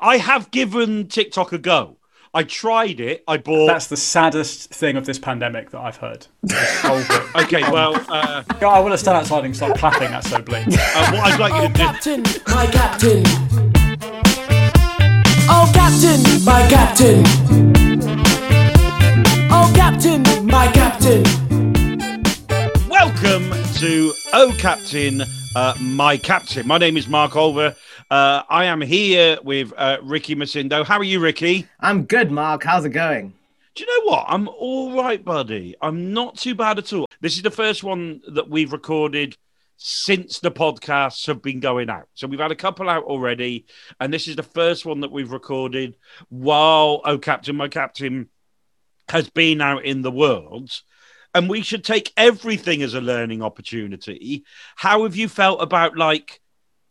I 0.00 0.18
have 0.18 0.50
given 0.50 1.08
TikTok 1.08 1.52
a 1.52 1.58
go. 1.58 1.96
I 2.32 2.42
tried 2.42 2.98
it. 3.00 3.22
I 3.28 3.36
bought. 3.36 3.66
That's 3.68 3.86
the 3.86 3.96
saddest 3.96 4.70
thing 4.74 4.96
of 4.96 5.06
this 5.06 5.18
pandemic 5.18 5.70
that 5.70 5.80
I've 5.80 5.96
heard. 5.96 6.26
This 6.42 6.80
whole 6.80 7.00
thing. 7.00 7.22
Okay, 7.44 7.62
well, 7.70 7.94
uh, 8.08 8.42
God, 8.60 8.74
I 8.76 8.80
want 8.80 8.92
to 8.92 8.98
stand 8.98 9.16
outside 9.18 9.44
and 9.44 9.54
start 9.54 9.78
clapping. 9.78 10.10
That's 10.10 10.28
so 10.28 10.40
bleak. 10.42 10.66
uh, 10.68 11.10
what 11.12 11.32
I'd 11.32 11.38
like 11.38 11.52
you 11.52 11.58
Oh, 11.60 11.68
to 11.68 11.72
do. 11.72 11.74
Captain, 11.78 12.22
my 12.48 12.66
Captain. 12.66 13.22
Oh, 15.46 15.70
Captain, 15.74 16.44
my 16.44 16.66
Captain. 16.68 17.22
Oh, 19.50 19.72
Captain, 19.76 20.22
my 20.46 20.66
Captain. 20.72 21.22
Welcome 22.88 23.52
to 23.74 24.12
Oh 24.32 24.52
Captain, 24.58 25.22
uh, 25.54 25.74
my 25.80 26.16
captain. 26.16 26.66
My 26.66 26.78
name 26.78 26.96
is 26.96 27.06
Mark 27.06 27.32
Olver. 27.32 27.76
Uh, 28.14 28.44
I 28.48 28.66
am 28.66 28.80
here 28.80 29.38
with 29.42 29.72
uh, 29.76 29.98
Ricky 30.00 30.36
Masindo. 30.36 30.84
How 30.84 30.98
are 30.98 31.02
you, 31.02 31.18
Ricky? 31.18 31.66
I'm 31.80 32.04
good, 32.04 32.30
Mark. 32.30 32.62
How's 32.62 32.84
it 32.84 32.90
going? 32.90 33.32
Do 33.74 33.82
you 33.82 33.88
know 33.88 34.12
what? 34.12 34.26
I'm 34.28 34.46
all 34.46 34.94
right, 34.94 35.24
buddy. 35.24 35.74
I'm 35.82 36.12
not 36.12 36.36
too 36.36 36.54
bad 36.54 36.78
at 36.78 36.92
all. 36.92 37.08
This 37.20 37.34
is 37.34 37.42
the 37.42 37.50
first 37.50 37.82
one 37.82 38.22
that 38.28 38.48
we've 38.48 38.72
recorded 38.72 39.36
since 39.78 40.38
the 40.38 40.52
podcasts 40.52 41.26
have 41.26 41.42
been 41.42 41.58
going 41.58 41.90
out. 41.90 42.06
So 42.14 42.28
we've 42.28 42.38
had 42.38 42.52
a 42.52 42.54
couple 42.54 42.88
out 42.88 43.02
already, 43.02 43.66
and 43.98 44.14
this 44.14 44.28
is 44.28 44.36
the 44.36 44.44
first 44.44 44.86
one 44.86 45.00
that 45.00 45.10
we've 45.10 45.32
recorded 45.32 45.96
while 46.28 47.00
Oh 47.04 47.18
Captain, 47.18 47.56
my 47.56 47.66
captain 47.66 48.28
has 49.08 49.28
been 49.28 49.60
out 49.60 49.84
in 49.84 50.02
the 50.02 50.12
world. 50.12 50.70
And 51.34 51.50
we 51.50 51.62
should 51.62 51.82
take 51.82 52.12
everything 52.16 52.80
as 52.84 52.94
a 52.94 53.00
learning 53.00 53.42
opportunity. 53.42 54.44
How 54.76 55.02
have 55.02 55.16
you 55.16 55.28
felt 55.28 55.60
about 55.60 55.96
like 55.96 56.40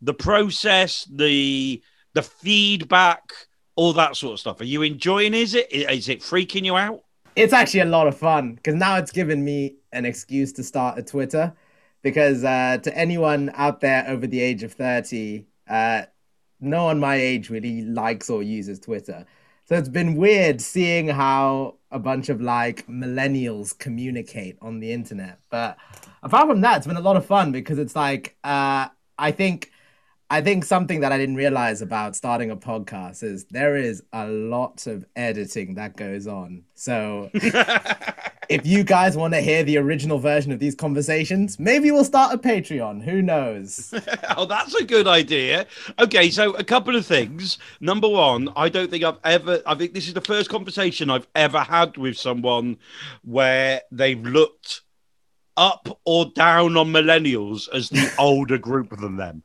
the 0.04 0.14
process, 0.14 1.08
the 1.10 1.82
the 2.14 2.22
feedback, 2.22 3.34
all 3.76 3.94
that 3.94 4.16
sort 4.16 4.34
of 4.34 4.40
stuff? 4.40 4.62
Are 4.62 4.66
you 4.66 4.82
enjoying? 4.82 5.34
Is 5.34 5.56
it 5.56 5.72
is 5.72 6.10
it 6.10 6.20
freaking 6.20 6.66
you 6.66 6.76
out? 6.76 7.04
It's 7.36 7.54
actually 7.54 7.80
a 7.80 7.86
lot 7.86 8.08
of 8.08 8.16
fun 8.16 8.56
because 8.56 8.76
now 8.76 8.98
it's 8.98 9.12
given 9.12 9.44
me 9.44 9.78
an 9.92 10.06
excuse 10.06 10.52
to 10.54 10.64
start 10.64 11.00
a 11.00 11.04
Twitter. 11.04 11.54
Because 12.04 12.44
uh, 12.44 12.80
to 12.84 12.98
anyone 12.98 13.50
out 13.56 13.80
there 13.80 14.06
over 14.10 14.28
the 14.28 14.42
age 14.42 14.62
of 14.64 14.74
30, 14.74 15.46
uh, 15.70 16.02
no 16.60 16.84
one 16.86 17.00
my 17.00 17.16
age 17.16 17.50
really 17.50 17.82
likes 17.84 18.30
or 18.30 18.44
uses 18.44 18.78
Twitter. 18.78 19.26
So 19.66 19.76
it's 19.76 19.88
been 19.88 20.16
weird 20.16 20.60
seeing 20.60 21.08
how 21.08 21.76
a 21.92 22.00
bunch 22.00 22.28
of 22.28 22.42
like 22.42 22.86
millennials 22.88 23.78
communicate 23.78 24.58
on 24.62 24.82
the 24.82 24.92
internet. 24.92 25.40
But 25.50 25.78
apart 26.22 26.50
from 26.50 26.60
that, 26.60 26.78
it's 26.78 26.88
been 26.88 26.98
a 26.98 27.02
lot 27.02 27.16
of 27.16 27.26
fun 27.26 27.54
because 27.54 27.80
it's 27.80 27.96
like 27.96 28.36
uh, 28.44 28.90
I 29.18 29.32
think 29.32 29.72
I 30.34 30.42
think 30.42 30.66
something 30.66 31.02
that 31.02 31.12
I 31.12 31.20
didn't 31.20 31.36
realize 31.36 31.84
about 31.84 32.16
starting 32.16 32.50
a 32.50 32.58
podcast 32.58 33.22
is 33.22 33.46
there 33.52 33.76
is 33.76 34.02
a 34.14 34.28
lot 34.28 34.88
of 34.88 35.06
editing 35.16 35.76
that 35.76 35.96
goes 35.96 36.26
on. 36.26 36.64
So 36.74 37.30
if 38.50 38.66
you 38.66 38.84
guys 38.84 39.16
want 39.16 39.36
to 39.36 39.42
hear 39.42 39.62
the 39.62 39.78
original 39.78 40.18
version 40.18 40.52
of 40.52 40.58
these 40.58 40.74
conversations, 40.74 41.60
maybe 41.60 41.92
we'll 41.92 42.04
start 42.04 42.34
a 42.34 42.40
Patreon. 42.40 43.04
Who 43.04 43.22
knows? 43.22 43.94
oh, 44.36 44.46
that's 44.46 44.74
a 44.74 44.84
good 44.84 45.06
idea. 45.06 45.68
Okay, 46.00 46.32
so 46.32 46.54
a 46.56 46.64
couple 46.64 46.96
of 46.96 47.06
things. 47.06 47.60
Number 47.80 48.10
one, 48.10 48.50
I 48.56 48.70
don't 48.70 48.90
think 48.90 49.04
I've 49.04 49.20
ever, 49.24 49.62
I 49.68 49.76
think 49.76 49.94
this 49.94 50.08
is 50.08 50.16
the 50.16 50.22
first 50.22 50.50
conversation 50.50 51.12
I've 51.12 51.28
ever 51.36 51.60
had 51.60 51.96
with 51.96 52.18
someone 52.18 52.78
where 53.22 53.82
they've 53.92 54.26
looked 54.26 54.82
up 55.58 56.00
or 56.06 56.26
down 56.36 56.78
on 56.78 56.88
millennials 56.92 57.70
as 57.74 57.92
the 57.92 58.12
older 58.18 58.58
group 58.58 58.90
than 59.00 59.18
them 59.18 59.44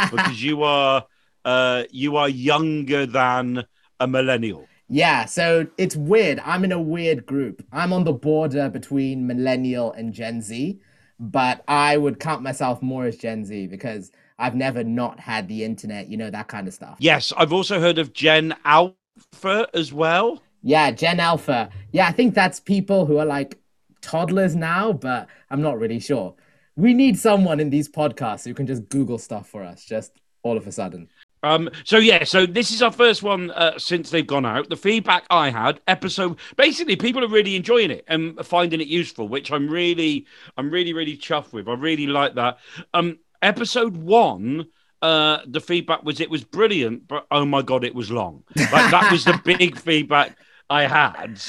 because 0.00 0.42
you 0.42 0.62
are 0.62 1.06
uh 1.44 1.84
you 1.90 2.16
are 2.16 2.28
younger 2.28 3.06
than 3.06 3.64
a 4.00 4.06
millennial 4.06 4.70
yeah, 4.88 5.24
so 5.24 5.66
it's 5.78 5.94
weird. 5.94 6.40
I'm 6.40 6.64
in 6.64 6.72
a 6.72 6.80
weird 6.80 7.24
group. 7.24 7.64
I'm 7.72 7.92
on 7.92 8.04
the 8.04 8.12
border 8.12 8.68
between 8.68 9.26
millennial 9.26 9.92
and 9.92 10.12
Gen 10.12 10.42
Z, 10.42 10.80
but 11.18 11.62
I 11.68 11.96
would 11.96 12.18
count 12.18 12.42
myself 12.42 12.82
more 12.82 13.04
as 13.04 13.16
Gen 13.16 13.44
Z 13.44 13.68
because 13.68 14.10
I've 14.38 14.56
never 14.56 14.82
not 14.82 15.20
had 15.20 15.46
the 15.48 15.62
internet, 15.64 16.08
you 16.08 16.16
know, 16.16 16.30
that 16.30 16.48
kind 16.48 16.66
of 16.66 16.74
stuff. 16.74 16.98
yes 16.98 17.32
i've 17.36 17.52
also 17.52 17.80
heard 17.80 17.98
of 17.98 18.12
gen 18.12 18.54
alpha 18.64 19.68
as 19.74 19.92
well 19.92 20.42
Yeah, 20.62 20.90
Gen 20.90 21.20
Alpha. 21.20 21.70
Yeah, 21.92 22.06
I 22.08 22.12
think 22.12 22.34
that's 22.34 22.60
people 22.60 23.06
who 23.06 23.18
are 23.18 23.24
like 23.24 23.58
toddlers 24.00 24.56
now, 24.56 24.92
but 24.92 25.28
I'm 25.50 25.62
not 25.62 25.78
really 25.78 26.00
sure. 26.00 26.34
We 26.76 26.94
need 26.94 27.18
someone 27.18 27.60
in 27.60 27.70
these 27.70 27.88
podcasts 27.88 28.44
who 28.44 28.54
can 28.54 28.66
just 28.66 28.88
Google 28.88 29.18
stuff 29.18 29.48
for 29.48 29.62
us, 29.62 29.84
just 29.84 30.12
all 30.42 30.56
of 30.56 30.66
a 30.66 30.72
sudden. 30.72 31.08
Um, 31.42 31.70
so 31.84 31.96
yeah, 31.98 32.24
so 32.24 32.44
this 32.44 32.70
is 32.70 32.82
our 32.82 32.92
first 32.92 33.22
one 33.22 33.50
uh, 33.52 33.78
since 33.78 34.10
they've 34.10 34.26
gone 34.26 34.44
out. 34.44 34.68
The 34.68 34.76
feedback 34.76 35.24
I 35.30 35.50
had, 35.50 35.80
episode, 35.86 36.38
basically, 36.56 36.96
people 36.96 37.24
are 37.24 37.28
really 37.28 37.56
enjoying 37.56 37.90
it 37.90 38.04
and 38.08 38.38
finding 38.44 38.80
it 38.80 38.88
useful, 38.88 39.28
which 39.28 39.50
I'm 39.50 39.68
really, 39.68 40.26
I'm 40.56 40.70
really, 40.70 40.92
really 40.92 41.16
chuffed 41.16 41.52
with. 41.52 41.68
I 41.68 41.74
really 41.74 42.06
like 42.06 42.34
that. 42.34 42.58
Um, 42.92 43.18
episode 43.40 43.96
one, 43.96 44.66
uh, 45.02 45.38
the 45.46 45.60
feedback 45.60 46.02
was 46.04 46.20
it 46.20 46.28
was 46.28 46.44
brilliant, 46.44 47.08
but 47.08 47.26
oh 47.30 47.46
my 47.46 47.62
god, 47.62 47.84
it 47.84 47.94
was 47.94 48.10
long. 48.10 48.44
Like 48.56 48.90
that 48.90 49.10
was 49.10 49.24
the 49.24 49.40
big 49.44 49.78
feedback 49.78 50.36
I 50.68 50.82
had. 50.82 51.40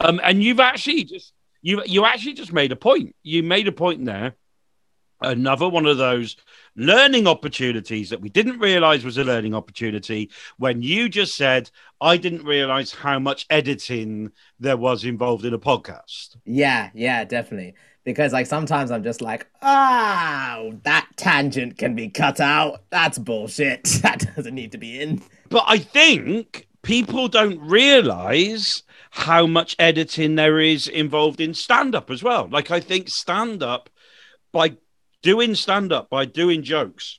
Um, 0.00 0.20
and 0.24 0.42
you've 0.42 0.60
actually 0.60 1.04
just 1.04 1.32
you 1.66 1.82
you 1.84 2.04
actually 2.04 2.34
just 2.34 2.52
made 2.52 2.70
a 2.70 2.76
point. 2.76 3.16
You 3.24 3.42
made 3.42 3.66
a 3.66 3.72
point 3.72 4.04
there. 4.04 4.34
Another 5.20 5.68
one 5.68 5.84
of 5.86 5.96
those 5.98 6.36
learning 6.76 7.26
opportunities 7.26 8.10
that 8.10 8.20
we 8.20 8.28
didn't 8.28 8.60
realize 8.60 9.04
was 9.04 9.18
a 9.18 9.24
learning 9.24 9.52
opportunity 9.52 10.30
when 10.58 10.80
you 10.82 11.08
just 11.08 11.34
said, 11.34 11.70
I 12.00 12.18
didn't 12.18 12.44
realize 12.44 12.92
how 12.92 13.18
much 13.18 13.46
editing 13.50 14.30
there 14.60 14.76
was 14.76 15.04
involved 15.04 15.44
in 15.44 15.54
a 15.54 15.58
podcast. 15.58 16.36
Yeah, 16.44 16.90
yeah, 16.94 17.24
definitely. 17.24 17.74
Because 18.04 18.32
like 18.32 18.46
sometimes 18.46 18.92
I'm 18.92 19.02
just 19.02 19.20
like, 19.20 19.48
oh, 19.60 20.78
that 20.84 21.08
tangent 21.16 21.78
can 21.78 21.96
be 21.96 22.10
cut 22.10 22.38
out. 22.38 22.84
That's 22.90 23.18
bullshit. 23.18 23.88
That 24.02 24.36
doesn't 24.36 24.54
need 24.54 24.70
to 24.70 24.78
be 24.78 25.00
in. 25.00 25.20
But 25.48 25.64
I 25.66 25.78
think 25.78 26.68
people 26.82 27.26
don't 27.26 27.58
realize 27.58 28.84
how 29.16 29.46
much 29.46 29.74
editing 29.78 30.34
there 30.34 30.60
is 30.60 30.86
involved 30.86 31.40
in 31.40 31.54
stand 31.54 31.94
up 31.94 32.10
as 32.10 32.22
well. 32.22 32.48
Like, 32.50 32.70
I 32.70 32.80
think 32.80 33.08
stand 33.08 33.62
up, 33.62 33.88
by 34.52 34.76
doing 35.22 35.54
stand 35.54 35.90
up, 35.90 36.10
by 36.10 36.26
doing 36.26 36.62
jokes, 36.62 37.18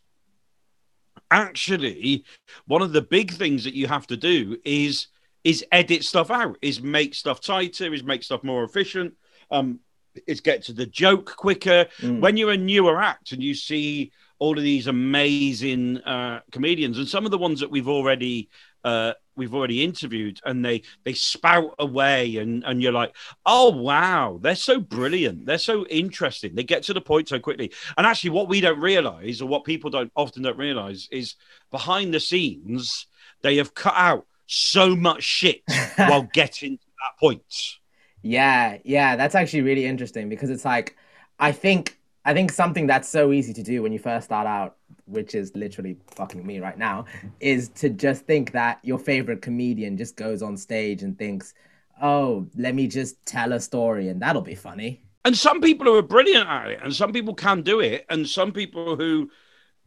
actually, 1.32 2.24
one 2.68 2.84
of 2.84 2.94
the 2.94 3.02
big 3.02 3.32
things 3.32 3.64
that 3.64 3.74
you 3.74 3.88
have 3.88 4.06
to 4.08 4.18
do 4.18 4.58
is 4.64 5.08
is 5.44 5.66
edit 5.72 6.04
stuff 6.04 6.30
out, 6.30 6.58
is 6.62 6.82
make 6.82 7.16
stuff 7.16 7.42
tighter, 7.42 7.94
is 7.94 8.04
make 8.04 8.22
stuff 8.22 8.44
more 8.44 8.64
efficient, 8.64 9.14
um, 9.50 9.80
is 10.28 10.42
get 10.42 10.64
to 10.64 10.74
the 10.74 10.86
joke 10.86 11.36
quicker. 11.36 11.88
Mm. 12.00 12.20
When 12.20 12.38
you're 12.38 12.52
a 12.52 12.58
newer 12.58 13.02
act 13.02 13.32
and 13.32 13.42
you 13.42 13.56
see 13.56 14.12
all 14.40 14.58
of 14.58 14.64
these 14.64 14.88
amazing 14.88 15.98
uh, 16.00 16.42
comedians, 16.52 17.00
and 17.00 17.08
some 17.08 17.26
of 17.26 17.32
the 17.32 17.38
ones 17.38 17.62
that 17.62 17.72
we've 17.72 17.88
already 17.88 18.50
uh, 18.84 19.14
we've 19.38 19.54
already 19.54 19.84
interviewed, 19.84 20.40
and 20.46 20.66
they 20.66 20.82
they 21.06 21.14
spout 21.14 21.76
away, 21.80 22.38
and 22.38 22.64
and 22.66 22.82
you're 22.82 22.92
like, 22.92 23.16
oh 23.46 23.70
wow, 23.70 24.40
they're 24.42 24.56
so 24.56 24.80
brilliant, 24.80 25.46
they're 25.46 25.58
so 25.58 25.86
interesting, 25.86 26.56
they 26.56 26.64
get 26.64 26.84
to 26.84 26.94
the 26.94 27.02
point 27.02 27.30
so 27.30 27.40
quickly. 27.40 27.72
And 27.98 28.06
actually, 28.06 28.32
what 28.32 28.50
we 28.50 28.60
don't 28.60 28.80
realize, 28.80 29.42
or 29.42 29.48
what 29.48 29.64
people 29.64 29.90
don't 29.90 30.12
often 30.16 30.44
don't 30.44 30.58
realize, 30.58 31.08
is 31.12 31.36
behind 31.72 32.14
the 32.14 32.20
scenes 32.20 33.08
they 33.42 33.58
have 33.58 33.74
cut 33.74 33.94
out 33.96 34.26
so 34.48 34.96
much 34.96 35.24
shit 35.24 35.62
while 35.96 36.24
getting 36.34 36.78
to 36.78 36.86
that 36.86 37.20
point. 37.20 37.78
Yeah, 38.22 38.78
yeah, 38.84 39.16
that's 39.16 39.36
actually 39.36 39.62
really 39.62 39.86
interesting 39.86 40.30
because 40.30 40.50
it's 40.50 40.66
like 40.66 40.98
I 41.40 41.52
think 41.52 41.97
I 42.28 42.34
think 42.34 42.52
something 42.52 42.88
that's 42.88 43.08
so 43.08 43.32
easy 43.32 43.54
to 43.54 43.64
do 43.64 43.82
when 43.82 43.94
you 43.94 44.00
first 44.00 44.26
start 44.26 44.48
out, 44.48 44.76
which 45.06 45.34
is 45.34 45.56
literally 45.56 45.96
fucking 46.12 46.46
me 46.46 46.60
right 46.60 46.78
now, 46.78 47.06
is 47.40 47.70
to 47.70 47.90
just 47.90 48.26
think 48.26 48.52
that 48.52 48.80
your 48.84 49.00
favorite 49.00 49.42
comedian 49.42 49.96
just 49.96 50.18
goes 50.18 50.42
on 50.42 50.58
stage 50.58 51.04
and 51.04 51.18
thinks, 51.18 51.54
"Oh, 52.02 52.46
let 52.58 52.76
me 52.76 52.86
just 52.88 53.26
tell 53.26 53.54
a 53.54 53.62
story 53.62 54.10
and 54.10 54.22
that'll 54.22 54.42
be 54.42 54.56
funny." 54.56 55.04
And 55.24 55.38
some 55.38 55.62
people 55.62 55.88
are 55.96 56.02
brilliant 56.02 56.50
at 56.50 56.72
it, 56.72 56.80
and 56.84 56.94
some 56.94 57.14
people 57.14 57.34
can 57.34 57.62
do 57.62 57.80
it, 57.80 58.06
and 58.10 58.28
some 58.28 58.52
people 58.52 58.98
who 58.98 59.32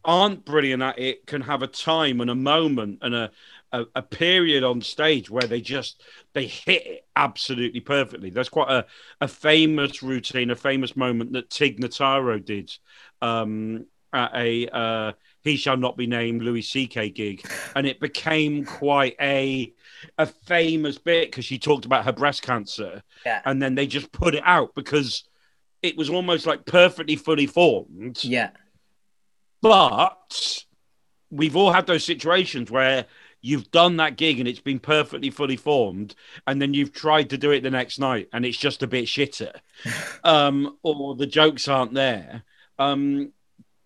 aren't 0.02 0.46
brilliant 0.46 0.82
at 0.82 0.98
it 0.98 1.26
can 1.26 1.42
have 1.42 1.62
a 1.62 1.66
time 1.66 2.22
and 2.22 2.30
a 2.30 2.34
moment 2.34 3.00
and 3.02 3.14
a 3.14 3.30
a, 3.72 3.84
a 3.94 4.02
period 4.02 4.64
on 4.64 4.80
stage 4.80 5.30
where 5.30 5.46
they 5.46 5.60
just 5.60 6.02
they 6.32 6.46
hit 6.46 6.86
it 6.86 7.06
absolutely 7.16 7.80
perfectly. 7.80 8.30
There's 8.30 8.48
quite 8.48 8.70
a, 8.70 8.86
a 9.20 9.28
famous 9.28 10.02
routine, 10.02 10.50
a 10.50 10.56
famous 10.56 10.96
moment 10.96 11.32
that 11.32 11.50
Tig 11.50 11.80
Notaro 11.80 12.44
did 12.44 12.72
um, 13.22 13.86
at 14.12 14.32
a 14.34 14.68
uh, 14.68 15.12
He 15.42 15.56
Shall 15.56 15.76
Not 15.76 15.96
Be 15.96 16.06
Named 16.06 16.42
Louis 16.42 16.62
C.K. 16.62 17.10
gig, 17.10 17.46
and 17.76 17.86
it 17.86 18.00
became 18.00 18.64
quite 18.64 19.14
a 19.20 19.72
a 20.18 20.26
famous 20.26 20.98
bit 20.98 21.30
because 21.30 21.44
she 21.44 21.58
talked 21.58 21.84
about 21.84 22.04
her 22.04 22.12
breast 22.12 22.42
cancer, 22.42 23.02
Yeah. 23.24 23.40
and 23.44 23.62
then 23.62 23.74
they 23.74 23.86
just 23.86 24.10
put 24.12 24.34
it 24.34 24.42
out 24.44 24.74
because 24.74 25.24
it 25.82 25.96
was 25.96 26.10
almost 26.10 26.46
like 26.46 26.66
perfectly 26.66 27.16
fully 27.16 27.46
formed. 27.46 28.22
Yeah. 28.24 28.50
But 29.62 30.64
we've 31.30 31.56
all 31.56 31.72
had 31.72 31.86
those 31.86 32.04
situations 32.04 32.70
where 32.70 33.06
you've 33.40 33.70
done 33.70 33.96
that 33.96 34.16
gig 34.16 34.38
and 34.38 34.48
it's 34.48 34.60
been 34.60 34.78
perfectly 34.78 35.30
fully 35.30 35.56
formed, 35.56 36.14
and 36.46 36.60
then 36.60 36.74
you've 36.74 36.92
tried 36.92 37.30
to 37.30 37.38
do 37.38 37.50
it 37.50 37.62
the 37.62 37.70
next 37.70 37.98
night 37.98 38.28
and 38.32 38.44
it's 38.44 38.58
just 38.58 38.82
a 38.82 38.86
bit 38.86 39.06
shitter, 39.06 39.52
um, 40.24 40.76
or 40.82 41.14
the 41.14 41.26
jokes 41.26 41.68
aren't 41.68 41.94
there. 41.94 42.42
Um, 42.78 43.32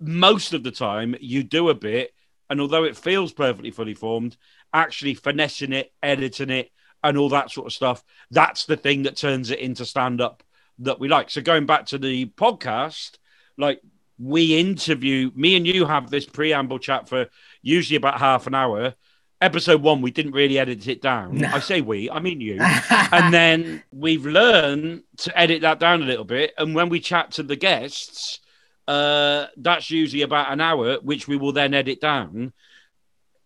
most 0.00 0.52
of 0.52 0.62
the 0.62 0.70
time, 0.70 1.14
you 1.20 1.42
do 1.42 1.68
a 1.68 1.74
bit, 1.74 2.12
and 2.50 2.60
although 2.60 2.84
it 2.84 2.96
feels 2.96 3.32
perfectly 3.32 3.70
fully 3.70 3.94
formed, 3.94 4.36
actually 4.72 5.14
finessing 5.14 5.72
it, 5.72 5.92
editing 6.02 6.50
it, 6.50 6.70
and 7.02 7.18
all 7.18 7.28
that 7.28 7.50
sort 7.50 7.66
of 7.66 7.72
stuff, 7.72 8.02
that's 8.30 8.64
the 8.64 8.76
thing 8.76 9.02
that 9.02 9.16
turns 9.16 9.50
it 9.50 9.58
into 9.58 9.84
stand 9.84 10.20
up 10.20 10.42
that 10.78 10.98
we 10.98 11.08
like. 11.08 11.30
So 11.30 11.40
going 11.40 11.66
back 11.66 11.86
to 11.86 11.98
the 11.98 12.26
podcast, 12.26 13.18
like 13.56 13.80
we 14.18 14.58
interview 14.58 15.30
me 15.34 15.56
and 15.56 15.66
you 15.66 15.86
have 15.86 16.10
this 16.10 16.26
preamble 16.26 16.78
chat 16.78 17.08
for 17.08 17.28
usually 17.62 17.96
about 17.96 18.18
half 18.18 18.46
an 18.46 18.54
hour. 18.54 18.94
Episode 19.44 19.82
one, 19.82 20.00
we 20.00 20.10
didn't 20.10 20.32
really 20.32 20.58
edit 20.58 20.88
it 20.88 21.02
down. 21.02 21.36
No. 21.36 21.48
I 21.48 21.58
say 21.58 21.82
we, 21.82 22.08
I 22.08 22.18
mean 22.18 22.40
you. 22.40 22.58
and 23.12 23.32
then 23.34 23.82
we've 23.92 24.24
learned 24.24 25.02
to 25.18 25.38
edit 25.38 25.60
that 25.60 25.78
down 25.78 26.02
a 26.02 26.06
little 26.06 26.24
bit. 26.24 26.54
And 26.56 26.74
when 26.74 26.88
we 26.88 26.98
chat 26.98 27.32
to 27.32 27.42
the 27.42 27.54
guests, 27.54 28.40
uh, 28.88 29.48
that's 29.58 29.90
usually 29.90 30.22
about 30.22 30.50
an 30.50 30.62
hour, 30.62 30.96
which 31.02 31.28
we 31.28 31.36
will 31.36 31.52
then 31.52 31.74
edit 31.74 32.00
down. 32.00 32.54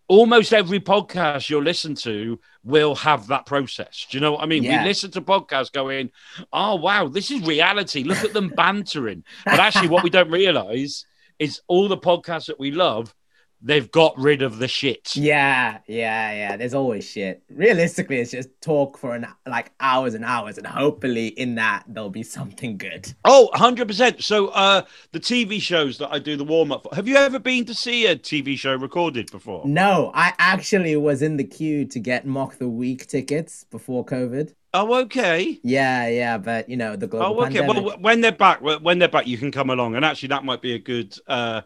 Almost 0.07 0.53
every 0.53 0.79
podcast 0.79 1.49
you'll 1.49 1.63
listen 1.63 1.95
to 1.95 2.39
will 2.63 2.95
have 2.95 3.27
that 3.27 3.45
process. 3.45 4.07
Do 4.09 4.15
you 4.15 4.21
know 4.21 4.31
what 4.31 4.43
I 4.43 4.45
mean? 4.45 4.63
Yeah. 4.63 4.81
We 4.81 4.87
listen 4.87 5.11
to 5.11 5.21
podcasts 5.21 5.69
going, 5.69 6.11
oh, 6.53 6.75
wow, 6.75 7.09
this 7.09 7.29
is 7.29 7.41
reality. 7.41 8.03
Look 8.03 8.23
at 8.23 8.31
them 8.31 8.53
bantering. 8.55 9.25
But 9.43 9.59
actually, 9.59 9.89
what 9.89 10.05
we 10.05 10.09
don't 10.09 10.31
realize 10.31 11.05
is 11.39 11.59
all 11.67 11.89
the 11.89 11.97
podcasts 11.97 12.45
that 12.45 12.57
we 12.57 12.71
love, 12.71 13.13
they've 13.61 13.91
got 13.91 14.17
rid 14.17 14.41
of 14.41 14.59
the 14.59 14.67
shit. 14.67 15.15
Yeah, 15.15 15.79
yeah, 15.87 16.31
yeah. 16.31 16.57
There's 16.57 16.73
always 16.73 17.09
shit. 17.09 17.43
Realistically, 17.49 18.19
it's 18.19 18.31
just 18.31 18.49
talk 18.61 18.97
for 18.97 19.15
an 19.15 19.27
like 19.47 19.71
hours 19.79 20.13
and 20.13 20.23
hours, 20.25 20.57
and 20.57 20.65
hopefully 20.67 21.27
in 21.27 21.55
that 21.55 21.83
there'll 21.87 22.09
be 22.09 22.23
something 22.23 22.77
good. 22.77 23.13
Oh, 23.25 23.49
100%. 23.55 24.21
So, 24.23 24.47
uh, 24.49 24.83
the 25.11 25.19
TV 25.19 25.61
shows 25.61 25.97
that 25.97 26.11
I 26.11 26.19
do 26.19 26.35
the 26.35 26.43
warm 26.43 26.71
up 26.71 26.83
for, 26.83 26.95
have 26.95 27.07
you 27.07 27.15
ever 27.15 27.39
been 27.39 27.65
to 27.65 27.73
see 27.73 28.05
a 28.05 28.15
TV 28.15 28.57
show 28.57 28.75
recorded 28.75 29.31
before? 29.31 29.65
No, 29.65 30.11
I 30.13 30.33
actually 30.39 30.95
was 30.95 31.21
in 31.21 31.37
the 31.37 31.43
queue 31.43 31.85
to 31.85 31.99
get 31.99 32.25
Mock 32.25 32.57
the 32.57 32.69
Week 32.69 33.07
tickets 33.07 33.65
before 33.65 34.05
COVID. 34.05 34.53
Oh, 34.73 34.93
okay. 35.01 35.59
Yeah, 35.63 36.07
yeah, 36.07 36.37
but 36.37 36.69
you 36.69 36.77
know 36.77 36.95
the 36.95 37.07
global 37.07 37.39
Oh, 37.41 37.45
okay. 37.45 37.59
pandemic. 37.59 37.85
Well, 37.85 37.97
when 37.99 38.21
they're 38.21 38.31
back, 38.31 38.61
when 38.61 38.99
they're 38.99 39.07
back, 39.07 39.25
you 39.25 39.37
can 39.37 39.51
come 39.51 39.71
along, 39.71 39.95
and 39.95 40.05
actually, 40.05 40.29
that 40.29 40.45
might 40.45 40.61
be 40.61 40.73
a 40.73 40.79
good, 40.79 41.17
uh, 41.27 41.61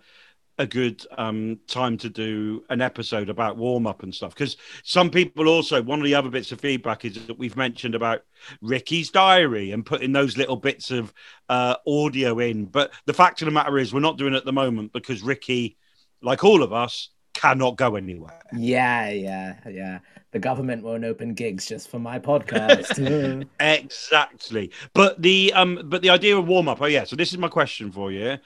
a 0.63 0.67
good 0.67 1.05
um, 1.17 1.59
time 1.67 1.97
to 1.97 2.09
do 2.09 2.63
an 2.69 2.81
episode 2.81 3.29
about 3.29 3.57
warm 3.57 3.85
up 3.85 4.01
and 4.01 4.15
stuff. 4.15 4.33
Because 4.33 4.57
some 4.83 5.11
people 5.11 5.47
also, 5.47 5.81
one 5.81 5.99
of 5.99 6.05
the 6.05 6.15
other 6.15 6.29
bits 6.29 6.51
of 6.51 6.59
feedback 6.59 7.05
is 7.05 7.27
that 7.27 7.37
we've 7.37 7.57
mentioned 7.57 7.93
about 7.93 8.21
Ricky's 8.61 9.11
diary 9.11 9.71
and 9.71 9.85
putting 9.85 10.13
those 10.13 10.37
little 10.37 10.55
bits 10.55 10.89
of 10.89 11.13
uh, 11.49 11.75
audio 11.85 12.39
in. 12.39 12.65
But 12.65 12.91
the 13.05 13.13
fact 13.13 13.41
of 13.41 13.45
the 13.45 13.51
matter 13.51 13.77
is, 13.77 13.93
we're 13.93 13.99
not 13.99 14.17
doing 14.17 14.33
it 14.33 14.37
at 14.37 14.45
the 14.45 14.53
moment 14.53 14.93
because 14.93 15.21
Ricky, 15.21 15.77
like 16.21 16.43
all 16.43 16.63
of 16.63 16.73
us, 16.73 17.09
cannot 17.33 17.75
go 17.75 17.95
anywhere. 17.95 18.39
Yeah, 18.55 19.09
yeah, 19.09 19.55
yeah. 19.69 19.99
The 20.31 20.39
government 20.39 20.83
won't 20.83 21.03
open 21.03 21.33
gigs 21.33 21.67
just 21.67 21.89
for 21.89 21.99
my 21.99 22.19
podcast. 22.19 23.47
Exactly. 23.59 24.71
But 24.93 25.21
the 25.21 25.51
um 25.53 25.81
but 25.85 26.01
the 26.01 26.09
idea 26.09 26.37
of 26.37 26.47
warm 26.47 26.67
up, 26.67 26.81
oh 26.81 26.85
yeah, 26.85 27.03
so 27.03 27.15
this 27.15 27.31
is 27.31 27.37
my 27.37 27.49
question 27.49 27.91
for 27.91 28.11
you. 28.11 28.37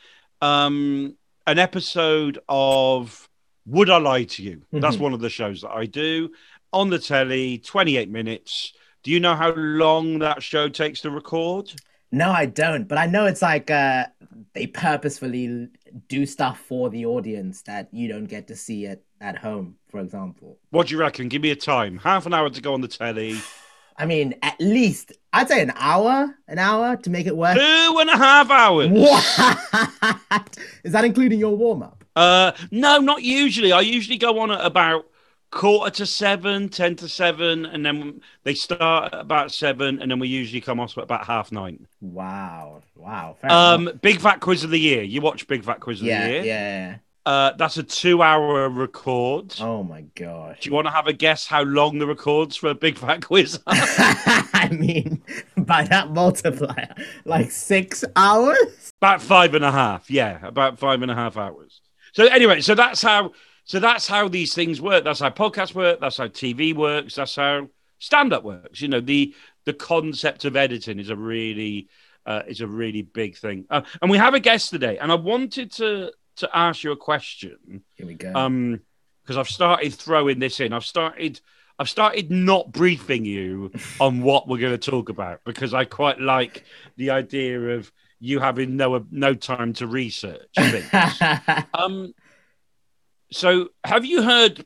Um 0.41 1.15
an 1.47 1.57
episode 1.57 2.37
of 2.47 3.27
Would 3.65 3.89
I 3.89 3.97
Lie 3.97 4.23
to 4.25 4.43
You? 4.43 4.61
That's 4.71 4.97
Mhm. 4.97 4.99
one 4.99 5.13
of 5.13 5.19
the 5.21 5.29
shows 5.29 5.61
that 5.61 5.71
I 5.71 5.85
do 5.85 6.31
on 6.73 6.89
the 6.89 6.99
telly, 6.99 7.57
28 7.57 8.09
minutes. 8.09 8.73
Do 9.03 9.11
you 9.11 9.19
know 9.19 9.35
how 9.35 9.53
long 9.55 10.19
that 10.19 10.43
show 10.43 10.69
takes 10.69 11.01
to 11.01 11.09
record? 11.09 11.71
no, 12.11 12.31
I 12.31 12.45
don't. 12.45 12.87
But 12.87 12.97
I 12.99 13.05
know 13.05 13.25
it's 13.25 13.41
like 13.41 13.69
uh, 13.69 14.05
they 14.53 14.67
purposefully 14.67 15.67
do 16.07 16.25
stuff 16.25 16.57
for 16.59 16.89
the 16.89 17.05
audience 17.05 17.63
that 17.63 17.89
you 17.93 18.07
don't 18.07 18.27
get 18.27 18.47
to 18.47 18.55
see 18.55 18.85
it 18.85 19.03
at 19.19 19.37
home. 19.37 19.75
For 19.89 19.99
example, 19.99 20.57
What 20.69 20.87
do 20.87 20.93
you 20.95 20.99
reckon? 20.99 21.27
Give 21.27 21.41
me 21.41 21.51
a 21.51 21.55
time. 21.55 21.97
Half 21.97 22.25
an 22.25 22.33
hour 22.33 22.49
to 22.49 22.61
go 22.61 22.73
on 22.73 22.81
the 22.81 22.87
telly. 22.87 23.35
I 23.97 24.05
mean, 24.05 24.35
at 24.43 24.55
least 24.59 25.11
I'd 25.33 25.47
say 25.47 25.61
an 25.61 25.73
hour, 25.75 26.35
an 26.47 26.59
hour 26.59 26.97
to 26.97 27.09
make 27.09 27.25
it 27.25 27.35
worth. 27.35 27.55
Two 27.55 27.97
and 27.99 28.09
a 28.09 28.17
half 28.17 28.49
hours. 28.51 28.89
What 28.89 30.57
is 30.83 30.91
that 30.91 31.03
including 31.03 31.39
your 31.39 31.55
warm 31.55 31.83
up? 31.83 32.03
Uh, 32.15 32.51
no, 32.71 32.99
not 32.99 33.23
usually. 33.23 33.71
I 33.71 33.81
usually 33.81 34.17
go 34.17 34.39
on 34.39 34.51
at 34.51 34.63
about 34.63 35.07
quarter 35.51 35.91
to 35.91 36.05
seven, 36.05 36.69
ten 36.69 36.95
to 36.97 37.07
seven, 37.09 37.65
and 37.65 37.85
then 37.85 38.21
they 38.43 38.53
start 38.53 39.13
at 39.13 39.19
about 39.19 39.51
seven, 39.51 40.01
and 40.01 40.11
then 40.11 40.19
we 40.19 40.27
usually 40.27 40.61
come 40.61 40.79
off 40.79 40.97
at 40.97 41.03
about 41.03 41.25
half 41.25 41.51
nine. 41.51 41.87
Wow, 42.01 42.83
wow. 42.95 43.35
fair 43.39 43.49
enough. 43.49 43.79
Um, 43.79 43.99
Big 44.01 44.19
Fat 44.19 44.41
Quiz 44.41 44.63
of 44.63 44.69
the 44.69 44.79
Year. 44.79 45.03
You 45.03 45.21
watch 45.21 45.47
Big 45.47 45.63
Fat 45.63 45.79
Quiz 45.79 46.01
of 46.01 46.07
yeah, 46.07 46.23
the 46.23 46.27
yeah, 46.27 46.33
Year? 46.33 46.43
yeah. 46.45 46.97
Uh, 47.27 47.51
that's 47.57 47.75
a 47.75 47.83
two-hour 47.83 48.69
record. 48.69 49.53
Oh 49.59 49.83
my 49.83 50.03
gosh. 50.15 50.61
Do 50.61 50.69
you 50.69 50.73
want 50.73 50.87
to 50.87 50.93
have 50.93 51.07
a 51.07 51.13
guess 51.13 51.45
how 51.45 51.61
long 51.63 51.99
the 51.99 52.07
records 52.07 52.55
for 52.55 52.69
a 52.69 52.73
Big 52.73 52.97
Fat 52.97 53.25
Quiz? 53.25 53.57
are? 53.57 53.61
I 53.67 54.69
mean, 54.71 55.21
by 55.57 55.83
that 55.83 56.11
multiplier, 56.11 56.95
like 57.25 57.51
six 57.51 58.05
hours. 58.15 58.93
about 59.01 59.21
five 59.21 59.55
and 59.55 59.65
a 59.65 59.73
half. 59.73 60.09
Yeah, 60.09 60.39
about 60.41 60.79
five 60.79 61.01
and 61.01 61.11
a 61.11 61.15
half 61.15 61.35
hours. 61.35 61.81
So 62.13 62.27
anyway, 62.27 62.61
so 62.61 62.75
that's 62.75 63.01
how. 63.01 63.33
So 63.65 63.81
that's 63.81 64.07
how 64.07 64.29
these 64.29 64.53
things 64.53 64.79
work. 64.79 65.03
That's 65.03 65.19
how 65.19 65.29
podcasts 65.29 65.75
work. 65.75 65.99
That's 65.99 66.15
how 66.15 66.27
TV 66.27 66.73
works. 66.73 67.15
That's 67.15 67.35
how 67.35 67.67
stand-up 67.99 68.45
works. 68.45 68.79
You 68.79 68.87
know, 68.87 69.01
the 69.01 69.35
the 69.65 69.73
concept 69.73 70.45
of 70.45 70.55
editing 70.55 70.97
is 70.97 71.09
a 71.09 71.17
really 71.17 71.89
uh, 72.25 72.43
is 72.47 72.61
a 72.61 72.67
really 72.67 73.01
big 73.01 73.35
thing. 73.35 73.65
Uh, 73.69 73.81
and 74.01 74.09
we 74.09 74.17
have 74.17 74.33
a 74.33 74.39
guest 74.39 74.69
today, 74.69 74.97
and 74.97 75.11
I 75.11 75.15
wanted 75.15 75.73
to 75.73 76.13
to 76.37 76.49
ask 76.53 76.83
you 76.83 76.91
a 76.91 76.97
question. 76.97 77.83
Here 77.95 78.07
we 78.07 78.13
go. 78.13 78.31
Um, 78.33 78.81
because 79.23 79.37
I've 79.37 79.49
started 79.49 79.93
throwing 79.93 80.39
this 80.39 80.59
in. 80.59 80.71
I've 80.71 80.85
started. 80.85 81.41
I've 81.79 81.89
started 81.89 82.31
not 82.31 82.71
briefing 82.71 83.25
you 83.25 83.71
on 83.99 84.21
what 84.21 84.47
we're 84.47 84.57
going 84.57 84.77
to 84.77 84.91
talk 84.91 85.09
about 85.09 85.41
because 85.45 85.73
I 85.73 85.85
quite 85.85 86.19
like 86.19 86.63
the 86.95 87.11
idea 87.11 87.75
of 87.75 87.91
you 88.19 88.39
having 88.39 88.77
no 88.77 89.05
no 89.11 89.33
time 89.33 89.73
to 89.73 89.87
research 89.87 90.47
things. 90.55 90.89
um, 91.73 92.13
so 93.31 93.69
have 93.83 94.05
you 94.05 94.23
heard? 94.23 94.65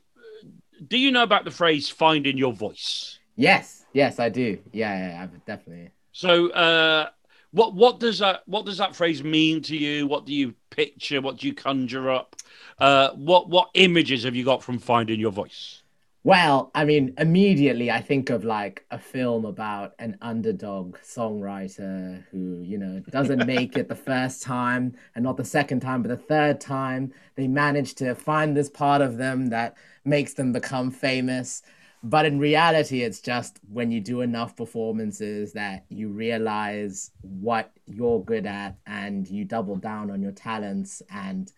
Do 0.86 0.98
you 0.98 1.10
know 1.10 1.22
about 1.22 1.44
the 1.44 1.50
phrase 1.50 1.88
"finding 1.88 2.38
your 2.38 2.52
voice"? 2.52 3.18
yes, 3.36 3.84
yes, 3.92 4.18
I 4.20 4.28
do. 4.28 4.58
Yeah, 4.72 4.96
yeah, 4.96 5.26
definitely. 5.46 5.90
So, 6.12 6.50
uh, 6.50 7.08
what 7.50 7.74
what 7.74 8.00
does 8.00 8.20
that 8.20 8.42
what 8.46 8.64
does 8.64 8.78
that 8.78 8.94
phrase 8.94 9.22
mean 9.22 9.62
to 9.62 9.76
you? 9.76 10.06
What 10.06 10.26
do 10.26 10.34
you 10.34 10.54
picture? 10.72 11.20
What 11.20 11.38
do 11.38 11.46
you 11.46 11.54
conjure 11.54 12.10
up? 12.10 12.36
Uh, 12.78 13.10
what 13.10 13.48
what 13.48 13.70
images 13.74 14.24
have 14.24 14.34
you 14.34 14.44
got 14.44 14.62
from 14.62 14.78
finding 14.78 15.20
your 15.20 15.32
voice? 15.32 15.82
Well, 16.24 16.70
I 16.72 16.84
mean, 16.84 17.14
immediately 17.18 17.90
I 17.90 18.00
think 18.00 18.30
of 18.30 18.44
like 18.44 18.86
a 18.92 18.98
film 18.98 19.44
about 19.44 19.94
an 19.98 20.18
underdog 20.22 20.96
songwriter 20.98 22.22
who, 22.30 22.62
you 22.62 22.78
know, 22.78 23.02
doesn't 23.10 23.44
make 23.46 23.76
it 23.76 23.88
the 23.88 23.96
first 23.96 24.40
time 24.42 24.94
and 25.16 25.24
not 25.24 25.36
the 25.36 25.44
second 25.44 25.80
time, 25.80 26.00
but 26.02 26.08
the 26.10 26.16
third 26.16 26.60
time. 26.60 27.12
They 27.34 27.48
manage 27.48 27.94
to 27.96 28.14
find 28.14 28.56
this 28.56 28.70
part 28.70 29.02
of 29.02 29.16
them 29.16 29.48
that 29.48 29.76
makes 30.04 30.34
them 30.34 30.52
become 30.52 30.92
famous. 30.92 31.62
But 32.04 32.26
in 32.26 32.38
reality, 32.40 33.02
it's 33.02 33.20
just 33.20 33.60
when 33.68 33.92
you 33.92 34.00
do 34.00 34.22
enough 34.22 34.56
performances 34.56 35.52
that 35.52 35.84
you 35.88 36.08
realize 36.08 37.12
what 37.20 37.70
you're 37.86 38.24
good 38.24 38.44
at 38.44 38.76
and 38.86 39.28
you 39.28 39.44
double 39.44 39.76
down 39.76 40.10
on 40.10 40.20
your 40.20 40.32
talents 40.32 41.00
and 41.10 41.52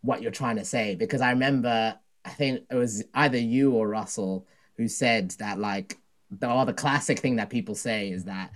what 0.00 0.22
you're 0.22 0.30
trying 0.30 0.56
to 0.56 0.64
say. 0.64 0.94
Because 0.94 1.20
I 1.20 1.30
remember, 1.30 1.98
I 2.24 2.30
think 2.30 2.62
it 2.70 2.74
was 2.74 3.04
either 3.12 3.36
you 3.38 3.72
or 3.72 3.86
Russell 3.88 4.46
who 4.78 4.88
said 4.88 5.32
that, 5.32 5.58
like, 5.58 5.98
the, 6.30 6.50
or 6.50 6.64
the 6.64 6.72
classic 6.72 7.18
thing 7.18 7.36
that 7.36 7.50
people 7.50 7.74
say 7.74 8.10
is 8.10 8.24
that 8.24 8.50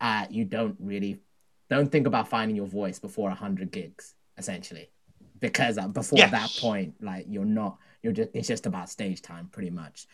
uh, 0.00 0.26
you 0.28 0.44
don't 0.44 0.76
really 0.80 1.20
don't 1.68 1.92
think 1.92 2.08
about 2.08 2.28
finding 2.28 2.56
your 2.56 2.66
voice 2.66 2.98
before 2.98 3.28
100 3.28 3.70
gigs, 3.70 4.14
essentially. 4.36 4.90
Because 5.38 5.78
uh, 5.78 5.86
before 5.86 6.18
Yes. 6.18 6.30
that 6.32 6.60
point, 6.60 6.94
like, 7.00 7.26
you're 7.28 7.44
not, 7.44 7.78
you're 8.02 8.12
just, 8.12 8.30
it's 8.34 8.48
just 8.48 8.66
about 8.66 8.90
stage 8.90 9.22
time, 9.22 9.48
pretty 9.52 9.70
much. 9.70 10.08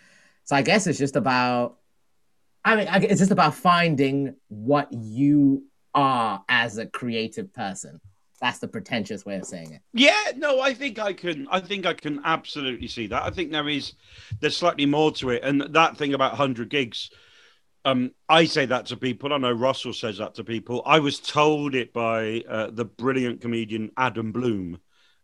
So 0.47 0.57
I 0.57 0.63
guess 0.63 0.87
it's 0.87 0.99
just 0.99 1.17
about, 1.17 1.77
I 2.65 2.77
mean, 2.77 2.89
it's 3.05 3.21
just 3.21 3.33
about 3.33 3.55
finding 3.55 4.37
what 4.49 4.93
you 4.93 5.65
are 5.95 6.43
as 6.49 6.79
a 6.79 6.87
creative 6.87 7.53
person. 7.53 8.01
That's 8.41 8.59
the 8.59 8.69
pretentious 8.69 9.25
way 9.25 9.37
of 9.37 9.45
saying 9.45 9.73
it. 9.73 9.81
Yeah, 9.93 10.33
no, 10.37 10.61
I 10.61 10.75
think 10.75 10.99
I 10.99 11.15
can. 11.15 11.49
I 11.51 11.61
think 11.61 11.87
I 11.87 11.95
can 11.95 12.21
absolutely 12.25 12.87
see 12.87 13.07
that. 13.09 13.23
I 13.23 13.31
think 13.31 13.51
there 13.51 13.69
is, 13.69 13.95
there's 14.41 14.57
slightly 14.57 14.87
more 14.87 15.11
to 15.13 15.31
it, 15.31 15.43
and 15.43 15.63
that 15.63 15.97
thing 15.97 16.15
about 16.15 16.35
hundred 16.35 16.69
gigs. 16.69 17.11
Um, 17.85 18.11
I 18.29 18.45
say 18.45 18.67
that 18.67 18.87
to 18.87 18.97
people. 18.97 19.33
I 19.33 19.39
know 19.39 19.53
Russell 19.53 19.95
says 19.95 20.19
that 20.19 20.35
to 20.35 20.45
people. 20.45 20.83
I 20.85 20.99
was 20.99 21.19
told 21.19 21.75
it 21.75 21.93
by 21.93 22.43
uh, 22.49 22.71
the 22.71 22.85
brilliant 22.85 23.41
comedian 23.41 23.91
Adam 23.97 24.33
Bloom, 24.33 24.81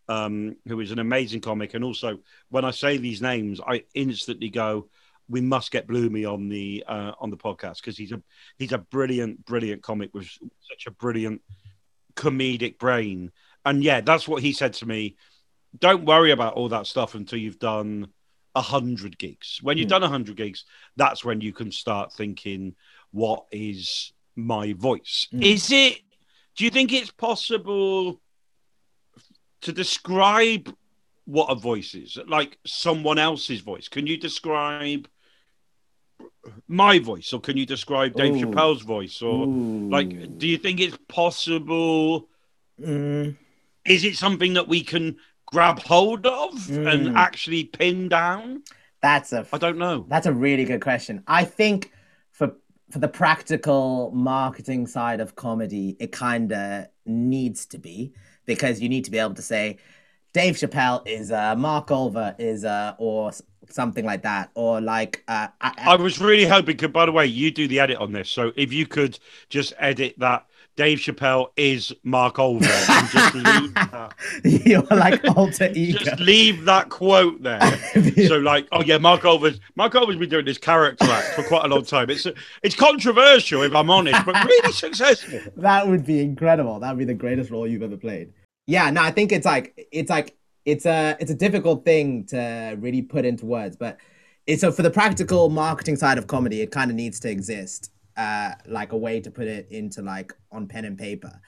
um, 0.09 0.57
who 0.67 0.81
is 0.81 0.91
an 0.91 0.99
amazing 0.99 1.43
comic. 1.43 1.75
And 1.75 1.85
also, 1.85 2.21
when 2.49 2.65
I 2.65 2.71
say 2.71 2.97
these 2.97 3.21
names, 3.21 3.61
I 3.61 3.85
instantly 3.95 4.49
go, 4.49 4.89
"We 5.33 5.41
must 5.41 5.73
get 5.73 5.89
Bloomy 5.89 6.25
on 6.25 6.49
the 6.49 6.85
uh, 6.87 7.13
on 7.19 7.31
the 7.31 7.37
podcast 7.37 7.79
because 7.79 7.97
he's 7.97 8.13
a 8.13 8.23
he's 8.59 8.73
a 8.73 8.79
brilliant, 8.79 9.45
brilliant 9.45 9.83
comic 9.83 10.11
with 10.15 10.29
such 10.71 10.87
a 10.87 10.91
brilliant 10.93 11.41
comedic 12.15 12.79
brain." 12.79 13.33
And 13.65 13.83
yeah, 13.83 14.01
that's 14.01 14.29
what 14.29 14.43
he 14.43 14.53
said 14.53 14.75
to 14.75 14.87
me. 14.87 15.17
Don't 15.79 16.05
worry 16.05 16.31
about 16.33 16.55
all 16.55 16.69
that 16.69 16.87
stuff 16.87 17.15
until 17.15 17.39
you've 17.39 17.59
done 17.59 18.09
a 18.55 18.61
hundred 18.61 19.17
gigs. 19.19 19.59
When 19.63 19.79
you've 19.79 19.87
Hmm. 19.87 19.97
done 19.97 20.03
a 20.05 20.09
hundred 20.09 20.37
gigs, 20.37 20.65
that's 20.97 21.25
when 21.25 21.41
you 21.41 21.53
can 21.53 21.73
start 21.73 22.13
thinking, 22.13 22.77
"What 23.11 23.47
is 23.51 24.13
my 24.37 24.75
voice?" 24.75 25.29
Hmm. 25.31 25.43
Is 25.43 25.71
it? 25.73 26.03
Do 26.57 26.65
you 26.65 26.71
think 26.71 26.93
it's 26.93 27.11
possible? 27.11 28.21
to 29.63 29.73
describe 29.73 30.75
what 31.25 31.47
a 31.47 31.55
voice 31.55 31.95
is, 31.95 32.19
like 32.27 32.59
someone 32.67 33.17
else's 33.17 33.61
voice. 33.61 33.87
Can 33.87 34.09
you 34.09 34.17
describe 34.17 35.09
my 36.69 36.99
voice, 36.99 37.33
or 37.33 37.41
can 37.41 37.57
you 37.57 37.67
describe 37.67 38.15
Dave 38.15 38.35
Ooh. 38.37 38.47
Chappelle's 38.47 38.83
voice, 38.83 39.23
or 39.23 39.47
Ooh. 39.47 39.89
like, 39.91 40.39
do 40.39 40.47
you 40.47 40.59
think 40.59 40.81
it's 40.81 40.97
possible? 41.09 42.29
Mm, 42.81 43.37
Is 43.85 44.05
it 44.05 44.17
something 44.17 44.55
that 44.55 44.69
we 44.69 44.83
can 44.83 45.17
grab 45.47 45.79
hold 45.81 46.27
of 46.27 46.53
Mm. 46.55 46.93
and 46.93 47.17
actually 47.17 47.65
pin 47.65 48.09
down? 48.09 48.63
that's 49.01 49.33
a 49.33 49.45
I 49.53 49.59
don't 49.59 49.79
know. 49.79 50.07
That's 50.09 50.27
a 50.27 50.33
really 50.33 50.65
good 50.65 50.81
question. 50.81 51.25
I 51.27 51.45
think 51.45 51.91
for 52.31 52.55
for 52.91 53.01
the 53.01 53.09
practical 53.09 54.13
marketing 54.15 54.87
side 54.87 55.21
of 55.21 55.35
comedy, 55.35 55.97
it 55.99 56.13
kind 56.13 56.53
of 56.53 56.87
needs 57.05 57.67
to 57.67 57.79
be 57.79 58.13
because 58.47 58.81
you 58.81 58.89
need 58.89 59.05
to 59.05 59.11
be 59.11 59.19
able 59.19 59.35
to 59.35 59.43
say 59.43 59.79
Dave 60.33 60.55
Chappelle 60.57 61.07
is 61.07 61.31
uh, 61.31 61.55
Mark 61.57 61.89
Olver 61.89 62.35
is 62.39 62.65
uh, 62.65 62.95
or 62.99 63.33
something 63.69 64.05
like 64.05 64.23
that, 64.23 64.51
or 64.55 64.81
like 64.81 65.23
uh, 65.29 65.49
I, 65.61 65.73
I 65.79 65.97
was 65.97 66.21
really 66.21 66.47
hoping. 66.47 66.77
Cause, 66.77 66.91
by 66.91 67.07
the 67.07 67.13
way, 67.13 67.27
you 67.27 67.51
do 67.51 67.69
the 67.69 67.81
edit 67.81 67.99
on 67.99 68.13
this, 68.13 68.31
so 68.31 68.53
if 68.57 68.73
you 68.73 68.87
could 68.87 69.19
just 69.49 69.73
edit 69.79 70.15
that. 70.19 70.47
Dave 70.75 71.01
Chappelle 71.01 71.49
is 71.59 71.93
Mark 72.03 72.37
Olver. 72.37 72.63
And 72.65 73.09
just 73.11 73.35
leave 73.35 73.75
that. 73.75 74.15
you're 74.67 74.83
like 74.85 75.23
alter 75.37 75.71
ego. 75.75 75.99
just 75.99 76.19
leave 76.19 76.65
that 76.65 76.89
quote 76.89 77.43
there. 77.43 77.61
so 78.27 78.39
like, 78.39 78.69
oh 78.73 78.83
yeah, 78.83 78.97
Mark 78.97 79.21
Olver's 79.21 79.61
Mark 79.77 79.93
Olver's 79.93 80.17
been 80.17 80.31
doing 80.31 80.47
this 80.47 80.57
character 80.57 81.05
act 81.05 81.35
for 81.35 81.43
quite 81.43 81.67
a 81.67 81.69
long 81.69 81.85
time. 81.85 82.09
It's 82.09 82.27
it's 82.63 82.75
controversial 82.75 83.61
if 83.61 83.75
I'm 83.75 83.91
honest, 83.91 84.25
but 84.25 84.35
really 84.47 84.73
successful. 84.73 85.41
that 85.57 85.87
would 85.87 86.07
be 86.07 86.23
incredible. 86.23 86.81
That 86.81 86.93
would 86.93 87.01
be 87.01 87.05
the 87.05 87.13
greatest 87.13 87.51
role 87.51 87.67
you've 87.67 87.83
ever 87.83 87.99
played. 87.99 88.33
Yeah, 88.67 88.91
no, 88.91 89.03
I 89.03 89.11
think 89.11 89.33
it's 89.33 89.47
like 89.47 89.89
it's 89.93 90.11
like 90.11 90.37
it's 90.65 90.87
a 90.87 91.17
it's 91.21 91.31
a 91.31 91.35
difficult 91.35 91.85
thing 91.85 92.25
to 92.27 92.77
really 92.79 93.03
put 93.03 93.25
into 93.25 93.47
words, 93.47 93.77
but 93.77 93.99
it's 94.47 94.61
so 94.61 94.71
for 94.73 94.83
the 94.83 94.91
practical 94.91 95.51
marketing 95.51 95.97
side 95.97 96.19
of 96.19 96.27
comedy, 96.27 96.61
it 96.63 96.71
kind 96.71 96.91
of 96.91 96.97
needs 96.97 97.21
to 97.21 97.31
exist, 97.31 97.91
uh, 98.17 98.53
like 98.67 98.93
a 98.93 98.97
way 98.97 99.21
to 99.21 99.31
put 99.31 99.47
it 99.47 99.69
into 99.71 100.03
like 100.03 100.33
on 100.51 100.67
pen 100.69 100.85
and 100.85 100.99
paper. 100.99 101.41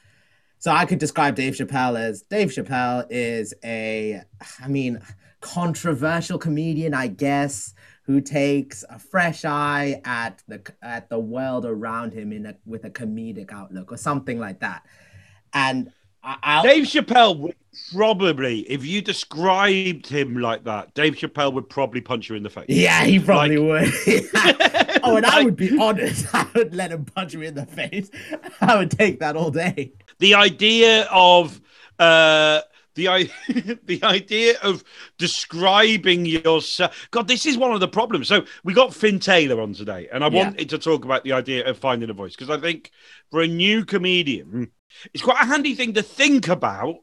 So 0.59 0.73
I 0.73 0.87
could 0.87 0.99
describe 0.99 1.35
Dave 1.37 1.55
Chappelle 1.55 1.99
as 2.01 2.23
Dave 2.23 2.49
Chappelle 2.49 3.07
is 3.11 3.53
a, 3.63 4.23
I 4.63 4.69
mean, 4.69 5.01
controversial 5.41 6.39
comedian, 6.39 6.95
I 6.95 7.09
guess, 7.09 7.75
who 8.05 8.21
takes 8.21 8.83
a 8.89 8.99
fresh 8.99 9.45
eye 9.45 10.01
at 10.05 10.43
the 10.49 10.63
at 10.83 11.11
the 11.11 11.19
world 11.19 11.67
around 11.67 12.13
him 12.13 12.33
in 12.33 12.47
a 12.47 12.57
with 12.65 12.85
a 12.85 12.91
comedic 12.91 13.53
outlook 13.53 13.93
or 13.93 13.97
something 13.99 14.39
like 14.39 14.61
that. 14.61 14.85
And 15.53 15.93
I, 16.25 16.37
I'll, 16.43 16.63
Dave 16.63 16.85
Chappelle 16.85 17.37
would 17.39 17.55
probably, 17.93 18.61
if 18.61 18.85
you 18.87 19.03
described 19.03 20.07
him 20.07 20.39
like 20.41 20.65
that, 20.65 20.95
Dave 20.95 21.15
Chappelle 21.17 21.53
would 21.53 21.69
probably 21.69 22.01
punch 22.01 22.29
you 22.31 22.37
in 22.37 22.43
the 22.43 22.51
face. 22.51 22.67
yeah, 22.69 23.05
he 23.05 23.19
probably 23.21 23.57
Like- 23.59 23.93
would. 24.07 24.31
oh, 25.05 25.17
and 25.17 25.27
I 25.27 25.45
would 25.45 25.57
be 25.57 25.77
honest. 25.79 26.27
I 26.35 26.47
would 26.55 26.75
let 26.75 26.93
him 26.93 27.05
punch 27.05 27.35
me 27.37 27.47
in 27.47 27.55
the 27.55 27.67
face. 27.67 28.11
I 28.61 28.77
would 28.77 28.91
take 28.91 29.21
that 29.21 29.37
all 29.37 29.51
day. 29.51 29.93
the 30.19 30.35
idea 30.35 31.07
of 31.13 31.61
uh 31.99 32.61
the 32.95 33.07
the 33.85 34.01
idea 34.05 34.55
of 34.63 34.85
describing 35.19 36.25
yourself 36.27 37.09
god 37.11 37.29
this 37.29 37.47
is 37.47 37.57
one 37.59 37.73
of 37.73 37.81
the 37.81 37.89
problems 37.89 38.29
so 38.29 38.45
we 38.63 38.73
got 38.73 38.95
finn 38.95 39.19
taylor 39.19 39.61
on 39.61 39.73
today 39.73 40.09
and 40.13 40.25
i 40.25 40.29
Yeah. 40.29 40.45
wanted 40.45 40.71
to 40.71 40.79
talk 40.79 41.05
about 41.05 41.25
the 41.25 41.33
idea 41.33 41.69
of 41.69 41.79
finding 41.79 42.11
a 42.11 42.15
voice 42.15 42.35
because 42.37 42.51
i 42.51 42.61
think 42.61 42.91
for 43.31 43.41
a 43.41 43.47
new 43.47 43.85
comedian 43.85 44.71
it's 45.13 45.23
quite 45.25 45.43
a 45.43 45.47
handy 45.47 45.75
thing 45.75 45.95
to 45.95 46.03
think 46.03 46.49
about 46.49 46.97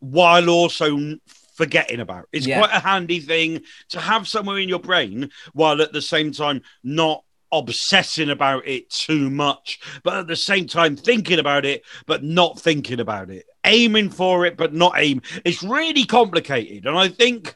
while 0.00 0.48
also 0.48 1.16
forgetting 1.54 2.00
about 2.00 2.28
it's 2.32 2.46
Yeah. 2.46 2.58
quite 2.60 2.72
a 2.76 2.80
handy 2.80 3.20
thing 3.20 3.62
to 3.90 4.00
have 4.00 4.28
somewhere 4.28 4.58
in 4.58 4.68
your 4.68 4.78
brain 4.78 5.30
while 5.52 5.82
at 5.82 5.92
the 5.92 6.02
same 6.02 6.30
time 6.32 6.62
not 6.84 7.24
obsessing 7.50 8.30
about 8.30 8.68
it 8.68 8.90
too 8.90 9.30
much 9.30 9.80
but 10.04 10.14
at 10.18 10.26
the 10.28 10.36
same 10.36 10.66
time 10.66 10.94
thinking 10.96 11.38
about 11.38 11.64
it 11.64 11.82
but 12.06 12.22
not 12.22 12.60
thinking 12.60 13.00
about 13.00 13.30
it 13.30 13.46
aiming 13.68 14.10
for 14.10 14.46
it 14.46 14.56
but 14.56 14.72
not 14.72 14.94
aim 14.96 15.20
it's 15.44 15.62
really 15.62 16.04
complicated 16.04 16.86
and 16.86 16.98
i 16.98 17.08
think 17.08 17.54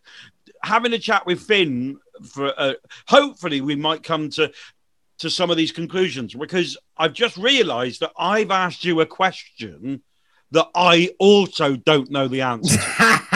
having 0.62 0.92
a 0.92 0.98
chat 0.98 1.26
with 1.26 1.40
finn 1.40 1.98
for 2.24 2.52
uh, 2.58 2.74
hopefully 3.08 3.60
we 3.60 3.74
might 3.74 4.02
come 4.02 4.28
to 4.30 4.52
to 5.18 5.30
some 5.30 5.50
of 5.50 5.56
these 5.56 5.72
conclusions 5.72 6.34
because 6.34 6.76
i've 6.96 7.12
just 7.12 7.36
realized 7.36 8.00
that 8.00 8.12
i've 8.18 8.50
asked 8.50 8.84
you 8.84 9.00
a 9.00 9.06
question 9.06 10.02
that 10.50 10.68
i 10.74 11.10
also 11.18 11.76
don't 11.76 12.10
know 12.10 12.28
the 12.28 12.42
answer. 12.42 12.78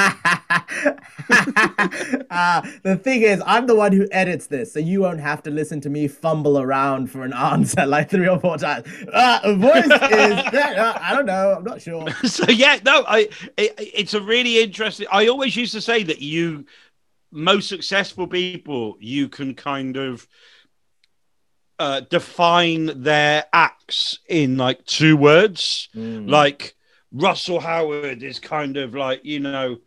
uh, 2.37 2.61
the 2.83 2.97
thing 2.97 3.23
is, 3.23 3.43
I'm 3.47 3.67
the 3.67 3.75
one 3.75 3.93
who 3.93 4.07
edits 4.13 4.47
this, 4.47 4.73
so 4.73 4.79
you 4.79 5.01
won't 5.01 5.21
have 5.21 5.43
to 5.45 5.51
listen 5.51 5.81
to 5.83 5.91
me 5.91 6.07
fumble 6.09 6.59
around 6.61 7.11
for 7.11 7.25
an 7.25 7.33
answer 7.53 7.87
like 7.87 8.11
three 8.11 8.29
or 8.29 8.39
four 8.39 8.59
times. 8.59 8.87
Uh, 9.13 9.55
voice 9.57 9.85
is, 9.87 9.91
uh, 10.55 10.99
I 11.01 11.15
don't 11.15 11.27
know, 11.27 11.55
I'm 11.57 11.65
not 11.65 11.81
sure. 11.83 12.07
so 12.25 12.51
yeah 12.51 12.79
no 12.85 13.05
i 13.09 13.21
it, 13.57 13.75
it's 13.79 14.15
a 14.15 14.21
really 14.21 14.63
interesting 14.63 15.07
i 15.11 15.27
always 15.29 15.57
used 15.57 15.73
to 15.73 15.81
say 15.81 16.03
that 16.03 16.21
you 16.21 16.65
most 17.33 17.69
successful 17.69 18.27
people 18.27 18.97
you 19.01 19.29
can 19.29 19.55
kind 19.55 19.97
of 19.97 20.27
uh, 21.79 22.01
define 22.01 23.03
their 23.03 23.45
acts 23.53 24.19
in 24.29 24.57
like 24.57 24.85
two 24.87 25.17
words 25.17 25.89
Mm. 25.95 26.29
like 26.29 26.75
russell 27.13 27.61
howard 27.61 28.23
is 28.23 28.39
kind 28.41 28.77
of 28.77 28.95
like 28.95 29.25
you 29.25 29.41
know 29.41 29.79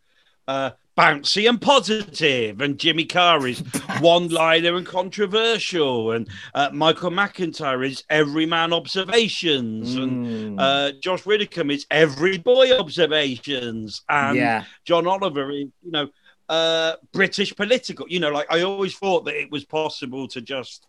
uh 0.48 0.72
bouncy 1.00 1.48
and 1.48 1.62
positive 1.62 2.60
and 2.60 2.78
jimmy 2.78 3.06
carr 3.06 3.48
is 3.48 3.60
one 4.02 4.28
liner 4.30 4.76
and 4.76 4.86
controversial 4.86 6.12
and 6.12 6.28
uh, 6.54 6.70
michael 6.74 7.10
mcintyre 7.12 7.88
is 7.88 8.04
everyman 8.10 8.74
observations 8.74 9.96
and 9.96 10.10
Mm. 10.20 10.56
uh, 10.60 10.92
Josh 11.02 11.26
Widdicombe 11.26 11.72
is 11.72 11.86
every 11.90 12.38
boy 12.38 12.78
observations, 12.78 14.02
and 14.10 14.36
yeah, 14.38 14.64
John 14.86 15.08
Oliver 15.08 15.52
is, 15.52 15.68
you 15.84 15.92
know, 15.92 16.10
uh, 16.50 16.94
British 17.14 17.56
political. 17.56 18.06
You 18.10 18.20
know, 18.20 18.30
like 18.32 18.48
I 18.50 18.62
always 18.62 18.96
thought 18.96 19.26
that 19.26 19.36
it 19.36 19.52
was 19.52 19.64
possible 19.66 20.28
to 20.30 20.42
just 20.42 20.88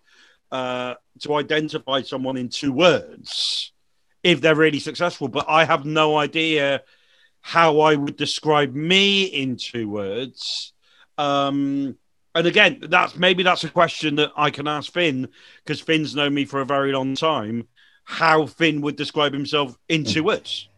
uh, 0.51 0.95
to 1.21 1.35
identify 1.35 2.03
someone 2.03 2.37
in 2.37 2.49
two 2.49 2.73
words 2.73 3.73
if 4.23 4.41
they're 4.41 4.55
really 4.57 4.81
successful, 4.81 5.29
but 5.29 5.47
I 5.49 5.65
have 5.65 5.85
no 5.85 6.17
idea 6.19 6.83
how 7.41 7.81
I 7.81 7.95
would 7.95 8.17
describe 8.17 8.75
me 8.75 9.25
in 9.25 9.57
two 9.57 9.89
words. 9.89 10.73
Um, 11.19 11.97
and 12.35 12.47
again, 12.47 12.79
that's 12.89 13.17
maybe 13.17 13.43
that's 13.43 13.65
a 13.65 13.71
question 13.71 14.17
that 14.17 14.31
I 14.37 14.51
can 14.51 14.69
ask 14.69 14.93
Finn 14.93 15.29
because 15.65 15.81
Finn's 15.81 16.15
known 16.15 16.35
me 16.35 16.45
for 16.45 16.61
a 16.61 16.67
very 16.67 16.93
long 16.93 17.15
time. 17.15 17.67
How 18.05 18.47
Finn 18.47 18.81
would 18.83 18.97
describe 18.97 19.33
himself 19.33 19.77
in 19.89 20.05
two 20.05 20.25
words, 20.25 20.69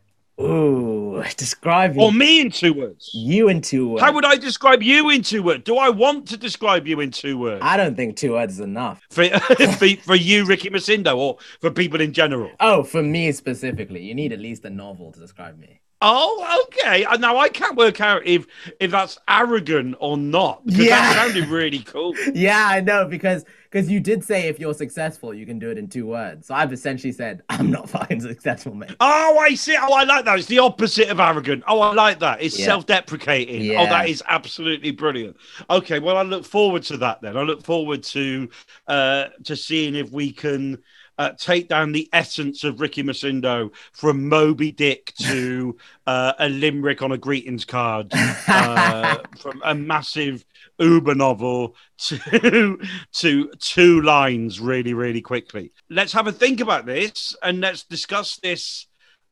ooh, 0.41 1.23
describe 1.37 1.97
or 1.99 2.13
me 2.13 2.41
in 2.41 2.51
two 2.51 2.73
words. 2.73 3.11
you 3.15 3.49
in 3.49 3.61
two 3.61 3.89
words. 3.89 4.03
How 4.03 4.13
would 4.13 4.25
I 4.25 4.37
describe 4.37 4.83
you 4.83 5.11
in 5.11 5.23
two 5.23 5.43
words? 5.43 5.65
Do 5.65 5.77
I 5.77 5.91
want 5.91 6.27
to 6.29 6.37
describe 6.37 6.87
you 6.87 7.01
in 7.01 7.11
two 7.11 7.39
words 7.39 7.63
I 7.63 7.77
don't 7.77 7.97
think 7.97 8.17
two 8.17 8.33
words 8.33 8.55
is 8.55 8.61
enough. 8.61 9.03
for, 9.11 9.29
for, 9.79 9.89
for 10.03 10.15
you, 10.15 10.45
Ricky 10.45 10.71
Macindo, 10.71 11.17
or 11.17 11.39
for 11.61 11.71
people 11.71 12.01
in 12.01 12.13
general? 12.13 12.51
Oh, 12.61 12.83
for 12.83 13.03
me 13.03 13.31
specifically, 13.33 14.03
you 14.03 14.15
need 14.15 14.33
at 14.33 14.41
least 14.41 14.65
a 14.65 14.71
novel 14.71 15.13
to 15.13 15.21
describe 15.21 15.59
me. 15.59 15.82
Oh, 16.05 16.65
okay. 16.69 17.05
Uh, 17.05 17.17
Now 17.17 17.37
I 17.39 17.49
can't 17.49 17.77
work 17.77 18.01
out 18.01 18.27
if 18.27 18.47
if 18.81 18.91
that's 18.91 19.19
arrogant 19.29 19.97
or 20.01 20.17
not. 20.17 20.63
Yeah. 20.67 20.89
that 21.01 21.15
sounded 21.17 21.49
really 21.49 21.79
cool. 21.81 22.15
Yeah, 22.35 22.67
I 22.69 22.81
know 22.81 23.07
because 23.07 23.45
because 23.71 23.89
you 23.91 24.01
did 24.01 24.23
say 24.23 24.49
if 24.49 24.59
you're 24.61 24.75
successful, 24.75 25.33
you 25.33 25.47
can 25.47 25.59
do 25.59 25.71
it 25.71 25.79
in 25.79 25.89
two 25.89 26.07
words. 26.07 26.47
So 26.49 26.55
I've 26.55 26.73
essentially 26.73 27.13
said 27.13 27.43
I'm 27.49 27.71
not 27.71 27.89
fucking 27.89 28.21
successful, 28.21 28.75
mate. 28.75 28.97
Oh, 29.01 29.39
I 29.41 29.55
see. 29.55 29.77
Oh, 29.81 29.93
I 29.95 30.05
like 30.05 30.25
that. 30.27 30.39
It's 30.39 30.49
the 30.49 30.59
opposite 30.59 31.09
of 31.09 31.21
arrogant. 31.21 31.63
Oh, 31.69 31.81
I 31.81 31.95
like 31.95 32.19
that. 32.19 32.43
It's 32.43 32.59
Yeah. 32.59 32.67
self-deprecating. 32.67 33.77
Oh, 33.77 33.87
that 33.87 34.09
is 34.09 34.23
absolutely 34.29 34.91
brilliant. 34.91 35.37
Okay, 35.71 36.01
well, 36.01 36.17
I 36.17 36.23
look 36.23 36.45
forward 36.45 36.83
to 36.85 36.97
that 36.99 37.23
then. 37.23 37.37
I 37.37 37.43
look 37.43 37.63
forward 37.63 38.03
to 38.05 38.49
uh 38.89 39.27
to 39.45 39.57
seeing 39.57 39.95
if 39.95 40.11
we 40.11 40.33
can 40.33 40.83
uh, 41.19 41.31
take 41.39 41.69
down 41.69 41.93
the 41.93 42.09
essence 42.13 42.65
of 42.65 42.81
Ricky 42.81 43.03
Macindo 43.03 43.71
from 43.93 44.29
Moby 44.29 44.73
Dick 44.73 45.13
to 45.23 45.77
uh, 46.07 46.33
a 46.39 46.49
limerick 46.49 47.03
on 47.03 47.13
a 47.13 47.19
greetings 47.19 47.65
card, 47.65 48.13
uh, 48.15 49.19
from 49.41 49.61
a 49.65 49.75
massive 49.75 50.45
Uber 50.79 51.15
novel 51.15 51.77
to 51.99 52.79
to 53.13 53.53
two 53.59 54.01
lines 54.03 54.61
really, 54.61 54.95
really 54.95 55.21
quickly. 55.21 55.73
Let's 55.91 56.13
have 56.13 56.27
a 56.27 56.33
think 56.33 56.61
about 56.61 56.87
this 56.87 57.37
and 57.43 57.61
let's 57.61 57.85
discuss 57.85 58.39
this 58.43 58.87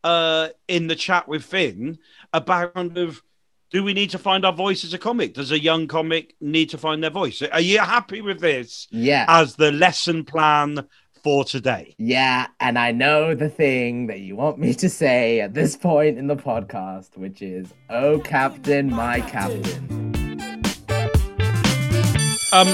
uh, 0.04 0.48
in 0.68 0.86
the 0.86 0.96
chat 0.96 1.28
with 1.28 1.44
Finn 1.44 1.98
about 2.32 2.96
of 2.96 3.22
do 3.70 3.84
we 3.84 3.94
need 3.94 4.10
to 4.10 4.18
find 4.18 4.44
our 4.44 4.52
voice 4.52 4.84
as 4.84 4.94
a 4.94 4.98
comic? 4.98 5.34
Does 5.34 5.52
a 5.52 5.60
young 5.60 5.86
comic 5.86 6.34
need 6.40 6.70
to 6.70 6.78
find 6.78 7.02
their 7.02 7.10
voice? 7.10 7.40
Are 7.40 7.60
you 7.60 7.78
happy 7.78 8.20
with 8.20 8.40
this 8.40 8.88
Yeah. 8.90 9.24
as 9.28 9.54
the 9.54 9.70
lesson 9.70 10.24
plan 10.24 10.86
for 11.22 11.44
today? 11.44 11.94
Yeah, 11.98 12.46
and 12.60 12.78
I 12.78 12.92
know 12.92 13.34
the 13.34 13.48
thing 13.48 14.06
that 14.08 14.20
you 14.20 14.36
want 14.36 14.58
me 14.58 14.74
to 14.74 14.88
say 14.88 15.40
at 15.40 15.54
this 15.54 15.76
point 15.76 16.18
in 16.18 16.26
the 16.26 16.36
podcast, 16.36 17.16
which 17.16 17.42
is, 17.42 17.72
"Oh, 17.88 18.18
Captain, 18.20 18.90
my 18.90 19.20
Captain." 19.20 19.86
Um, 22.52 22.66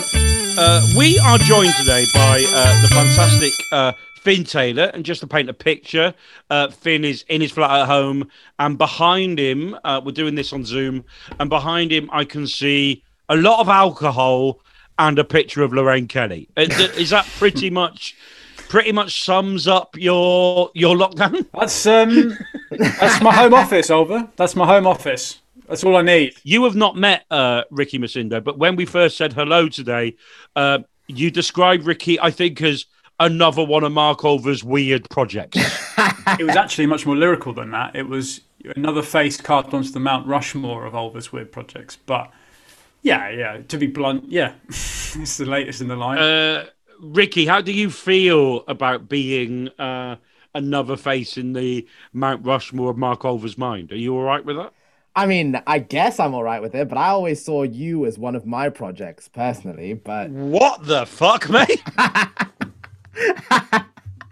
uh, 0.59 0.87
we 0.97 1.19
are 1.19 1.37
joined 1.39 1.75
today 1.75 2.07
by 2.15 2.45
uh, 2.49 2.81
the 2.83 2.89
fantastic 2.89 3.53
uh, 3.73 3.93
Finn 4.23 4.43
Taylor, 4.43 4.91
and 4.95 5.05
just 5.05 5.21
to 5.21 5.27
paint 5.27 5.51
a 5.51 5.53
picture, 5.55 6.15
uh, 6.49 6.69
Finn 6.71 7.05
is 7.05 7.25
in 7.29 7.43
his 7.43 7.53
flat 7.53 7.83
at 7.83 7.87
home, 7.87 8.29
and 8.59 8.79
behind 8.79 9.39
him, 9.39 9.77
uh, 9.85 10.01
we're 10.03 10.13
doing 10.13 10.35
this 10.35 10.53
on 10.55 10.65
Zoom, 10.65 11.05
and 11.39 11.51
behind 11.51 11.93
him, 11.93 12.09
I 12.11 12.25
can 12.25 12.47
see 12.47 13.03
a 13.29 13.37
lot 13.37 13.61
of 13.61 13.69
alcohol 13.69 14.61
and 14.99 15.19
a 15.19 15.25
picture 15.25 15.63
of 15.63 15.75
Lorraine 15.75 16.09
Kelly. 16.09 16.49
Uh, 16.57 16.63
Is 16.97 17.11
that 17.11 17.27
pretty 17.37 17.69
much? 17.83 18.17
Pretty 18.69 18.93
much 18.93 19.25
sums 19.25 19.69
up 19.69 19.97
your 19.97 20.71
your 20.75 20.97
lockdown. 20.97 21.47
That's 21.59 21.87
um, 21.87 22.37
that's 22.71 23.23
my 23.23 23.33
home 23.33 23.55
office, 23.55 23.91
Olver. 23.91 24.29
That's 24.37 24.57
my 24.57 24.67
home 24.67 24.87
office. 24.87 25.41
That's 25.69 25.85
all 25.85 25.97
I 25.97 26.03
need. 26.03 26.35
You 26.43 26.65
have 26.65 26.75
not 26.75 26.97
met 26.97 27.25
uh, 27.31 27.63
Ricky 27.71 27.99
Masindo, 27.99 28.43
but 28.43 28.59
when 28.59 28.77
we 28.77 28.85
first 28.85 29.17
said 29.17 29.33
hello 29.33 29.69
today, 29.69 30.17
uh, 30.57 30.81
you 31.07 31.31
described 31.31 31.85
Ricky, 31.85 32.21
I 32.21 32.31
think, 32.31 32.61
as 32.63 32.87
another 33.19 33.65
one 33.65 33.83
of 33.85 33.93
Mark 33.93 34.21
Olver's 34.21 34.63
weird 34.65 35.09
projects. 35.11 35.59
It 36.39 36.45
was 36.45 36.57
actually 36.57 36.87
much 36.87 37.07
more 37.07 37.15
lyrical 37.17 37.53
than 37.53 37.71
that. 37.71 37.95
It 37.95 38.09
was 38.09 38.41
another 38.75 39.01
face 39.01 39.41
carved 39.41 39.73
onto 39.73 39.91
the 39.91 40.01
Mount 40.01 40.27
Rushmore 40.27 40.85
of 40.85 40.93
Olver's 40.95 41.33
weird 41.33 41.53
projects. 41.53 41.97
But 42.05 42.31
yeah, 43.03 43.31
yeah. 43.31 43.59
To 43.69 43.79
be 43.79 43.87
blunt, 43.87 44.25
yeah, 44.29 44.55
it's 44.69 45.37
the 45.37 45.47
latest 45.47 45.81
in 45.81 45.87
the 45.89 45.95
line. 45.95 46.19
uh, 46.19 46.65
Ricky, 47.01 47.47
how 47.47 47.61
do 47.61 47.73
you 47.73 47.91
feel 47.91 48.65
about 48.69 49.09
being 49.09 49.69
uh, 49.79 50.17
another 50.55 50.97
face 50.97 51.37
in 51.37 51.53
the 51.53 51.87
Mount 52.13 52.45
Rushmore 52.45 52.91
of 52.91 52.97
Mark 52.97 53.25
Olver's 53.25 53.59
mind? 53.59 53.93
Are 53.93 53.97
you 53.97 54.15
all 54.15 54.23
right 54.23 54.45
with 54.45 54.57
that? 54.57 54.73
I 55.15 55.25
mean, 55.25 55.61
I 55.67 55.79
guess 55.79 56.21
I'm 56.21 56.35
all 56.35 56.43
right 56.43 56.61
with 56.61 56.75
it, 56.75 56.89
but 56.89 56.99
I 56.99 57.09
always 57.09 57.43
saw 57.43 57.63
you 57.63 58.05
as 58.05 58.19
one 58.19 58.37
of 58.37 58.45
my 58.45 58.69
projects 58.69 59.29
personally. 59.29 59.95
But 59.95 60.31
What 60.31 60.85
the 60.85 61.07
fuck, 61.07 61.49
mate? 61.49 61.83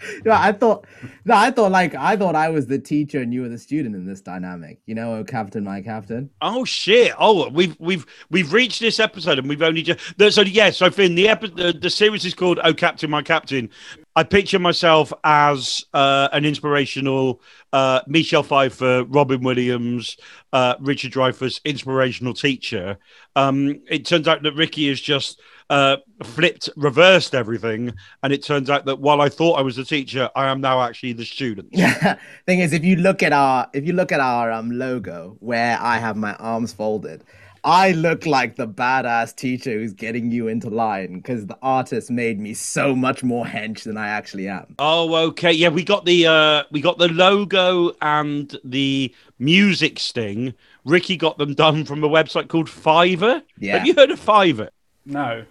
no, 0.25 0.33
I 0.33 0.53
thought, 0.53 0.87
no, 1.25 1.35
I 1.35 1.51
thought 1.51 1.73
like 1.73 1.95
I 1.95 2.17
thought 2.17 2.35
I 2.35 2.49
was 2.49 2.67
the 2.67 2.79
teacher 2.79 3.21
and 3.21 3.33
you 3.33 3.43
were 3.43 3.49
the 3.49 3.59
student 3.59 3.95
in 3.95 4.07
this 4.07 4.21
dynamic. 4.21 4.81
You 4.87 4.95
know, 4.95 5.17
oh, 5.17 5.25
Captain, 5.25 5.65
my 5.65 5.81
Captain. 5.83 6.31
Oh 6.41 6.65
shit! 6.65 7.13
Oh, 7.19 7.49
we've 7.51 7.77
we've 7.79 8.07
we've 8.31 8.53
reached 8.53 8.81
this 8.81 9.01
episode, 9.01 9.39
and 9.39 9.49
we've 9.49 9.63
only 9.63 9.83
just 9.83 10.01
so 10.35 10.43
yeah. 10.43 10.71
So 10.71 10.91
Finn, 10.91 11.15
the 11.15 11.29
epi- 11.29 11.49
the, 11.55 11.73
the 11.73 11.91
series 11.91 12.25
is 12.25 12.35
called 12.35 12.61
"Oh 12.63 12.75
Captain, 12.75 13.11
My 13.11 13.23
Captain." 13.23 13.71
I 14.17 14.23
picture 14.23 14.61
myself 14.61 15.13
as 15.25 15.85
uh, 15.93 16.29
an 16.33 16.45
inspirational 16.45 17.41
uh, 17.73 18.01
Michelle 18.07 18.45
Pfeiffer, 18.45 19.05
Robin 19.09 19.43
Williams, 19.43 20.17
uh, 20.53 20.77
Richard 20.79 21.13
Dreyfuss, 21.13 21.61
inspirational 21.65 22.33
teacher. 22.33 22.99
Um, 23.35 23.81
it 23.89 24.07
turns 24.07 24.29
out 24.29 24.45
that 24.45 24.53
Ricky 24.53 24.89
is 24.89 25.01
just 25.01 25.41
uh, 25.75 25.97
flipped, 26.23 26.69
reversed 26.77 27.35
everything, 27.35 27.93
and 28.23 28.33
it 28.33 28.45
turns 28.45 28.71
out 28.71 28.85
that 28.85 29.01
while 29.01 29.21
I 29.21 29.29
thought 29.29 29.59
I 29.59 29.63
was 29.63 29.75
the 29.75 29.85
teacher, 29.85 30.31
I 30.37 30.47
am 30.47 30.61
now 30.61 30.81
actually 30.81 31.15
the 31.15 31.25
student. 31.25 31.69
Yeah. 31.85 32.17
Thing 32.47 32.61
is, 32.61 32.73
if 32.73 32.85
you 32.85 32.97
look 32.97 33.23
at 33.23 33.33
our 33.33 33.69
if 33.73 33.85
you 33.85 33.93
look 33.93 34.13
at 34.13 34.21
our 34.21 34.53
um 34.53 34.71
logo 34.71 35.37
where 35.41 35.77
I 35.81 35.99
have 35.99 36.17
my 36.17 36.35
arms 36.35 36.73
folded, 36.73 37.25
I 37.65 37.91
look 37.93 38.25
like 38.25 38.55
the 38.55 38.69
badass 38.69 39.35
teacher 39.35 39.73
who's 39.73 39.93
getting 39.93 40.31
you 40.31 40.47
into 40.47 40.71
line 40.71 41.15
because 41.17 41.47
the 41.47 41.59
artist 41.61 42.09
made 42.11 42.39
me 42.39 42.55
so 42.55 42.95
much 42.95 43.25
more 43.25 43.45
hench 43.45 43.83
than 43.83 43.97
I 43.97 44.09
actually 44.09 44.49
am. 44.49 44.77
Oh, 44.79 45.13
okay. 45.29 45.53
Yeah, 45.53 45.71
we 45.71 45.83
got 45.83 46.05
the 46.05 46.27
uh 46.29 46.63
we 46.71 46.81
got 46.81 46.99
the 46.99 47.09
logo 47.09 47.93
and 48.01 48.57
the 48.63 49.13
music 49.41 49.99
sting. 49.99 50.55
Ricky 50.85 51.17
got 51.17 51.37
them 51.39 51.55
done 51.55 51.85
from 51.85 52.05
a 52.05 52.09
website 52.09 52.49
called 52.49 52.69
Fiverr. 52.69 53.43
Yeah. 53.59 53.79
Have 53.79 53.87
you 53.89 53.95
heard 53.95 54.13
of 54.13 54.21
Fiverr? 54.21 54.69
no, 55.07 55.45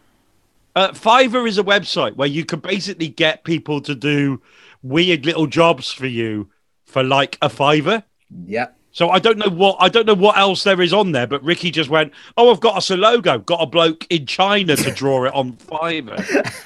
Uh, 0.76 0.90
Fiverr 0.92 1.48
is 1.48 1.58
a 1.58 1.64
website 1.64 2.16
where 2.16 2.28
you 2.28 2.46
can 2.46 2.60
basically 2.60 3.08
get 3.08 3.44
people 3.44 3.82
to 3.82 3.94
do 3.94 4.42
weird 4.82 5.26
little 5.26 5.48
jobs 5.48 5.92
for 5.92 6.08
you 6.08 6.50
for 6.84 7.04
like 7.04 7.38
a 7.42 7.50
fiver. 7.50 8.04
Yeah. 8.46 8.68
So 8.92 9.10
I 9.10 9.18
don't 9.18 9.40
know 9.40 9.50
what 9.50 9.78
I 9.80 9.90
don't 9.90 10.06
know 10.06 10.14
what 10.14 10.38
else 10.38 10.64
there 10.64 10.80
is 10.80 10.94
on 10.94 11.14
there, 11.14 11.26
but 11.26 11.44
Ricky 11.44 11.72
just 11.72 11.90
went, 11.90 12.14
"Oh, 12.38 12.52
I've 12.52 12.60
got 12.60 12.78
us 12.78 12.92
a 12.92 12.98
logo. 12.98 13.40
Got 13.40 13.62
a 13.62 13.66
bloke 13.66 14.06
in 14.12 14.28
China 14.28 14.76
to 14.76 14.92
draw 14.92 15.26
it 15.26 15.34
on 15.34 15.54
Fiverr." 15.54 16.24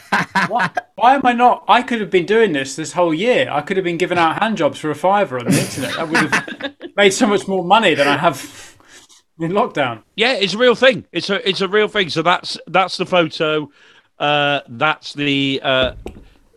why, 0.50 0.70
why 0.96 1.16
am 1.16 1.22
I 1.24 1.32
not? 1.32 1.64
I 1.70 1.82
could 1.82 2.02
have 2.02 2.10
been 2.10 2.26
doing 2.26 2.52
this 2.52 2.76
this 2.76 2.92
whole 2.92 3.14
year. 3.14 3.50
I 3.50 3.62
could 3.62 3.78
have 3.78 3.86
been 3.86 3.98
giving 3.98 4.18
out 4.18 4.42
hand 4.42 4.58
jobs 4.58 4.78
for 4.78 4.92
a 4.92 4.96
fiver 4.96 5.40
on 5.40 5.46
the 5.46 5.58
internet. 5.58 5.96
That 5.96 6.10
would 6.10 6.18
have 6.18 6.76
made 6.98 7.12
so 7.12 7.28
much 7.28 7.48
more 7.48 7.64
money 7.64 7.94
than 7.94 8.10
I 8.10 8.18
have 8.18 8.76
in 9.40 9.52
lockdown. 9.52 10.04
Yeah, 10.18 10.34
it's 10.34 10.54
a 10.54 10.58
real 10.58 10.76
thing. 10.76 11.06
It's 11.14 11.30
a 11.30 11.48
it's 11.48 11.62
a 11.62 11.68
real 11.70 11.88
thing. 11.88 12.10
So 12.10 12.22
that's 12.22 12.58
that's 12.68 12.98
the 12.98 13.06
photo. 13.06 13.70
Uh, 14.20 14.62
that's 14.68 15.14
the 15.14 15.62
uh, 15.64 15.94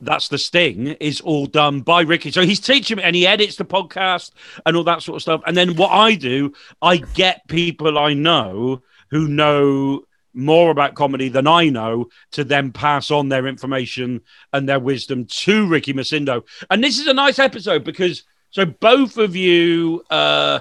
that's 0.01 0.29
the 0.29 0.39
sting. 0.39 0.89
Is 1.01 1.21
all 1.21 1.47
done 1.47 1.81
by 1.81 2.03
Ricky. 2.03 2.31
So 2.31 2.43
he's 2.43 2.61
teaching 2.61 2.99
me, 2.99 3.03
and 3.03 3.15
he 3.15 3.27
edits 3.27 3.57
the 3.57 3.65
podcast 3.65 4.33
and 4.65 4.77
all 4.77 4.85
that 4.85 5.03
sort 5.03 5.17
of 5.17 5.23
stuff. 5.23 5.43
And 5.47 5.57
then 5.57 5.77
what 5.77 5.91
I 5.91 6.15
do, 6.15 6.53
I 6.81 6.99
get 6.99 7.47
people 7.49 7.99
I 7.99 8.15
know 8.15 8.83
who 9.11 9.29
know 9.29 10.03
more 10.33 10.71
about 10.71 10.95
comedy 10.95 11.29
than 11.29 11.47
I 11.47 11.69
know 11.69 12.09
to 12.31 12.45
then 12.45 12.71
pass 12.71 13.11
on 13.11 13.29
their 13.29 13.49
information 13.49 14.21
and 14.53 14.69
their 14.69 14.79
wisdom 14.79 15.25
to 15.25 15.67
Ricky 15.67 15.93
Macindo. 15.93 16.45
And 16.71 16.85
this 16.85 17.01
is 17.01 17.09
a 17.09 17.13
nice 17.13 17.41
episode 17.41 17.85
because 17.85 18.23
so 18.51 18.65
both 18.65 19.17
of 19.17 19.37
you. 19.37 20.03
Uh, 20.11 20.61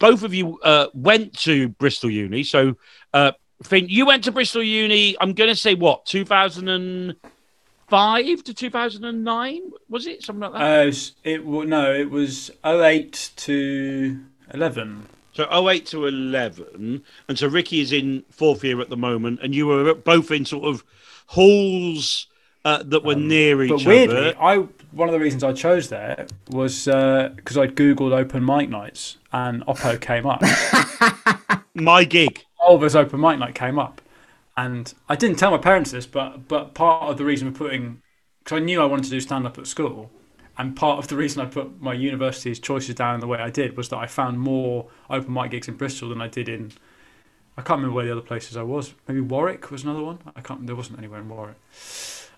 both 0.00 0.24
of 0.24 0.34
you 0.34 0.58
uh, 0.60 0.86
went 0.94 1.38
to 1.40 1.68
Bristol 1.68 2.10
Uni. 2.10 2.42
So, 2.42 2.74
uh, 3.14 3.32
Finn, 3.62 3.86
you 3.88 4.06
went 4.06 4.24
to 4.24 4.32
Bristol 4.32 4.62
Uni. 4.62 5.16
I'm 5.20 5.32
going 5.34 5.50
to 5.50 5.56
say 5.56 5.74
what 5.74 6.06
2005 6.06 8.44
to 8.44 8.54
2009 8.54 9.60
was 9.88 10.06
it 10.06 10.22
something 10.22 10.40
like 10.40 10.52
that? 10.52 10.62
Uh, 10.62 10.86
it, 10.88 11.12
it 11.24 11.44
no, 11.46 11.92
it 11.92 12.10
was 12.10 12.50
08 12.64 13.30
to 13.36 14.20
11. 14.54 15.06
so 15.32 15.68
08 15.68 15.86
to 15.86 16.06
11, 16.06 17.02
and 17.28 17.38
so 17.38 17.48
Ricky 17.48 17.80
is 17.80 17.92
in 17.92 18.24
fourth 18.30 18.64
year 18.64 18.80
at 18.80 18.88
the 18.88 18.96
moment, 18.96 19.40
and 19.42 19.54
you 19.54 19.66
were 19.66 19.94
both 19.94 20.30
in 20.30 20.44
sort 20.44 20.64
of 20.64 20.84
halls 21.26 22.26
uh, 22.64 22.82
that 22.84 23.04
were 23.04 23.14
near 23.14 23.62
each 23.62 23.70
Um, 23.72 23.76
But 23.78 23.86
weirdly, 23.86 24.16
other. 24.16 24.34
I 24.40 24.56
one 24.92 25.08
of 25.08 25.12
the 25.12 25.20
reasons 25.20 25.44
I 25.44 25.52
chose 25.52 25.88
there 25.88 26.26
was 26.50 26.86
because 26.86 27.56
I 27.56 27.68
googled 27.68 28.12
open 28.12 28.44
mic 28.44 28.68
nights 28.68 29.18
and 29.32 29.64
Oppo 29.66 30.00
came 30.00 30.26
up. 30.26 30.42
My 31.74 32.02
gig. 32.04 32.44
Olver's 32.60 32.96
open 32.96 33.20
mic 33.20 33.38
night 33.38 33.54
came 33.54 33.78
up, 33.78 34.00
and 34.56 34.92
I 35.08 35.16
didn't 35.16 35.38
tell 35.38 35.50
my 35.50 35.58
parents 35.58 35.90
this, 35.90 36.06
but 36.06 36.48
but 36.48 36.74
part 36.74 37.10
of 37.10 37.18
the 37.18 37.24
reason 37.24 37.52
for 37.52 37.58
putting 37.66 38.02
because 38.44 38.56
I 38.56 38.64
knew 38.64 38.80
I 38.80 38.86
wanted 38.86 39.04
to 39.04 39.10
do 39.10 39.20
stand 39.20 39.46
up 39.46 39.58
at 39.58 39.66
school, 39.66 40.10
and 40.58 40.76
part 40.76 40.98
of 40.98 41.08
the 41.08 41.16
reason 41.16 41.42
I 41.42 41.46
put 41.46 41.80
my 41.80 41.94
university's 41.94 42.58
choices 42.58 42.94
down 42.94 43.20
the 43.20 43.26
way 43.26 43.38
I 43.38 43.50
did 43.50 43.76
was 43.76 43.88
that 43.90 43.98
I 43.98 44.06
found 44.06 44.40
more 44.40 44.88
open 45.08 45.32
mic 45.32 45.50
gigs 45.52 45.68
in 45.68 45.76
Bristol 45.76 46.08
than 46.10 46.20
I 46.20 46.28
did 46.28 46.48
in. 46.48 46.72
I 47.56 47.62
can't 47.62 47.78
remember 47.78 47.96
where 47.96 48.06
the 48.06 48.12
other 48.12 48.20
places 48.22 48.56
I 48.56 48.62
was. 48.62 48.94
Maybe 49.08 49.20
Warwick 49.20 49.70
was 49.70 49.82
another 49.84 50.02
one. 50.02 50.18
I 50.36 50.40
can't. 50.40 50.66
There 50.66 50.76
wasn't 50.76 50.98
anywhere 50.98 51.20
in 51.20 51.28
Warwick. 51.28 51.58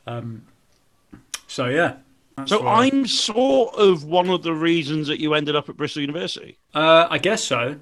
Um, 0.07 0.47
so 1.47 1.67
yeah. 1.67 1.97
So 2.47 2.67
I'm 2.67 3.07
sort 3.07 3.75
of 3.77 4.05
one 4.05 4.31
of 4.31 4.43
the 4.43 4.55
reasons 4.55 5.07
that 5.09 5.21
you 5.21 5.35
ended 5.35 5.55
up 5.55 5.69
at 5.69 5.77
Bristol 5.77 6.01
University. 6.01 6.59
Uh, 6.75 7.07
I 7.11 7.19
guess 7.19 7.45
so. 7.45 7.79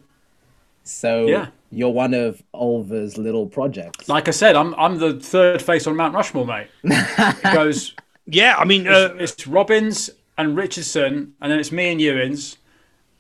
So 0.91 1.27
Yeah. 1.27 1.47
you're 1.71 1.91
one 1.91 2.15
of 2.15 2.43
Olver's 2.53 3.17
little 3.17 3.47
projects. 3.47 4.09
Like 4.09 4.29
I 4.29 4.33
said, 4.33 4.57
I'm 4.57 4.75
I'm 4.75 4.99
the 4.99 5.15
third 5.15 5.63
face 5.63 5.87
on 5.87 5.97
Mount 5.97 6.15
Rushmore, 6.15 6.47
mate. 6.47 6.69
It 6.85 7.55
goes 7.55 7.95
Yeah, 8.27 8.57
I 8.59 8.65
mean, 8.65 8.87
uh, 8.89 9.15
it's 9.19 9.47
Robbins 9.47 10.11
and 10.37 10.57
Richardson, 10.57 11.35
and 11.41 11.51
then 11.53 11.59
it's 11.59 11.73
me 11.73 11.91
and 11.93 12.01
Ewins, 12.01 12.57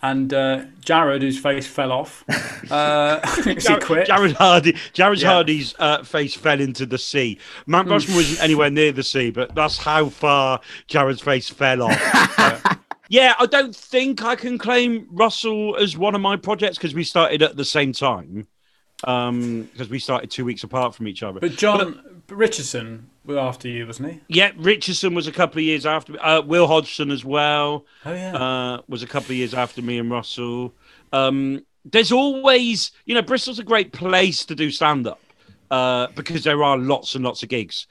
and 0.02 0.32
uh, 0.32 0.62
Jared, 0.84 1.20
whose 1.22 1.38
face 1.38 1.66
fell 1.66 1.92
off, 1.92 2.24
uh, 2.70 3.20
'cause 3.24 3.44
he 3.44 3.54
Jared, 3.56 3.82
quit. 3.84 4.06
Jared 4.06 4.32
Hardy, 4.32 4.76
Jared 4.92 5.20
Yeah. 5.20 5.28
Hardy's 5.32 5.74
uh, 5.78 6.02
face 6.02 6.34
fell 6.34 6.60
into 6.60 6.86
the 6.86 6.96
sea. 6.98 7.38
Mount 7.66 7.88
Rushmore 7.88 8.16
wasn't 8.18 8.42
anywhere 8.42 8.70
near 8.70 8.92
the 8.92 9.02
sea, 9.02 9.30
but 9.30 9.54
that's 9.54 9.76
how 9.78 10.08
far 10.08 10.60
Jared's 10.86 11.20
face 11.20 11.48
fell 11.50 11.82
off. 11.82 12.79
Yeah, 13.10 13.34
I 13.40 13.46
don't 13.46 13.74
think 13.74 14.22
I 14.22 14.36
can 14.36 14.56
claim 14.56 15.08
Russell 15.10 15.76
as 15.76 15.98
one 15.98 16.14
of 16.14 16.20
my 16.20 16.36
projects 16.36 16.78
because 16.78 16.94
we 16.94 17.02
started 17.02 17.42
at 17.42 17.56
the 17.56 17.64
same 17.64 17.92
time. 17.92 18.46
Um, 19.02 19.62
because 19.72 19.88
we 19.88 19.98
started 19.98 20.30
two 20.30 20.44
weeks 20.44 20.62
apart 20.62 20.94
from 20.94 21.08
each 21.08 21.22
other. 21.22 21.40
But 21.40 21.52
John 21.52 22.22
Richardson 22.28 23.10
was 23.24 23.36
after 23.36 23.66
you, 23.66 23.86
wasn't 23.86 24.12
he? 24.12 24.20
yeah, 24.28 24.52
Richardson 24.56 25.14
was 25.14 25.26
a 25.26 25.32
couple 25.32 25.58
of 25.58 25.64
years 25.64 25.86
after. 25.86 26.22
Uh, 26.22 26.42
Will 26.42 26.66
Hodgson 26.66 27.10
as 27.10 27.24
well. 27.24 27.84
Oh 28.04 28.12
yeah. 28.12 28.36
uh, 28.36 28.82
was 28.88 29.02
a 29.02 29.06
couple 29.06 29.32
of 29.32 29.38
years 29.38 29.54
after 29.54 29.82
me 29.82 29.98
and 29.98 30.10
Russell. 30.10 30.74
Um, 31.12 31.64
there's 31.84 32.12
always, 32.12 32.92
you 33.06 33.14
know, 33.14 33.22
Bristol's 33.22 33.58
a 33.58 33.64
great 33.64 33.92
place 33.92 34.44
to 34.44 34.54
do 34.54 34.70
stand 34.70 35.06
up 35.06 35.20
uh, 35.70 36.08
because 36.14 36.44
there 36.44 36.62
are 36.62 36.76
lots 36.76 37.14
and 37.14 37.24
lots 37.24 37.42
of 37.42 37.48
gigs. 37.48 37.86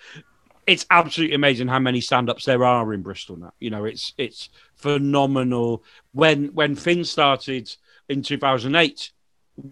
It's 0.67 0.86
absolutely 0.91 1.36
amazing 1.36 1.67
how 1.67 1.79
many 1.79 1.99
stand 2.01 2.29
ups 2.29 2.45
there 2.45 2.63
are 2.63 2.93
in 2.93 3.01
Bristol 3.01 3.36
now. 3.38 3.53
You 3.60 3.71
know, 3.71 3.86
it's 3.86 4.13
it's 4.19 4.49
phenomenal. 4.79 5.83
When 6.13 6.47
when 6.47 6.75
Finn 6.75 7.03
started 7.03 7.73
in 8.07 8.21
2008, 8.23 9.11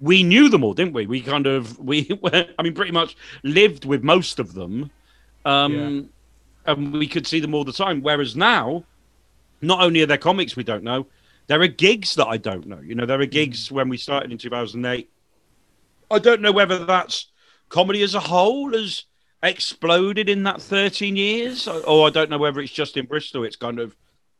we 0.02 0.24
knew 0.24 0.50
them 0.50 0.63
all, 0.63 0.74
didn't 0.74 0.93
we? 0.93 1.08
We 1.08 1.22
kind 1.22 1.48
of 1.48 1.80
we 1.80 2.20
I 2.34 2.63
mean 2.63 2.76
pretty 2.76 2.91
much 2.91 3.17
lived 3.43 3.86
with 3.86 4.04
most 4.04 4.39
of 4.39 4.54
them. 4.54 4.91
Um 5.46 6.10
and 6.65 6.93
we 6.93 7.08
could 7.08 7.26
see 7.26 7.39
them 7.39 7.54
all 7.54 7.63
the 7.63 7.74
time. 7.74 8.02
Whereas 8.02 8.36
now, 8.36 8.84
not 9.62 9.82
only 9.82 10.02
are 10.02 10.06
there 10.06 10.17
comics 10.17 10.56
we 10.56 10.63
don't 10.63 10.84
know, 10.84 11.08
there 11.48 11.62
are 11.62 11.67
gigs 11.67 12.15
that 12.15 12.28
I 12.28 12.38
don't 12.38 12.67
know. 12.67 12.80
You 12.80 12.93
know, 12.93 13.06
there 13.06 13.22
are 13.22 13.26
gigs 13.26 13.72
when 13.72 13.88
we 13.88 13.98
started 13.98 14.32
in 14.32 14.38
2008. 14.38 15.10
I 16.12 16.20
don't 16.20 16.41
know 16.41 16.52
whether 16.52 16.86
that's 16.86 17.32
comedy 17.70 18.02
as 18.02 18.15
a 18.15 18.20
whole 18.20 18.74
has 18.74 19.06
exploded 19.43 20.30
in 20.30 20.43
that 20.43 20.62
13 20.62 21.15
years, 21.15 21.67
or 21.67 22.08
I 22.08 22.10
don't 22.10 22.30
know 22.30 22.38
whether 22.38 22.60
it's 22.60 22.72
just 22.72 22.98
in 22.98 23.06
Bristol 23.06 23.46
it's 23.46 23.56
kind 23.56 23.80
of 23.80 23.96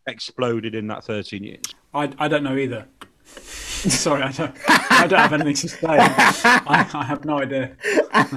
exploded 0.08 0.76
in 0.76 0.88
that 0.88 1.04
13 1.04 1.44
years. 1.44 1.62
I, 1.94 2.12
I 2.18 2.28
don't 2.28 2.44
know 2.44 2.56
either. 2.58 2.86
Sorry, 3.28 4.24
I 4.24 4.32
don't. 4.32 4.56
I 4.90 5.06
don't 5.06 5.20
have 5.20 5.34
anything 5.34 5.54
to 5.56 5.68
say. 5.70 5.80
I, 5.88 6.90
I 6.94 7.04
have 7.04 7.26
no 7.26 7.40
idea. 7.40 7.76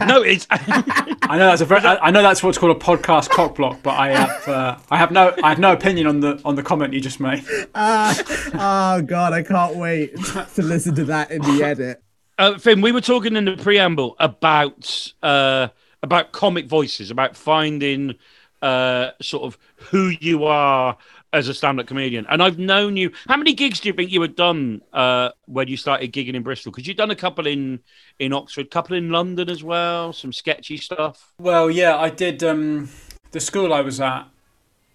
No, 0.07 0.21
it's 0.23 0.47
I 0.51 1.39
know 1.39 1.47
that's 1.47 1.63
a 1.63 1.65
very. 1.65 1.81
I 1.83 2.09
I 2.09 2.11
know 2.11 2.23
that's 2.23 2.43
what's 2.43 2.59
called 2.59 2.77
a 2.77 2.79
podcast 2.79 3.31
cock 3.31 3.55
block, 3.55 3.79
but 3.83 3.93
I 3.99 4.09
have. 4.11 4.49
Uh, 4.49 4.79
I 4.91 4.99
have 4.99 5.13
no. 5.13 5.35
I 5.43 5.49
have 5.49 5.59
no 5.61 5.73
opinion 5.73 6.09
on 6.09 6.21
the 6.21 6.41
on 6.45 6.57
the 6.57 6.63
comment 6.63 6.93
you 6.93 7.01
just 7.01 7.21
made. 7.21 7.45
oh 7.75 9.03
god, 9.03 9.33
I 9.33 9.43
can't 9.43 9.77
wait 9.77 10.15
to 10.55 10.63
listen 10.63 10.95
to 10.97 11.05
that 11.05 11.31
in 11.31 11.41
the 11.43 11.63
edit. 11.65 12.03
uh, 12.39 12.59
Finn. 12.59 12.81
We 12.81 12.93
were 12.93 13.01
talking 13.01 13.37
in 13.37 13.45
the 13.45 13.57
preamble 13.57 14.17
about 14.19 15.13
uh, 15.23 15.69
about 16.03 16.33
comic 16.33 16.67
voices, 16.67 17.11
about 17.11 17.37
finding 17.37 18.17
uh, 18.61 19.13
sort 19.23 19.45
of 19.45 19.59
who 19.77 20.09
you 20.21 20.45
are 20.45 20.99
as 21.33 21.49
a 21.49 21.55
stand-up 21.55 21.87
comedian. 21.87 22.27
And 22.29 22.43
I've 22.43 22.59
known 22.59 22.97
you. 22.97 23.13
How 23.29 23.37
many 23.37 23.53
gigs 23.53 23.81
do 23.81 23.89
you 23.89 23.93
think 23.93 24.11
you 24.11 24.21
had 24.21 24.37
done 24.37 24.83
uh, 24.93 25.31
when 25.47 25.69
you 25.69 25.77
started 25.77 26.13
gigging 26.13 26.35
in 26.35 26.43
Bristol? 26.43 26.73
Because 26.73 26.87
you've 26.87 26.97
done 26.97 27.11
a 27.11 27.17
couple 27.17 27.47
in 27.47 27.81
in 28.19 28.33
Oxford, 28.33 28.67
a 28.67 28.69
couple 28.69 28.97
in 28.97 29.11
London 29.11 29.49
as 29.49 29.63
well, 29.63 30.13
some 30.13 30.33
sketchy 30.33 30.77
stuff. 30.77 31.33
Well, 31.39 31.71
yeah, 31.71 31.97
I 31.97 32.11
did. 32.11 32.43
Um, 32.43 32.91
the 33.31 33.41
school 33.41 33.73
I 33.73 33.81
was 33.81 34.01
at 34.01 34.27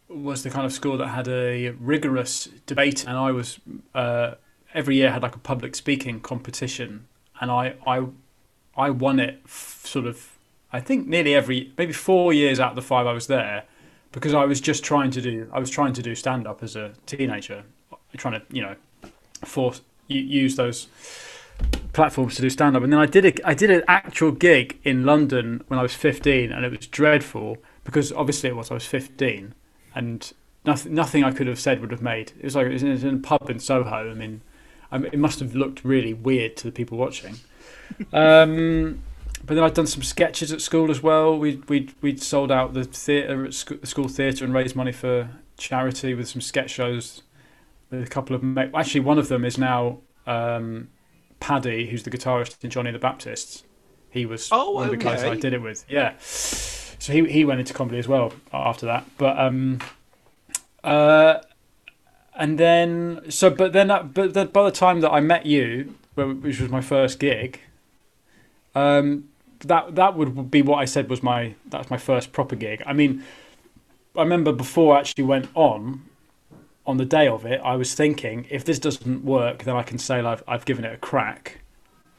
was 0.07 0.43
the 0.43 0.49
kind 0.49 0.65
of 0.65 0.73
school 0.73 0.97
that 0.97 1.07
had 1.07 1.27
a 1.27 1.69
rigorous 1.71 2.49
debate, 2.65 3.05
and 3.07 3.17
I 3.17 3.31
was 3.31 3.59
uh, 3.93 4.35
every 4.73 4.97
year 4.97 5.11
had 5.11 5.23
like 5.23 5.35
a 5.35 5.39
public 5.39 5.75
speaking 5.75 6.19
competition, 6.19 7.07
and 7.39 7.49
I 7.49 7.75
I 7.87 8.05
I 8.75 8.89
won 8.89 9.19
it 9.19 9.41
f- 9.45 9.81
sort 9.85 10.05
of 10.05 10.37
I 10.71 10.79
think 10.79 11.07
nearly 11.07 11.33
every 11.33 11.71
maybe 11.77 11.93
four 11.93 12.33
years 12.33 12.59
out 12.59 12.71
of 12.71 12.75
the 12.75 12.81
five 12.81 13.07
I 13.07 13.13
was 13.13 13.27
there 13.27 13.63
because 14.15 14.33
I 14.33 14.45
was 14.45 14.61
just 14.61 14.83
trying 14.83 15.11
to 15.11 15.21
do 15.21 15.49
I 15.51 15.59
was 15.59 15.69
trying 15.69 15.91
to 15.93 16.01
do 16.01 16.15
stand 16.15 16.47
up 16.47 16.63
as 16.63 16.75
a 16.77 16.93
teenager, 17.05 17.65
trying 18.15 18.39
to 18.39 18.41
you 18.49 18.61
know 18.61 18.75
force 19.43 19.81
use 20.07 20.55
those 20.55 20.87
platforms 21.91 22.35
to 22.35 22.41
do 22.41 22.49
stand 22.49 22.77
up. 22.77 22.83
And 22.83 22.93
then 22.93 22.99
I 22.99 23.05
did 23.05 23.25
a, 23.25 23.47
I 23.47 23.53
did 23.53 23.69
an 23.69 23.83
actual 23.89 24.31
gig 24.31 24.79
in 24.83 25.05
London 25.05 25.63
when 25.67 25.77
I 25.77 25.83
was 25.83 25.93
15, 25.93 26.51
and 26.51 26.63
it 26.63 26.71
was 26.71 26.87
dreadful 26.87 27.57
because 27.83 28.13
obviously 28.13 28.49
it 28.49 28.55
was 28.55 28.71
I 28.71 28.75
was 28.75 28.85
15, 28.85 29.53
and 29.93 30.33
nothing 30.63 30.93
nothing 30.93 31.23
I 31.25 31.31
could 31.31 31.47
have 31.47 31.59
said 31.59 31.81
would 31.81 31.91
have 31.91 32.01
made. 32.01 32.31
It 32.39 32.45
was 32.45 32.55
like 32.55 32.67
it 32.67 32.73
was 32.73 32.83
in, 32.83 32.91
in 32.91 33.15
a 33.15 33.19
pub 33.19 33.49
in 33.49 33.59
Soho. 33.59 34.09
I 34.09 34.13
mean, 34.13 34.39
I 34.93 34.97
it 34.97 35.19
must 35.19 35.41
have 35.41 35.55
looked 35.55 35.83
really 35.83 36.13
weird 36.13 36.55
to 36.57 36.63
the 36.63 36.71
people 36.71 36.97
watching. 36.97 37.35
Um, 38.11 39.03
but 39.45 39.55
then 39.55 39.63
I'd 39.63 39.73
done 39.73 39.87
some 39.87 40.03
sketches 40.03 40.51
at 40.51 40.61
school 40.61 40.89
as 40.91 41.01
well. 41.03 41.37
We 41.37 41.61
we 41.67 41.89
we'd 42.01 42.21
sold 42.21 42.51
out 42.51 42.73
the 42.73 42.83
theatre 42.83 43.45
at 43.45 43.53
sc- 43.53 43.81
the 43.81 43.87
school 43.87 44.07
theatre 44.07 44.43
and 44.45 44.53
raised 44.53 44.75
money 44.75 44.91
for 44.91 45.29
charity 45.57 46.13
with 46.13 46.27
some 46.27 46.41
sketch 46.41 46.69
shows. 46.71 47.21
With 47.91 48.03
a 48.03 48.07
couple 48.07 48.35
of 48.35 48.57
actually 48.75 49.01
one 49.01 49.17
of 49.19 49.27
them 49.27 49.45
is 49.45 49.57
now 49.57 49.99
um, 50.25 50.89
Paddy, 51.39 51.87
who's 51.87 52.03
the 52.03 52.09
guitarist 52.09 52.63
in 52.63 52.69
Jonny 52.69 52.91
the 52.91 52.99
Baptists. 52.99 53.63
He 54.09 54.25
was 54.25 54.49
Oh, 54.51 54.71
one 54.71 54.85
of 54.85 54.91
the 54.91 54.97
guys. 54.97 55.23
I 55.23 55.35
did 55.35 55.53
it 55.53 55.61
with. 55.61 55.85
Yeah. 55.89 56.13
So 56.19 57.13
he 57.13 57.25
he 57.29 57.45
went 57.45 57.59
into 57.59 57.73
comedy 57.73 57.99
as 57.99 58.07
well 58.07 58.33
after 58.53 58.85
that. 58.87 59.05
But 59.17 59.37
um, 59.37 59.79
uh, 60.83 61.39
and 62.33 62.57
then 62.57 63.21
so 63.29 63.49
but 63.49 63.73
then 63.73 63.91
uh, 63.91 64.03
but 64.03 64.33
then 64.33 64.47
by 64.47 64.63
the 64.63 64.71
time 64.71 65.01
that 65.01 65.11
I 65.11 65.19
met 65.19 65.45
you, 65.45 65.93
which 66.15 66.59
was 66.59 66.69
my 66.71 66.81
first 66.81 67.19
gig, 67.19 67.59
um, 68.73 69.29
that 69.67 69.95
that 69.95 70.15
would 70.15 70.51
be 70.51 70.61
what 70.61 70.77
I 70.77 70.85
said 70.85 71.09
was 71.09 71.21
my 71.23 71.55
that's 71.67 71.89
my 71.89 71.97
first 71.97 72.31
proper 72.31 72.55
gig. 72.55 72.81
I 72.85 72.93
mean, 72.93 73.23
I 74.15 74.21
remember 74.21 74.51
before 74.51 74.95
I 74.95 74.99
actually 74.99 75.25
went 75.25 75.47
on, 75.53 76.03
on 76.85 76.97
the 76.97 77.05
day 77.05 77.27
of 77.27 77.45
it, 77.45 77.61
I 77.63 77.75
was 77.75 77.93
thinking 77.93 78.45
if 78.49 78.65
this 78.65 78.79
doesn't 78.79 79.23
work, 79.23 79.63
then 79.63 79.75
I 79.75 79.83
can 79.83 79.97
say 79.97 80.19
I've 80.19 80.43
I've 80.47 80.65
given 80.65 80.85
it 80.85 80.93
a 80.93 80.97
crack. 80.97 81.59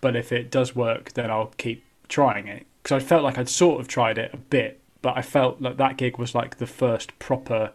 But 0.00 0.14
if 0.14 0.30
it 0.30 0.50
does 0.50 0.76
work, 0.76 1.12
then 1.14 1.30
I'll 1.30 1.52
keep 1.56 1.82
trying 2.09 2.46
it 2.48 2.66
because 2.82 3.02
I 3.02 3.04
felt 3.04 3.24
like 3.24 3.38
I'd 3.38 3.48
sort 3.48 3.80
of 3.80 3.88
tried 3.88 4.18
it 4.18 4.32
a 4.32 4.37
bit, 4.37 4.80
but 5.02 5.16
I 5.16 5.22
felt 5.22 5.61
like 5.61 5.76
that 5.78 5.96
gig 5.96 6.18
was 6.18 6.35
like 6.35 6.59
the 6.59 6.66
first 6.66 7.18
proper. 7.18 7.72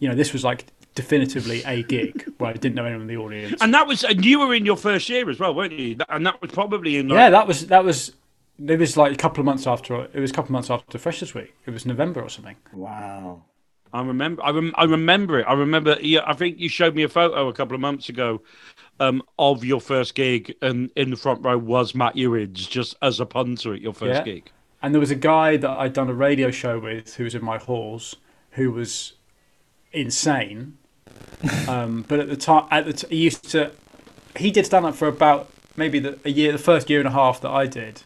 You 0.00 0.08
know, 0.08 0.14
this 0.14 0.32
was 0.32 0.42
like 0.42 0.66
definitively 0.94 1.62
a 1.64 1.82
gig 1.82 2.24
where 2.38 2.50
I 2.50 2.54
didn't 2.54 2.74
know 2.74 2.84
anyone 2.84 3.02
in 3.02 3.06
the 3.08 3.16
audience. 3.16 3.60
And 3.60 3.74
that 3.74 3.86
was, 3.86 4.04
and 4.04 4.24
you 4.24 4.40
were 4.40 4.54
in 4.54 4.64
your 4.64 4.76
first 4.76 5.08
year 5.08 5.28
as 5.28 5.38
well, 5.38 5.54
weren't 5.54 5.72
you? 5.72 5.96
And 6.08 6.26
that 6.26 6.40
was 6.40 6.50
probably 6.50 6.96
in 6.96 7.08
like, 7.08 7.16
Yeah, 7.16 7.30
that 7.30 7.46
was 7.46 7.66
that 7.68 7.84
was. 7.84 8.12
It 8.58 8.78
was 8.78 8.96
like 8.96 9.12
a 9.12 9.16
couple 9.16 9.40
of 9.40 9.46
months 9.46 9.66
after. 9.66 10.04
It 10.12 10.20
was 10.20 10.30
a 10.30 10.34
couple 10.34 10.48
of 10.48 10.52
months 10.52 10.70
after 10.70 10.98
Freshers 10.98 11.34
Week. 11.34 11.54
It 11.66 11.72
was 11.72 11.84
November 11.84 12.22
or 12.22 12.28
something. 12.28 12.56
Wow. 12.72 13.42
I 13.92 14.02
remember. 14.02 14.42
I, 14.42 14.50
rem- 14.50 14.74
I 14.76 14.84
remember 14.84 15.38
it. 15.40 15.44
I 15.44 15.54
remember. 15.54 15.96
Yeah, 16.00 16.20
I 16.26 16.34
think 16.34 16.58
you 16.58 16.68
showed 16.68 16.94
me 16.94 17.02
a 17.04 17.08
photo 17.08 17.48
a 17.48 17.52
couple 17.52 17.74
of 17.74 17.80
months 17.80 18.08
ago 18.08 18.42
um, 19.00 19.22
of 19.38 19.64
your 19.64 19.80
first 19.80 20.14
gig, 20.14 20.54
and 20.62 20.90
in 20.96 21.10
the 21.10 21.16
front 21.16 21.44
row 21.44 21.56
was 21.58 21.94
Matt 21.94 22.16
Ewins, 22.16 22.66
just 22.66 22.96
as 23.02 23.20
a 23.20 23.26
punter 23.26 23.72
at 23.74 23.80
your 23.80 23.92
first 23.92 24.18
Yeah. 24.26 24.34
gig. 24.34 24.50
And 24.82 24.94
there 24.94 25.00
was 25.00 25.10
a 25.10 25.16
guy 25.16 25.56
that 25.56 25.70
I'd 25.70 25.92
done 25.92 26.10
a 26.10 26.14
radio 26.14 26.50
show 26.50 26.78
with 26.78 27.14
who 27.14 27.24
was 27.24 27.34
in 27.34 27.44
my 27.44 27.58
halls 27.58 28.16
who 28.50 28.70
was 28.70 29.14
insane. 29.92 30.76
um, 31.68 32.04
but 32.08 32.20
at 32.20 32.28
the 32.28 32.36
time, 32.36 32.66
at 32.70 32.86
the 32.86 32.92
t- 32.92 33.06
he 33.10 33.22
used 33.24 33.48
to, 33.50 33.72
he 34.36 34.50
did 34.50 34.66
stand 34.66 34.86
up 34.86 34.94
for 34.94 35.08
about 35.08 35.50
maybe 35.76 35.98
the, 35.98 36.18
a 36.24 36.30
year, 36.30 36.52
the 36.52 36.58
first 36.58 36.90
year 36.90 36.98
and 37.00 37.08
a 37.08 37.12
half 37.12 37.40
that 37.40 37.50
I 37.50 37.66
did. 37.66 38.02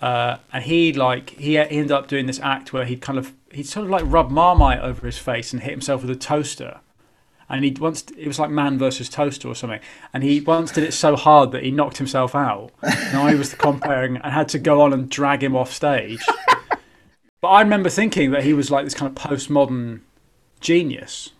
Uh, 0.00 0.38
and 0.52 0.64
he 0.64 0.92
like 0.92 1.30
he, 1.30 1.58
ended 1.58 1.92
up 1.92 2.08
doing 2.08 2.26
this 2.26 2.40
act 2.40 2.72
where 2.72 2.84
he'd 2.84 3.02
kind 3.02 3.18
of 3.18 3.34
he'd 3.52 3.66
sort 3.66 3.84
of 3.84 3.90
like 3.90 4.02
rub 4.06 4.30
marmite 4.30 4.80
over 4.80 5.04
his 5.04 5.18
face 5.18 5.52
and 5.52 5.62
hit 5.62 5.70
himself 5.70 6.02
with 6.02 6.10
a 6.10 6.16
toaster. 6.16 6.80
And 7.48 7.64
he 7.64 7.72
once 7.72 8.04
it 8.16 8.26
was 8.26 8.38
like 8.38 8.50
man 8.50 8.78
versus 8.78 9.08
toaster 9.08 9.48
or 9.48 9.54
something. 9.54 9.80
And 10.14 10.22
he 10.22 10.40
once 10.40 10.70
did 10.72 10.84
it 10.84 10.92
so 10.92 11.16
hard 11.16 11.52
that 11.52 11.62
he 11.62 11.70
knocked 11.70 11.98
himself 11.98 12.34
out. 12.34 12.70
And 12.82 13.18
I 13.18 13.34
was 13.34 13.50
the 13.50 13.56
comparing 13.56 14.16
and 14.16 14.32
had 14.32 14.48
to 14.50 14.58
go 14.58 14.80
on 14.80 14.92
and 14.92 15.10
drag 15.10 15.42
him 15.42 15.56
off 15.56 15.72
stage. 15.72 16.24
But 17.40 17.48
I 17.48 17.62
remember 17.62 17.88
thinking 17.88 18.30
that 18.32 18.44
he 18.44 18.52
was 18.52 18.70
like 18.70 18.84
this 18.84 18.94
kind 18.94 19.10
of 19.10 19.22
postmodern 19.22 20.00
genius. 20.60 21.30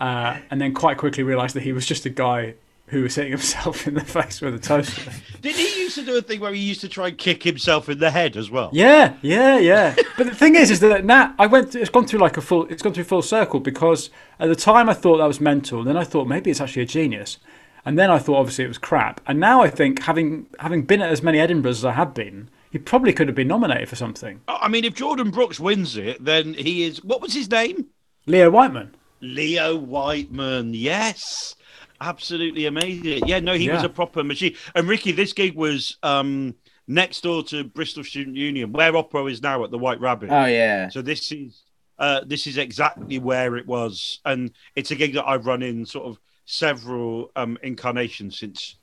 Uh, 0.00 0.38
and 0.50 0.60
then 0.60 0.74
quite 0.74 0.98
quickly 0.98 1.22
realised 1.22 1.54
that 1.54 1.62
he 1.62 1.72
was 1.72 1.86
just 1.86 2.04
a 2.04 2.10
guy 2.10 2.54
who 2.92 3.02
was 3.02 3.14
hitting 3.14 3.32
himself 3.32 3.88
in 3.88 3.94
the 3.94 4.04
face 4.04 4.42
with 4.42 4.54
a 4.54 4.58
toaster. 4.58 5.10
Did 5.40 5.56
he 5.56 5.82
used 5.82 5.94
to 5.94 6.04
do 6.04 6.18
a 6.18 6.22
thing 6.22 6.40
where 6.40 6.52
he 6.52 6.60
used 6.60 6.82
to 6.82 6.88
try 6.88 7.08
and 7.08 7.16
kick 7.16 7.42
himself 7.42 7.88
in 7.88 7.98
the 7.98 8.10
head 8.10 8.36
as 8.36 8.50
well? 8.50 8.68
Yeah, 8.72 9.16
yeah, 9.22 9.58
yeah. 9.58 9.96
but 10.18 10.26
the 10.26 10.34
thing 10.34 10.54
is, 10.56 10.70
is 10.70 10.80
that 10.80 11.04
now 11.04 11.34
I 11.38 11.46
went. 11.46 11.74
It's 11.74 11.88
gone 11.88 12.06
through 12.06 12.20
like 12.20 12.36
a 12.36 12.42
full. 12.42 12.66
It's 12.66 12.82
gone 12.82 12.92
through 12.92 13.04
full 13.04 13.22
circle 13.22 13.60
because 13.60 14.10
at 14.38 14.48
the 14.48 14.54
time 14.54 14.90
I 14.90 14.94
thought 14.94 15.16
that 15.16 15.26
was 15.26 15.40
mental. 15.40 15.82
Then 15.82 15.96
I 15.96 16.04
thought 16.04 16.26
maybe 16.26 16.50
it's 16.50 16.60
actually 16.60 16.82
a 16.82 16.86
genius, 16.86 17.38
and 17.86 17.98
then 17.98 18.10
I 18.10 18.18
thought 18.18 18.36
obviously 18.36 18.66
it 18.66 18.68
was 18.68 18.78
crap. 18.78 19.22
And 19.26 19.40
now 19.40 19.62
I 19.62 19.70
think 19.70 20.02
having 20.02 20.46
having 20.58 20.82
been 20.82 21.00
at 21.00 21.10
as 21.10 21.22
many 21.22 21.38
Edinburghs 21.38 21.78
as 21.78 21.84
I 21.86 21.92
have 21.92 22.12
been, 22.12 22.50
he 22.70 22.78
probably 22.78 23.14
could 23.14 23.26
have 23.26 23.34
been 23.34 23.48
nominated 23.48 23.88
for 23.88 23.96
something. 23.96 24.42
I 24.48 24.68
mean, 24.68 24.84
if 24.84 24.92
Jordan 24.92 25.30
Brookes 25.30 25.58
wins 25.58 25.96
it, 25.96 26.22
then 26.22 26.52
he 26.52 26.84
is. 26.84 27.02
What 27.02 27.22
was 27.22 27.32
his 27.32 27.50
name? 27.50 27.86
Leo 28.26 28.50
Whiteman. 28.50 28.94
Leo 29.22 29.76
Whiteman. 29.76 30.74
Yes. 30.74 31.54
Absolutely 32.02 32.66
amazing. 32.66 33.28
Yeah, 33.28 33.38
no, 33.38 33.54
he 33.54 33.70
was 33.70 33.84
a 33.84 33.88
proper 33.88 34.24
machine. 34.24 34.56
And 34.74 34.88
Ricky, 34.88 35.12
this 35.12 35.32
gig 35.32 35.54
was 35.54 35.98
um, 36.02 36.56
next 36.88 37.22
door 37.22 37.44
to 37.44 37.62
Bristol 37.62 38.02
Student 38.02 38.36
Union, 38.36 38.72
where 38.72 38.96
Opera 38.96 39.26
is 39.26 39.40
now 39.40 39.62
at 39.62 39.70
the 39.70 39.78
White 39.78 40.00
Rabbit. 40.00 40.30
Oh 40.30 40.46
yeah. 40.46 40.88
So 40.88 41.00
this 41.00 41.30
is 41.30 41.62
uh, 42.00 42.22
this 42.26 42.48
is 42.48 42.58
exactly 42.58 43.20
where 43.20 43.56
it 43.56 43.66
was, 43.68 44.20
and 44.24 44.50
it's 44.74 44.90
a 44.90 44.96
gig 44.96 45.14
that 45.14 45.26
I've 45.26 45.46
run 45.46 45.62
in 45.62 45.86
sort 45.86 46.06
of 46.06 46.18
several 46.44 47.30
um, 47.36 47.56
incarnations 47.62 48.36
since 48.36 48.76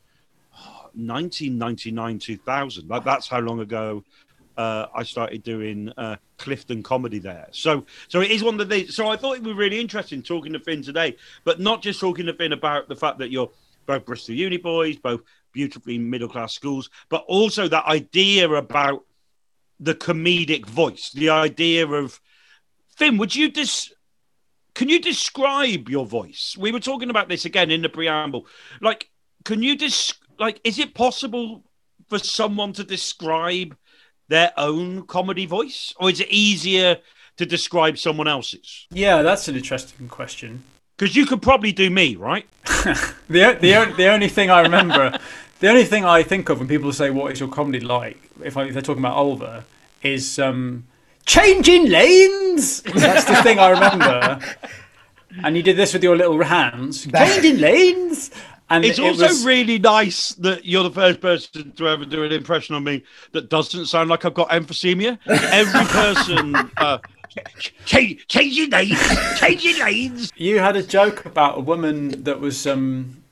oh, 0.57 0.89
1999, 0.93 2.19
2000. 2.19 2.87
Like 2.87 3.03
that's 3.03 3.27
how 3.27 3.39
long 3.39 3.59
ago 3.59 4.05
uh, 4.59 4.89
I 4.93 5.03
started 5.03 5.41
doing 5.41 5.89
uh, 5.95 6.17
Clifton 6.37 6.83
comedy 6.83 7.17
there. 7.17 7.47
So 7.51 7.85
so 8.09 8.19
it 8.19 8.29
is 8.29 8.43
one 8.43 8.59
of 8.59 8.67
the 8.67 8.75
things. 8.75 8.93
So 8.93 9.07
I 9.07 9.15
thought 9.15 9.37
it 9.37 9.43
would 9.43 9.51
be 9.51 9.53
really 9.53 9.79
interesting 9.79 10.21
talking 10.21 10.51
to 10.51 10.59
Finn 10.59 10.83
today, 10.83 11.15
but 11.45 11.61
not 11.61 11.81
just 11.81 12.01
talking 12.01 12.25
to 12.25 12.33
Finn 12.33 12.51
about 12.51 12.89
the 12.89 12.95
fact 12.95 13.19
that 13.19 13.31
you're 13.31 13.49
both 13.85 14.05
Bristol 14.05 14.35
Uni 14.35 14.57
boys, 14.57 14.97
both 14.97 15.21
beautifully 15.53 15.97
middle 15.97 16.27
class 16.27 16.53
schools, 16.53 16.89
but 17.07 17.23
also 17.29 17.69
that 17.69 17.85
idea 17.85 18.49
about 18.49 19.05
the 19.79 19.95
comedic 19.95 20.65
voice, 20.65 21.09
the 21.11 21.29
idea 21.29 21.87
of 21.87 22.19
Finn, 22.97 23.17
would 23.17 23.33
you 23.33 23.49
dis 23.49 23.93
can 24.75 24.89
you 24.89 24.99
describe 24.99 25.87
your 25.87 26.05
voice? 26.05 26.57
We 26.59 26.73
were 26.73 26.81
talking 26.81 27.09
about 27.09 27.29
this 27.29 27.45
again 27.45 27.71
in 27.71 27.81
the 27.81 27.89
preamble. 27.89 28.45
Like, 28.81 29.09
can 29.45 29.63
you 29.63 29.77
dis 29.77 30.13
like 30.37 30.59
is 30.65 30.79
it 30.79 30.93
possible 30.95 31.63
for 32.09 32.19
someone 32.19 32.73
to 32.73 32.83
describe 32.83 33.77
their 34.29 34.53
own 34.57 35.05
comedy 35.05 35.45
voice? 35.45 35.93
Or 35.99 36.09
is 36.09 36.21
it 36.21 36.29
easier 36.29 36.97
to 37.37 37.45
describe 37.45 37.97
someone 37.97 38.27
else's? 38.27 38.87
Yeah, 38.91 39.21
that's 39.21 39.47
an 39.47 39.55
interesting 39.55 40.07
question. 40.07 40.63
Because 40.97 41.15
you 41.15 41.25
could 41.25 41.41
probably 41.41 41.71
do 41.71 41.89
me, 41.89 42.15
right? 42.15 42.47
The 43.29 43.57
the 43.61 43.93
the 43.95 44.07
only 44.07 44.29
thing 44.29 44.49
I 44.49 44.61
remember, 44.61 45.19
the 45.59 45.69
only 45.69 45.83
thing 45.83 46.03
I 46.03 46.23
think 46.23 46.49
of 46.49 46.59
when 46.59 46.67
people 46.67 46.91
say 46.93 47.09
what 47.11 47.31
is 47.31 47.39
your 47.39 47.49
comedy 47.49 47.79
like, 47.79 48.17
if, 48.43 48.57
I, 48.57 48.63
if 48.63 48.73
they're 48.73 48.81
talking 48.81 49.03
about 49.03 49.17
Olver, 49.17 49.65
is 50.01 50.39
um, 50.39 50.87
changing 51.25 51.89
lanes. 51.89 52.81
That's 52.81 53.25
the 53.25 53.43
thing 53.43 53.59
I 53.59 53.69
remember. 53.69 54.39
And 55.43 55.55
you 55.55 55.61
did 55.61 55.77
this 55.77 55.93
with 55.93 56.01
your 56.01 56.17
little 56.17 56.43
hands, 56.43 57.05
changing 57.05 57.59
lanes. 57.59 58.31
And 58.69 58.85
It's 58.85 58.99
it 58.99 59.03
also 59.03 59.27
was, 59.27 59.45
really 59.45 59.79
nice 59.79 60.29
that 60.33 60.63
you're 60.65 60.83
the 60.83 60.91
first 60.91 61.21
person 61.21 61.71
to 61.71 61.87
ever 61.87 62.05
do 62.05 62.23
an 62.23 62.31
impression 62.31 62.75
on 62.75 62.83
me 62.83 63.03
that 63.31 63.49
doesn't 63.49 63.87
sound 63.87 64.09
like 64.09 64.25
I've 64.25 64.35
got 64.35 64.49
emphysema. 64.49 65.17
Every 65.27 65.85
person, 65.85 66.55
uh, 66.77 66.99
change, 67.85 68.27
changing 68.27 68.69
lanes, 68.69 69.39
changing 69.39 69.79
lanes. 69.79 70.31
You 70.35 70.59
had 70.59 70.75
a 70.75 70.83
joke 70.83 71.25
about 71.25 71.57
a 71.57 71.61
woman 71.61 72.23
that 72.23 72.39
was 72.39 72.67
um 72.67 73.23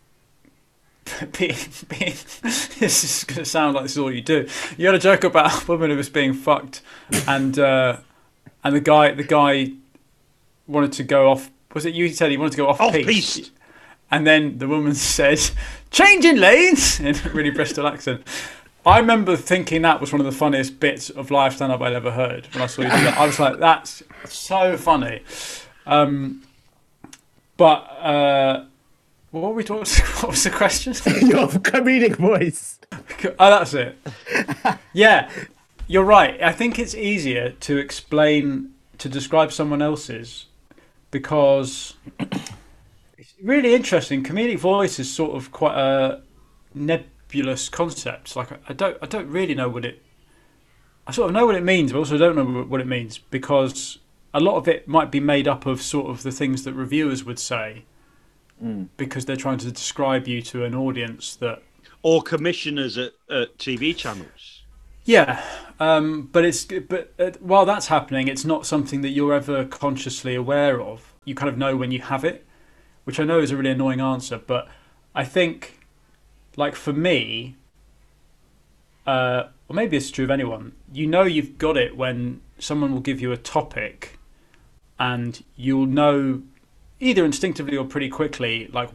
being, 1.38 1.56
being 1.88 2.16
this 2.44 3.04
is 3.04 3.24
going 3.24 3.40
to 3.40 3.46
sound 3.46 3.76
like 3.76 3.84
this 3.84 3.94
is 3.94 3.98
all 3.98 4.12
you 4.12 4.22
do. 4.22 4.48
You 4.78 4.88
had 4.88 4.96
a 4.96 5.00
joke 5.00 5.24
about 5.24 5.64
a 5.64 5.66
woman 5.68 5.90
who 5.90 5.98
was 5.98 6.10
being 6.10 6.34
fucked, 6.34 6.82
and 7.28 7.58
uh, 7.58 7.98
and 8.64 8.76
the 8.76 8.82
guy 8.82 9.12
the 9.12 9.24
guy 9.24 9.72
wanted 10.68 10.94
to 10.94 11.04
go 11.04 11.30
off. 11.30 11.50
Was 11.74 11.86
it 11.86 11.94
you 11.94 12.10
said 12.10 12.32
he 12.32 12.38
wanted 12.38 12.52
to 12.52 12.58
go 12.58 12.70
off, 12.70 12.82
Off 12.82 12.94
piste? 12.94 13.52
And 14.10 14.26
then 14.26 14.58
the 14.58 14.68
woman 14.68 14.96
says, 15.18 15.52
"Changing 15.92 16.38
lanes" 16.38 17.00
in 17.02 17.16
a 17.16 17.30
really 17.34 17.52
Bristol 17.52 17.88
accent. 17.88 18.22
I 18.86 19.00
remember 19.00 19.36
thinking 19.36 19.82
that 19.82 20.00
was 20.00 20.14
one 20.14 20.22
of 20.22 20.26
the 20.26 20.32
funniest 20.32 20.80
bits 20.80 21.10
of 21.10 21.30
live 21.30 21.54
stand 21.54 21.74
up 21.74 21.82
I'd 21.82 21.92
ever 21.92 22.12
heard 22.12 22.48
when 22.54 22.64
I 22.64 22.68
saw 22.68 22.84
you 22.84 22.90
do 22.90 22.96
that. 23.04 23.18
I 23.18 23.26
was 23.26 23.38
like, 23.38 23.60
that's 23.60 24.02
so 24.24 24.78
funny. 24.78 25.24
Um, 25.86 26.44
but 27.58 27.80
uh, 28.00 28.64
what 29.32 29.42
were 29.42 29.52
we 29.56 29.66
talking? 29.66 29.82
About? 30.04 30.24
What 30.24 30.32
was 30.32 30.44
the 30.46 30.52
question? 30.52 30.94
Your 31.28 31.48
comedic 31.48 32.16
voice. 32.16 32.80
oh, 32.94 33.50
that's 33.50 33.74
it. 33.74 33.98
Yeah, 34.94 35.30
you're 35.88 36.06
right. 36.06 36.42
I 36.42 36.54
think 36.54 36.80
it's 36.80 36.96
easier 36.96 37.50
to 37.52 37.78
explain 37.78 38.74
to 39.00 39.10
describe 39.10 39.52
someone 39.52 39.82
else's 39.82 40.46
because 41.12 41.96
really 43.42 43.74
interesting. 43.74 44.24
Comedic 44.24 44.60
voice 44.60 45.00
is 45.00 45.14
sort 45.14 45.36
of 45.36 45.52
quite 45.52 45.78
a 45.78 46.22
nebulous 46.74 47.70
concept. 47.70 48.36
Like 48.36 48.52
I- 48.70 48.74
don't, 48.74 48.98
I 49.02 49.06
don't 49.06 49.28
really 49.30 49.56
know 49.56 49.70
what 49.70 49.86
it. 49.86 50.04
I 51.08 51.12
sort 51.12 51.30
of 51.30 51.34
know 51.34 51.46
what 51.48 51.56
it 51.56 51.64
means, 51.64 51.92
but 51.92 51.98
also 52.00 52.18
don't 52.18 52.36
know 52.36 52.64
what 52.64 52.82
it 52.82 52.88
means 52.88 53.18
because 53.18 53.98
a 54.34 54.40
lot 54.40 54.58
of 54.58 54.68
it 54.68 54.88
might 54.88 55.10
be 55.12 55.20
made 55.20 55.48
up 55.48 55.66
of 55.66 55.82
sort 55.82 56.10
of 56.10 56.22
the 56.24 56.32
things 56.32 56.64
that 56.66 56.74
reviewers 56.74 57.24
would 57.24 57.40
say 57.40 57.86
because 58.98 59.26
they're 59.26 59.36
trying 59.36 59.58
to 59.60 59.72
describe 59.72 60.28
you 60.28 60.42
to 60.42 60.64
an 60.64 60.76
audience 60.76 61.36
that 61.36 61.62
Or 62.02 62.24
commissioners 62.24 62.98
at, 62.98 63.14
at 63.30 63.60
TV 63.60 63.94
channels. 63.94 64.64
Yeah, 65.06 65.42
um, 65.80 66.30
but 66.32 66.44
it's 66.46 66.66
but 66.66 67.14
uh, 67.20 67.32
while 67.40 67.66
that's 67.66 67.88
happening, 67.88 68.28
it's 68.28 68.44
not 68.46 68.66
something 68.66 69.02
that 69.02 69.10
you're 69.10 69.34
ever 69.34 69.66
consciously 69.66 70.36
aware 70.36 70.82
of. 70.82 71.14
You 71.24 71.36
kind 71.36 71.50
of 71.50 71.58
know 71.58 71.78
when 71.78 71.92
you 71.92 72.02
have 72.02 72.26
it, 72.26 72.46
which 73.08 73.22
I 73.22 73.24
know 73.24 73.40
is 73.40 73.52
a 73.52 73.56
really 73.56 73.70
annoying 73.70 74.02
answer, 74.02 74.38
but 74.38 74.68
I 75.16 75.24
think, 75.24 75.80
like 76.58 76.76
for 76.76 76.92
me, 76.92 77.56
uh, 79.06 79.44
or 79.70 79.74
maybe 79.74 79.96
it's 79.96 80.12
true 80.12 80.26
of 80.26 80.30
anyone. 80.30 80.74
You 80.92 81.08
know 81.08 81.24
you've 81.24 81.58
got 81.58 81.78
it 81.78 81.96
when 81.96 82.42
someone 82.60 82.92
will 82.92 83.00
give 83.00 83.22
you 83.22 83.32
a 83.32 83.38
topic, 83.38 84.20
and 85.00 85.42
you'll 85.56 85.86
know 85.86 86.42
either 87.00 87.24
instinctively 87.24 87.78
or 87.78 87.86
pretty 87.86 88.10
quickly 88.10 88.68
like 88.74 88.90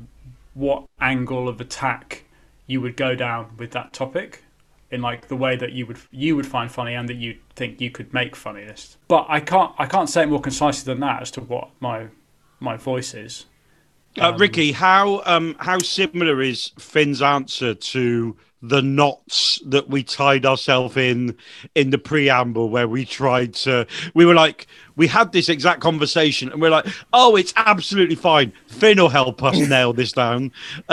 what 0.52 0.84
angle 1.00 1.48
of 1.48 1.58
attack 1.58 2.24
you 2.66 2.82
would 2.82 2.98
go 2.98 3.14
down 3.14 3.54
with 3.56 3.70
that 3.70 3.94
topic 3.94 4.44
in 4.90 5.00
like 5.00 5.28
the 5.28 5.36
way 5.36 5.56
that 5.56 5.72
you 5.72 5.86
would 5.86 5.98
you 6.10 6.36
would 6.36 6.46
find 6.46 6.70
funny 6.70 6.92
and 6.92 7.08
that 7.08 7.16
you 7.16 7.38
think 7.56 7.80
you 7.80 7.90
could 7.90 8.12
make 8.12 8.36
funniest. 8.36 8.98
But 9.08 9.24
I 9.30 9.40
can't 9.40 9.72
I 9.78 9.86
can't 9.86 10.10
say 10.10 10.24
it 10.24 10.26
more 10.26 10.42
concisely 10.42 10.92
than 10.92 11.00
that 11.00 11.22
as 11.22 11.30
to 11.30 11.40
what 11.40 11.70
my 11.80 12.08
my 12.60 12.76
voice 12.76 13.14
is. 13.14 13.46
Uh, 14.20 14.34
Ricky, 14.36 14.72
how 14.72 15.22
um, 15.24 15.56
how 15.58 15.78
similar 15.78 16.42
is 16.42 16.72
Finn's 16.78 17.22
answer 17.22 17.74
to 17.74 18.36
the 18.64 18.82
knots 18.82 19.60
that 19.66 19.88
we 19.88 20.02
tied 20.02 20.46
ourselves 20.46 20.96
in 20.96 21.36
in 21.74 21.90
the 21.90 21.98
preamble, 21.98 22.68
where 22.68 22.86
we 22.88 23.04
tried 23.04 23.54
to? 23.54 23.86
We 24.14 24.26
were 24.26 24.34
like, 24.34 24.66
we 24.96 25.06
had 25.06 25.32
this 25.32 25.48
exact 25.48 25.80
conversation, 25.80 26.52
and 26.52 26.60
we're 26.60 26.70
like, 26.70 26.86
oh, 27.12 27.36
it's 27.36 27.54
absolutely 27.56 28.16
fine. 28.16 28.52
Finn 28.66 29.00
will 29.00 29.08
help 29.08 29.42
us 29.42 29.56
nail 29.68 29.92
this 29.92 30.12
down. 30.12 30.52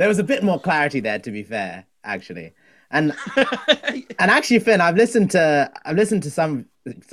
There 0.00 0.08
was 0.08 0.18
a 0.18 0.24
bit 0.24 0.42
more 0.42 0.58
clarity 0.58 1.00
there, 1.00 1.18
to 1.18 1.30
be 1.30 1.42
fair, 1.42 1.84
actually. 2.02 2.54
And 2.90 3.14
and 3.36 4.30
actually, 4.30 4.60
Finn, 4.60 4.80
I've 4.80 4.96
listened 4.96 5.30
to 5.32 5.70
I've 5.84 5.96
listened 5.96 6.22
to 6.22 6.30
some. 6.30 6.69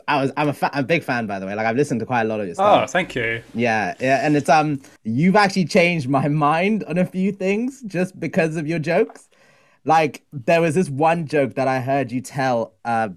I 0.08 0.22
was 0.22 0.32
I'm 0.38 0.50
a, 0.50 0.54
fa- 0.54 0.70
I'm 0.74 0.84
a 0.84 0.88
big 0.88 1.04
fan, 1.04 1.28
by 1.28 1.40
the 1.40 1.46
way. 1.46 1.56
Like 1.56 1.66
I've 1.66 1.76
listened 1.76 2.00
to 2.00 2.06
quite 2.06 2.22
a 2.22 2.26
lot 2.26 2.40
of 2.40 2.46
your 2.46 2.56
stuff. 2.56 2.84
Oh, 2.84 2.88
thank 2.88 3.16
you. 3.16 3.42
Yeah, 3.54 3.94
yeah, 4.00 4.26
and 4.26 4.36
it's 4.38 4.50
um, 4.50 4.82
you've 5.04 5.36
actually 5.36 5.66
changed 5.66 6.08
my 6.08 6.28
mind 6.48 6.84
on 6.86 6.98
a 6.98 7.06
few 7.06 7.32
things 7.32 7.82
just 7.84 8.20
because 8.20 8.56
of 8.56 8.68
your 8.68 8.80
jokes. 8.80 9.30
Like 9.84 10.26
there 10.32 10.62
was 10.62 10.76
this 10.76 10.90
one 10.90 11.28
joke 11.28 11.56
that 11.56 11.68
I 11.68 11.80
heard 11.80 12.12
you 12.12 12.22
tell. 12.22 12.74
Uh, 12.86 13.10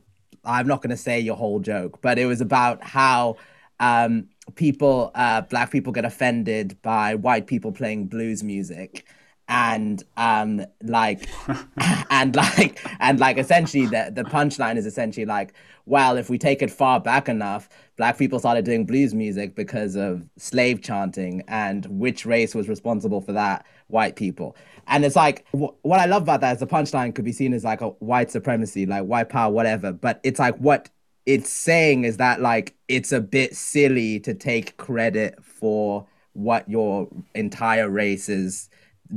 I'm 0.44 0.66
not 0.66 0.82
gonna 0.82 0.96
say 0.96 1.20
your 1.20 1.36
whole 1.36 1.60
joke, 1.60 2.00
but 2.02 2.18
it 2.18 2.26
was 2.26 2.40
about 2.40 2.82
how 2.82 3.36
um 3.78 4.28
people, 4.56 5.12
uh, 5.14 5.42
black 5.42 5.70
people 5.70 5.92
get 5.92 6.04
offended 6.04 6.76
by 6.82 7.14
white 7.14 7.46
people 7.46 7.70
playing 7.72 8.06
blues 8.06 8.42
music. 8.42 9.06
And 9.50 10.02
um, 10.16 10.64
like, 10.82 11.28
and 12.10 12.34
like, 12.36 12.80
and 13.00 13.20
like, 13.20 13.36
essentially, 13.36 13.86
the 13.86 14.10
the 14.14 14.22
punchline 14.22 14.76
is 14.76 14.86
essentially 14.86 15.26
like, 15.26 15.52
well, 15.86 16.16
if 16.16 16.30
we 16.30 16.38
take 16.38 16.62
it 16.62 16.70
far 16.70 17.00
back 17.00 17.28
enough, 17.28 17.68
black 17.96 18.16
people 18.16 18.38
started 18.38 18.64
doing 18.64 18.86
blues 18.86 19.12
music 19.12 19.56
because 19.56 19.96
of 19.96 20.26
slave 20.38 20.82
chanting, 20.82 21.42
and 21.48 21.84
which 21.86 22.24
race 22.24 22.54
was 22.54 22.68
responsible 22.68 23.20
for 23.20 23.32
that? 23.32 23.66
White 23.88 24.16
people. 24.16 24.56
And 24.86 25.04
it's 25.04 25.16
like, 25.16 25.44
wh- 25.50 25.74
what 25.84 26.00
I 26.00 26.06
love 26.06 26.22
about 26.22 26.40
that 26.42 26.54
is 26.54 26.60
the 26.60 26.66
punchline 26.66 27.14
could 27.14 27.24
be 27.24 27.32
seen 27.32 27.52
as 27.52 27.64
like 27.64 27.80
a 27.80 27.88
white 27.88 28.30
supremacy, 28.30 28.86
like 28.86 29.04
white 29.04 29.28
power, 29.28 29.52
whatever. 29.52 29.92
But 29.92 30.20
it's 30.22 30.38
like 30.38 30.56
what 30.58 30.88
it's 31.26 31.50
saying 31.50 32.04
is 32.04 32.16
that 32.18 32.40
like 32.40 32.74
it's 32.88 33.12
a 33.12 33.20
bit 33.20 33.56
silly 33.56 34.20
to 34.20 34.32
take 34.34 34.76
credit 34.76 35.44
for 35.44 36.06
what 36.32 36.68
your 36.68 37.08
entire 37.34 37.90
race 37.90 38.28
is 38.28 38.69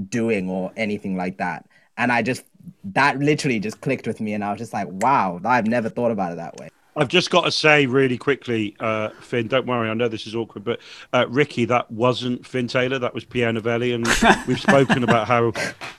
doing 0.10 0.50
or 0.50 0.72
anything 0.76 1.16
like 1.16 1.38
that. 1.38 1.66
And 1.98 2.12
I 2.12 2.22
just 2.22 2.44
that 2.86 3.20
literally 3.20 3.60
just 3.60 3.82
clicked 3.82 4.08
with 4.08 4.22
me, 4.22 4.34
and 4.34 4.44
I 4.44 4.52
was 4.52 4.60
just 4.60 4.74
like, 4.74 4.88
wow, 4.90 5.40
I've 5.44 5.68
never 5.68 5.90
thought 5.90 6.12
about 6.12 6.34
it 6.34 6.36
that 6.36 6.58
way. 6.58 6.70
I've 6.96 7.08
just 7.08 7.32
got 7.32 7.46
to 7.46 7.52
say 7.52 7.88
really 7.88 8.18
quickly, 8.18 8.76
uh, 8.80 9.10
Finn, 9.20 9.48
don't 9.48 9.66
worry, 9.66 9.90
I 9.90 9.96
know 9.96 10.08
this 10.08 10.28
is 10.28 10.36
awkward, 10.36 10.64
but 10.64 10.80
uh, 11.12 11.26
Ricky, 11.28 11.66
that 11.66 11.90
wasn't 11.90 12.46
Finn 12.46 12.68
Taylor, 12.68 13.00
that 13.00 13.16
was 13.16 13.26
Pierre 13.26 13.52
Novellie, 13.52 13.94
and 13.94 14.08
we've 14.48 14.60
spoken 14.60 15.04
about 15.04 15.28
how 15.28 15.52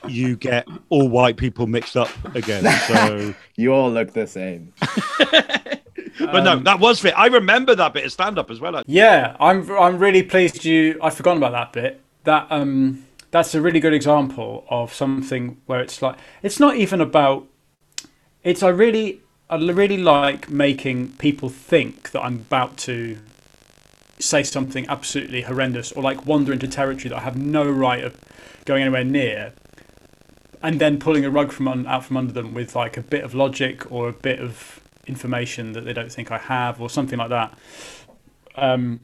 you 0.07 0.37
get 0.37 0.67
all 0.89 1.09
white 1.09 1.35
people 1.35 1.67
mixed 1.67 1.97
up 1.97 2.09
again. 2.33 2.63
So, 2.87 3.33
You 3.57 3.73
all 3.73 3.91
look 3.91 4.13
the 4.13 4.25
same. 4.25 4.73
but 4.79 6.41
no, 6.43 6.59
that 6.59 6.79
was 6.79 7.01
Finn. 7.01 7.13
I 7.15 7.27
remember 7.27 7.75
that 7.75 7.93
bit 7.93 8.05
of 8.05 8.11
stand 8.11 8.39
up 8.39 8.49
as 8.49 8.61
well. 8.61 8.81
Yeah, 8.85 9.35
I'm 9.39 9.69
I'm 9.71 9.97
really 9.97 10.23
pleased 10.23 10.63
you. 10.63 10.97
I've 11.01 11.15
forgotten 11.15 11.43
about 11.43 11.51
that 11.51 11.73
bit, 11.73 12.01
that 12.23 12.47
um, 12.49 13.05
that's 13.35 13.53
a 13.53 13.61
really 13.61 13.81
good 13.81 13.93
example 13.93 14.63
of 14.69 14.93
something 14.93 15.57
where 15.65 15.81
it's 15.81 16.01
like 16.01 16.15
it's 16.41 16.57
not 16.57 16.77
even 16.77 17.01
about. 17.01 17.45
It's 18.45 18.63
I 18.63 18.69
really 18.69 19.19
I 19.49 19.57
really 19.57 19.97
like 19.97 20.49
making 20.49 21.09
people 21.17 21.49
think 21.49 22.11
that 22.11 22.21
I'm 22.21 22.35
about 22.35 22.77
to 22.89 23.17
say 24.19 24.41
something 24.41 24.87
absolutely 24.87 25.41
horrendous 25.41 25.91
or 25.91 26.01
like 26.01 26.25
wander 26.25 26.53
into 26.53 26.69
territory 26.69 27.09
that 27.09 27.17
I 27.17 27.23
have 27.23 27.35
no 27.35 27.69
right 27.69 28.05
of 28.05 28.17
going 28.63 28.83
anywhere 28.83 29.03
near, 29.03 29.51
and 30.63 30.79
then 30.79 30.97
pulling 30.97 31.25
a 31.25 31.29
rug 31.29 31.51
from 31.51 31.67
un- 31.67 31.85
out 31.87 32.05
from 32.05 32.15
under 32.15 32.31
them 32.31 32.53
with 32.53 32.73
like 32.73 32.95
a 32.95 33.01
bit 33.01 33.25
of 33.25 33.35
logic 33.35 33.91
or 33.91 34.07
a 34.07 34.13
bit 34.13 34.39
of 34.39 34.79
information 35.07 35.73
that 35.73 35.83
they 35.83 35.91
don't 35.91 36.09
think 36.09 36.31
I 36.31 36.37
have 36.37 36.79
or 36.79 36.89
something 36.89 37.19
like 37.19 37.31
that. 37.31 37.53
Um, 38.55 39.01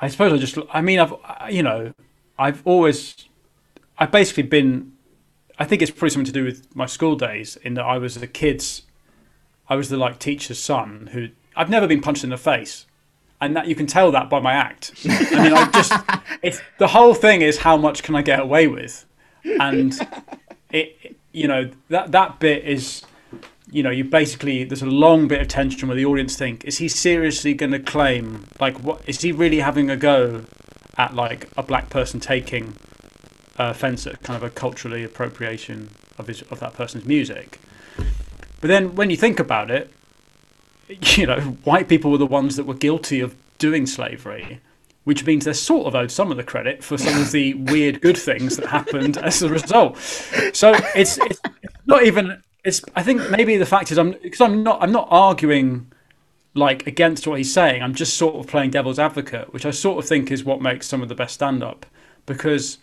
I 0.00 0.08
suppose 0.08 0.32
I 0.32 0.38
just 0.38 0.58
I 0.72 0.80
mean 0.80 0.98
I've 0.98 1.14
you 1.52 1.62
know 1.62 1.94
I've 2.38 2.66
always 2.66 3.28
I've 3.98 4.10
basically 4.10 4.44
been 4.44 4.92
I 5.58 5.64
think 5.64 5.82
it's 5.82 5.90
probably 5.90 6.10
something 6.10 6.26
to 6.26 6.32
do 6.32 6.44
with 6.44 6.74
my 6.74 6.86
school 6.86 7.16
days 7.16 7.56
in 7.56 7.74
that 7.74 7.84
I 7.84 7.98
was 7.98 8.16
the 8.16 8.26
kids 8.26 8.82
I 9.68 9.76
was 9.76 9.88
the 9.88 9.96
like 9.96 10.18
teacher's 10.18 10.58
son 10.58 11.10
who 11.12 11.28
I've 11.54 11.70
never 11.70 11.86
been 11.86 12.00
punched 12.00 12.24
in 12.24 12.30
the 12.30 12.36
face 12.36 12.86
and 13.42 13.56
that 13.56 13.66
you 13.66 13.74
can 13.74 13.86
tell 13.86 14.12
that 14.12 14.30
by 14.30 14.38
my 14.38 14.52
act. 14.52 14.92
I 15.04 15.42
mean, 15.42 15.52
I 15.52 15.68
just 15.72 15.92
it's 16.42 16.60
the 16.78 16.86
whole 16.86 17.12
thing 17.12 17.42
is 17.42 17.58
how 17.58 17.76
much 17.76 18.04
can 18.04 18.14
I 18.14 18.22
get 18.22 18.38
away 18.38 18.68
with, 18.68 19.04
and 19.44 19.92
it 20.70 21.16
you 21.32 21.48
know 21.48 21.70
that 21.88 22.12
that 22.12 22.38
bit 22.38 22.64
is 22.64 23.02
you 23.70 23.82
know 23.82 23.90
you 23.90 24.04
basically 24.04 24.62
there's 24.64 24.82
a 24.82 24.86
long 24.86 25.26
bit 25.26 25.40
of 25.40 25.48
tension 25.48 25.88
where 25.88 25.96
the 25.96 26.04
audience 26.04 26.36
think 26.36 26.64
is 26.64 26.78
he 26.78 26.88
seriously 26.88 27.54
going 27.54 27.72
to 27.72 27.78
claim 27.80 28.46
like 28.60 28.78
what 28.80 29.02
is 29.08 29.22
he 29.22 29.32
really 29.32 29.60
having 29.60 29.88
a 29.88 29.96
go 29.96 30.44
at 30.98 31.14
like 31.14 31.48
a 31.56 31.62
black 31.62 31.90
person 31.90 32.20
taking 32.20 32.74
offense 33.56 34.06
at 34.06 34.22
kind 34.22 34.36
of 34.36 34.42
a 34.42 34.50
culturally 34.50 35.04
appropriation 35.04 35.90
of 36.18 36.26
his 36.26 36.42
of 36.42 36.60
that 36.60 36.74
person's 36.74 37.04
music. 37.04 37.58
But 38.60 38.68
then 38.68 38.94
when 38.94 39.10
you 39.10 39.16
think 39.16 39.40
about 39.40 39.70
it, 39.70 39.92
you 40.88 41.26
know, 41.26 41.40
white 41.64 41.88
people 41.88 42.10
were 42.10 42.18
the 42.18 42.26
ones 42.26 42.56
that 42.56 42.64
were 42.64 42.74
guilty 42.74 43.20
of 43.20 43.34
doing 43.58 43.86
slavery, 43.86 44.60
which 45.04 45.26
means 45.26 45.44
they're 45.44 45.54
sort 45.54 45.86
of 45.86 45.94
owed 45.94 46.10
some 46.10 46.30
of 46.30 46.36
the 46.36 46.42
credit 46.42 46.82
for 46.82 46.98
some 46.98 47.20
of 47.20 47.32
the 47.32 47.54
weird 47.70 48.00
good 48.00 48.16
things 48.16 48.56
that 48.56 48.68
happened 48.68 49.16
as 49.18 49.42
a 49.42 49.48
result. 49.48 49.98
So 50.52 50.72
it's, 50.94 51.18
it's 51.18 51.40
not 51.86 52.04
even. 52.04 52.42
It's. 52.64 52.82
I 52.94 53.02
think 53.02 53.30
maybe 53.30 53.56
the 53.56 53.66
fact 53.66 53.90
is 53.90 53.98
I'm 53.98 54.12
because 54.12 54.40
I'm 54.40 54.62
not. 54.62 54.82
I'm 54.82 54.92
not 54.92 55.08
arguing 55.10 55.91
like 56.54 56.86
against 56.86 57.26
what 57.26 57.38
he's 57.38 57.52
saying. 57.52 57.82
I'm 57.82 57.94
just 57.94 58.16
sort 58.16 58.36
of 58.36 58.46
playing 58.46 58.70
devil's 58.70 58.98
advocate, 58.98 59.52
which 59.52 59.64
I 59.64 59.70
sort 59.70 60.02
of 60.02 60.08
think 60.08 60.30
is 60.30 60.44
what 60.44 60.60
makes 60.60 60.86
some 60.86 61.02
of 61.02 61.08
the 61.08 61.14
best 61.14 61.34
stand 61.34 61.62
up 61.62 61.86
because 62.26 62.78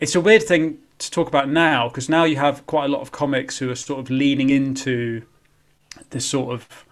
it's 0.00 0.14
a 0.14 0.20
weird 0.20 0.42
thing 0.42 0.78
to 0.98 1.10
talk 1.10 1.28
about 1.28 1.48
now 1.48 1.88
because 1.88 2.08
now 2.08 2.24
you 2.24 2.36
have 2.36 2.66
quite 2.66 2.86
a 2.86 2.88
lot 2.88 3.00
of 3.00 3.12
comics 3.12 3.58
who 3.58 3.70
are 3.70 3.76
sort 3.76 4.00
of 4.00 4.10
leaning 4.10 4.50
into 4.50 5.22
this 6.10 6.26
sort 6.26 6.52
of 6.52 6.84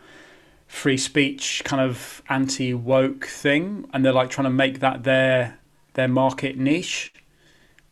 free 0.66 0.96
speech 0.96 1.62
kind 1.64 1.80
of 1.80 2.22
anti 2.28 2.74
woke 2.74 3.26
thing 3.26 3.88
and 3.92 4.04
they're 4.04 4.12
like 4.12 4.30
trying 4.30 4.44
to 4.44 4.50
make 4.50 4.80
that 4.80 5.04
their 5.04 5.58
their 5.94 6.08
market 6.08 6.56
niche 6.56 7.12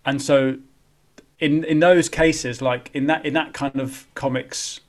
and 0.05 0.21
so 0.21 0.59
in 1.39 1.65
in 1.65 1.79
those 1.81 2.09
cases 2.09 2.61
like 2.61 2.91
in 2.93 3.07
that 3.07 3.25
in 3.25 3.35
that 3.35 3.53
kind 3.53 3.81
of 3.81 4.07
comics 4.15 4.81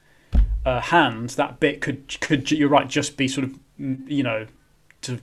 uh, 0.66 0.82
hands 0.82 1.36
that 1.36 1.60
bit 1.60 1.82
could 1.82 2.20
could 2.22 2.50
you're 2.52 2.70
right 2.70 2.88
just 2.88 3.18
be 3.18 3.28
sort 3.28 3.46
of 3.46 3.60
mm, 3.80 4.10
you 4.10 4.24
know 4.24 4.48
to 5.02 5.20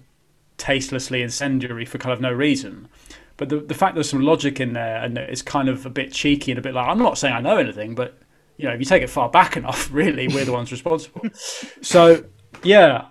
tastelessly 0.59 1.23
incendiary 1.23 1.85
for 1.85 1.99
kind 1.99 2.13
of 2.13 2.21
no 2.21 2.33
reason. 2.33 2.89
But 3.37 3.49
the 3.49 3.59
the 3.61 3.75
fact 3.75 3.95
there's 3.95 4.11
some 4.11 4.21
logic 4.21 4.61
in 4.61 4.75
there 4.75 5.03
and 5.03 5.17
it's 5.17 5.43
kind 5.43 5.69
of 5.69 5.87
a 5.87 5.91
bit 5.91 6.13
cheeky 6.13 6.53
and 6.53 6.59
a 6.59 6.63
bit 6.63 6.75
like 6.75 6.87
I'm 6.87 6.99
not 6.99 7.19
saying 7.19 7.35
I 7.35 7.41
know 7.41 7.57
anything 7.57 7.95
but 7.95 8.19
you 8.59 8.67
know 8.67 8.75
if 8.75 8.81
you 8.81 8.85
take 8.85 9.03
it 9.03 9.09
far 9.09 9.31
back 9.31 9.57
enough 9.57 9.89
really 9.93 10.29
we're 10.29 10.45
the 10.45 10.53
ones 10.53 10.71
responsible. 10.71 11.23
So 11.81 12.25
yeah 12.63 13.07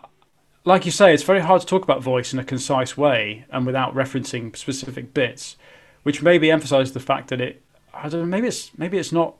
like 0.65 0.85
you 0.85 0.91
say 0.91 1.13
it's 1.13 1.23
very 1.23 1.39
hard 1.39 1.61
to 1.61 1.67
talk 1.67 1.83
about 1.83 2.03
voice 2.03 2.31
in 2.31 2.37
a 2.37 2.43
concise 2.43 2.95
way 2.95 3.45
and 3.49 3.65
without 3.65 3.95
referencing 3.95 4.55
specific 4.55 5.13
bits 5.15 5.57
which 6.03 6.21
maybe 6.21 6.51
emphasize 6.51 6.91
the 6.91 6.99
fact 6.99 7.29
that 7.29 7.41
it 7.41 7.63
I 7.91 8.07
don't 8.07 8.21
know 8.21 8.27
maybe 8.27 8.47
it's 8.47 8.77
maybe 8.77 8.99
it's 8.99 9.11
not 9.11 9.35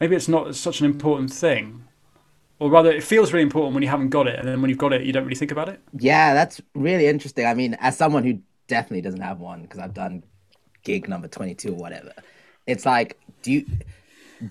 maybe 0.00 0.16
it's 0.16 0.28
not 0.28 0.54
such 0.54 0.80
an 0.80 0.86
important 0.86 1.32
thing 1.32 1.84
or 2.60 2.70
rather 2.70 2.90
it 2.92 3.02
feels 3.04 3.32
really 3.32 3.42
important 3.42 3.74
when 3.74 3.82
you 3.82 3.88
haven't 3.90 4.10
got 4.10 4.26
it 4.28 4.38
and 4.38 4.48
then 4.48 4.60
when 4.62 4.68
you've 4.70 4.78
got 4.78 4.92
it 4.92 5.02
you 5.02 5.12
don't 5.12 5.24
really 5.24 5.36
think 5.36 5.52
about 5.52 5.68
it 5.68 5.80
Yeah, 5.92 6.34
that's 6.34 6.60
really 6.74 7.06
interesting. 7.06 7.46
I 7.46 7.54
mean, 7.54 7.74
as 7.80 7.96
someone 7.96 8.24
who 8.24 8.40
definitely 8.68 9.02
doesn't 9.02 9.20
have 9.20 9.40
one 9.40 9.62
because 9.62 9.80
I've 9.80 9.94
done 9.94 10.24
gig 10.84 11.08
number 11.08 11.28
22 11.28 11.72
or 11.72 11.76
whatever, 11.78 12.12
it's 12.66 12.86
like, 12.86 13.20
do 13.42 13.52
you, 13.52 13.66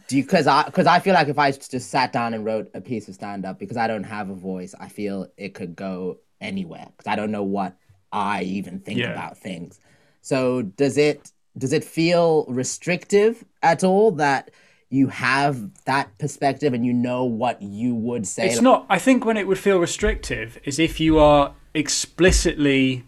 do 0.07 0.17
you, 0.17 0.23
because 0.23 0.47
I, 0.47 0.63
because 0.65 0.88
I 0.88 0.99
feel 0.99 1.13
like 1.13 1.29
if 1.29 1.39
I 1.39 1.51
just 1.51 1.89
sat 1.89 2.13
down 2.13 2.33
and 2.33 2.45
wrote 2.45 2.69
a 2.73 2.81
piece 2.81 3.07
of 3.07 3.15
stand 3.15 3.45
up 3.45 3.59
because 3.59 3.77
I 3.77 3.88
don't 3.88 4.03
have 4.03 4.29
a 4.29 4.35
voice, 4.35 4.75
I 4.79 4.89
feel 4.89 5.27
it 5.38 5.53
could 5.55 5.75
go 5.75 6.19
anywhere 6.41 6.88
because 6.97 7.12
I 7.12 7.15
don't 7.15 7.31
know 7.31 7.43
what 7.43 7.77
I 8.12 8.43
even 8.43 8.79
think 8.81 8.99
Yeah. 8.99 9.07
about 9.07 9.38
things. 9.38 9.79
So 10.21 10.62
does 10.63 10.97
it, 10.97 11.31
does 11.57 11.73
it 11.73 11.83
feel 11.85 12.45
restrictive 12.47 13.45
at 13.63 13.83
all 13.83 14.12
that 14.13 14.51
you 14.89 15.08
have 15.08 15.84
that 15.86 16.17
perspective 16.17 16.73
and 16.73 16.86
you 16.86 16.93
know 16.93 17.23
what 17.23 17.62
you 17.62 17.93
would 17.93 18.25
say? 18.25 18.47
It's 18.47 18.62
not. 18.62 18.86
I 18.89 18.97
think 18.99 19.23
when 19.25 19.38
it 19.38 19.47
would 19.47 19.60
feel 19.60 19.78
restrictive 19.80 20.60
is 20.63 20.80
if 20.80 20.99
you 20.99 21.19
are 21.19 21.54
explicitly 21.73 23.04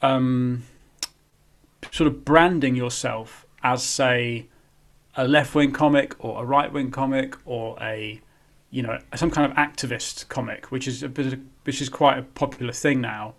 um, 0.00 0.62
sort 1.90 2.06
of 2.08 2.24
branding 2.24 2.74
yourself 2.74 3.44
as, 3.62 3.82
say, 3.82 4.46
a 5.14 5.28
left-wing 5.28 5.72
comic 5.72 6.14
or 6.24 6.42
a 6.42 6.46
right-wing 6.46 6.90
comic 6.90 7.36
or 7.44 7.76
a, 7.80 8.20
you 8.70 8.82
know, 8.82 8.98
some 9.14 9.30
kind 9.30 9.50
of 9.50 9.56
activist 9.58 10.28
comic, 10.28 10.70
which 10.72 10.88
is 10.88 11.02
a 11.02 11.08
bit, 11.08 11.32
of- 11.34 11.40
which 11.64 11.82
is 11.82 11.88
quite 11.90 12.18
a 12.18 12.22
popular 12.22 12.72
thing 12.72 13.00
now, 13.00 13.34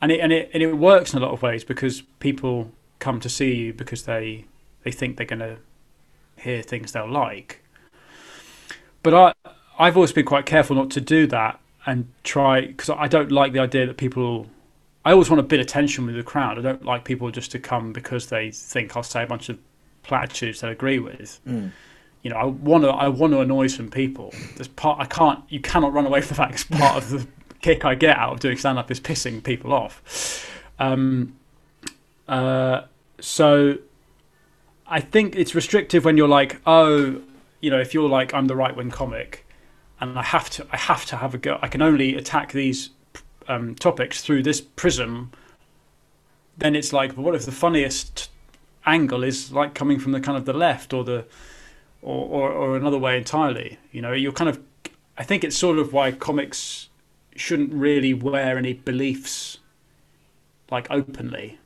and 0.00 0.12
it 0.12 0.20
and 0.20 0.32
it 0.32 0.50
and 0.52 0.62
it 0.62 0.74
works 0.74 1.12
in 1.12 1.22
a 1.22 1.24
lot 1.24 1.32
of 1.32 1.42
ways 1.42 1.64
because 1.64 2.02
people 2.20 2.70
come 2.98 3.18
to 3.20 3.28
see 3.28 3.54
you 3.54 3.72
because 3.72 4.02
they 4.04 4.44
they 4.84 4.90
think 4.92 5.16
they're 5.16 5.26
going 5.26 5.38
to 5.40 5.56
hear 6.40 6.62
things 6.62 6.92
they'll 6.92 7.10
like. 7.10 7.62
But 9.02 9.14
I 9.14 9.50
I've 9.78 9.96
always 9.96 10.12
been 10.12 10.24
quite 10.24 10.44
careful 10.46 10.74
not 10.74 10.90
to 10.92 11.00
do 11.00 11.26
that 11.28 11.60
and 11.86 12.08
try 12.24 12.66
because 12.66 12.90
I 12.90 13.06
don't 13.08 13.30
like 13.30 13.52
the 13.52 13.60
idea 13.60 13.86
that 13.86 13.96
people. 13.96 14.46
I 15.04 15.12
always 15.12 15.30
want 15.30 15.40
a 15.40 15.44
bit 15.44 15.60
of 15.60 15.66
tension 15.66 16.04
with 16.04 16.16
the 16.16 16.22
crowd. 16.22 16.58
I 16.58 16.62
don't 16.62 16.84
like 16.84 17.04
people 17.04 17.30
just 17.30 17.50
to 17.52 17.58
come 17.58 17.92
because 17.92 18.26
they 18.26 18.50
think 18.50 18.96
I'll 18.96 19.02
say 19.02 19.22
a 19.22 19.26
bunch 19.26 19.48
of 19.48 19.58
platitudes 20.02 20.60
they 20.60 20.68
agree 20.70 20.98
with. 20.98 21.40
You 22.22 22.30
know, 22.30 22.36
I 22.36 22.44
want 22.44 22.84
to. 22.84 22.90
I 22.90 23.08
want 23.08 23.32
to 23.32 23.40
annoy 23.40 23.68
some 23.68 23.88
people. 23.88 24.34
There's 24.56 24.68
part. 24.68 25.00
I 25.00 25.06
can't. 25.06 25.44
You 25.48 25.60
cannot 25.60 25.92
run 25.92 26.04
away 26.04 26.20
from 26.20 26.28
the 26.28 26.34
fact. 26.34 26.54
It's 26.54 26.64
part 26.64 26.96
of 26.96 27.10
the 27.10 27.26
kick 27.60 27.84
I 27.84 27.94
get 27.94 28.16
out 28.16 28.32
of 28.34 28.40
doing 28.40 28.56
stand 28.56 28.78
up 28.78 28.90
is 28.90 29.00
pissing 29.00 29.42
people 29.42 29.72
off. 29.72 30.50
Um, 30.78 31.36
uh, 32.26 32.82
so 33.20 33.78
I 34.88 35.00
think 35.00 35.36
it's 35.36 35.54
restrictive 35.54 36.04
when 36.04 36.16
you're 36.16 36.28
like, 36.28 36.60
oh, 36.66 37.20
you 37.60 37.70
know, 37.70 37.78
if 37.78 37.92
you're 37.92 38.08
like, 38.08 38.32
I'm 38.32 38.46
the 38.46 38.56
right 38.56 38.74
wing 38.74 38.90
comic, 38.90 39.46
and 40.00 40.18
I 40.18 40.22
have 40.22 40.48
to, 40.50 40.66
I 40.72 40.76
have 40.76 41.04
to 41.06 41.16
have 41.16 41.34
a 41.34 41.38
go. 41.38 41.58
I 41.60 41.68
can 41.68 41.82
only 41.82 42.16
attack 42.16 42.52
these 42.52 42.90
um, 43.48 43.74
topics 43.74 44.22
through 44.22 44.44
this 44.44 44.60
prism. 44.60 45.32
Then 46.56 46.74
it's 46.74 46.92
like, 46.92 47.14
but 47.14 47.22
what 47.22 47.34
if 47.34 47.44
the 47.44 47.52
funniest 47.52 48.30
angle 48.86 49.22
is 49.22 49.52
like 49.52 49.74
coming 49.74 49.98
from 49.98 50.12
the 50.12 50.20
kind 50.20 50.38
of 50.38 50.46
the 50.46 50.52
left 50.52 50.92
or 50.92 51.04
the, 51.04 51.26
or, 52.00 52.24
or, 52.24 52.50
or 52.50 52.76
another 52.76 52.98
way 52.98 53.18
entirely? 53.18 53.78
You 53.92 54.02
know, 54.02 54.12
you're 54.12 54.32
kind 54.32 54.48
of. 54.48 54.60
I 55.18 55.24
think 55.24 55.42
it's 55.42 55.56
sort 55.56 55.78
of 55.78 55.92
why 55.92 56.12
comics 56.12 56.88
shouldn't 57.34 57.72
really 57.72 58.14
wear 58.14 58.56
any 58.56 58.72
beliefs 58.72 59.58
like 60.70 60.86
openly. 60.90 61.58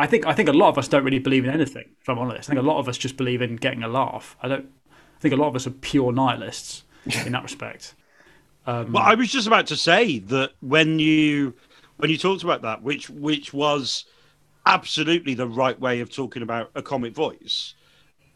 I 0.00 0.06
think 0.06 0.26
I 0.26 0.32
think 0.32 0.48
a 0.48 0.52
lot 0.52 0.68
of 0.70 0.78
us 0.78 0.88
don't 0.88 1.04
really 1.04 1.18
believe 1.18 1.44
in 1.44 1.50
anything. 1.50 1.84
If 2.00 2.08
I'm 2.08 2.18
honest, 2.18 2.48
I 2.48 2.54
think 2.54 2.64
a 2.64 2.66
lot 2.66 2.78
of 2.78 2.88
us 2.88 2.96
just 2.96 3.16
believe 3.16 3.42
in 3.42 3.56
getting 3.56 3.82
a 3.82 3.88
laugh. 3.88 4.36
I 4.42 4.48
don't. 4.48 4.66
I 4.90 5.20
think 5.20 5.34
a 5.34 5.36
lot 5.36 5.48
of 5.48 5.56
us 5.56 5.66
are 5.66 5.70
pure 5.70 6.12
nihilists 6.12 6.84
in 7.26 7.32
that 7.32 7.42
respect. 7.42 7.94
Um, 8.66 8.92
Well, 8.92 9.02
I 9.02 9.14
was 9.14 9.30
just 9.30 9.46
about 9.46 9.66
to 9.68 9.76
say 9.76 10.18
that 10.20 10.52
when 10.60 10.98
you 10.98 11.54
when 11.98 12.10
you 12.10 12.16
talked 12.16 12.42
about 12.42 12.62
that, 12.62 12.82
which 12.82 13.10
which 13.10 13.52
was 13.52 14.06
absolutely 14.66 15.34
the 15.34 15.48
right 15.48 15.78
way 15.78 16.00
of 16.00 16.10
talking 16.10 16.42
about 16.42 16.70
a 16.74 16.82
comic 16.82 17.14
voice. 17.14 17.74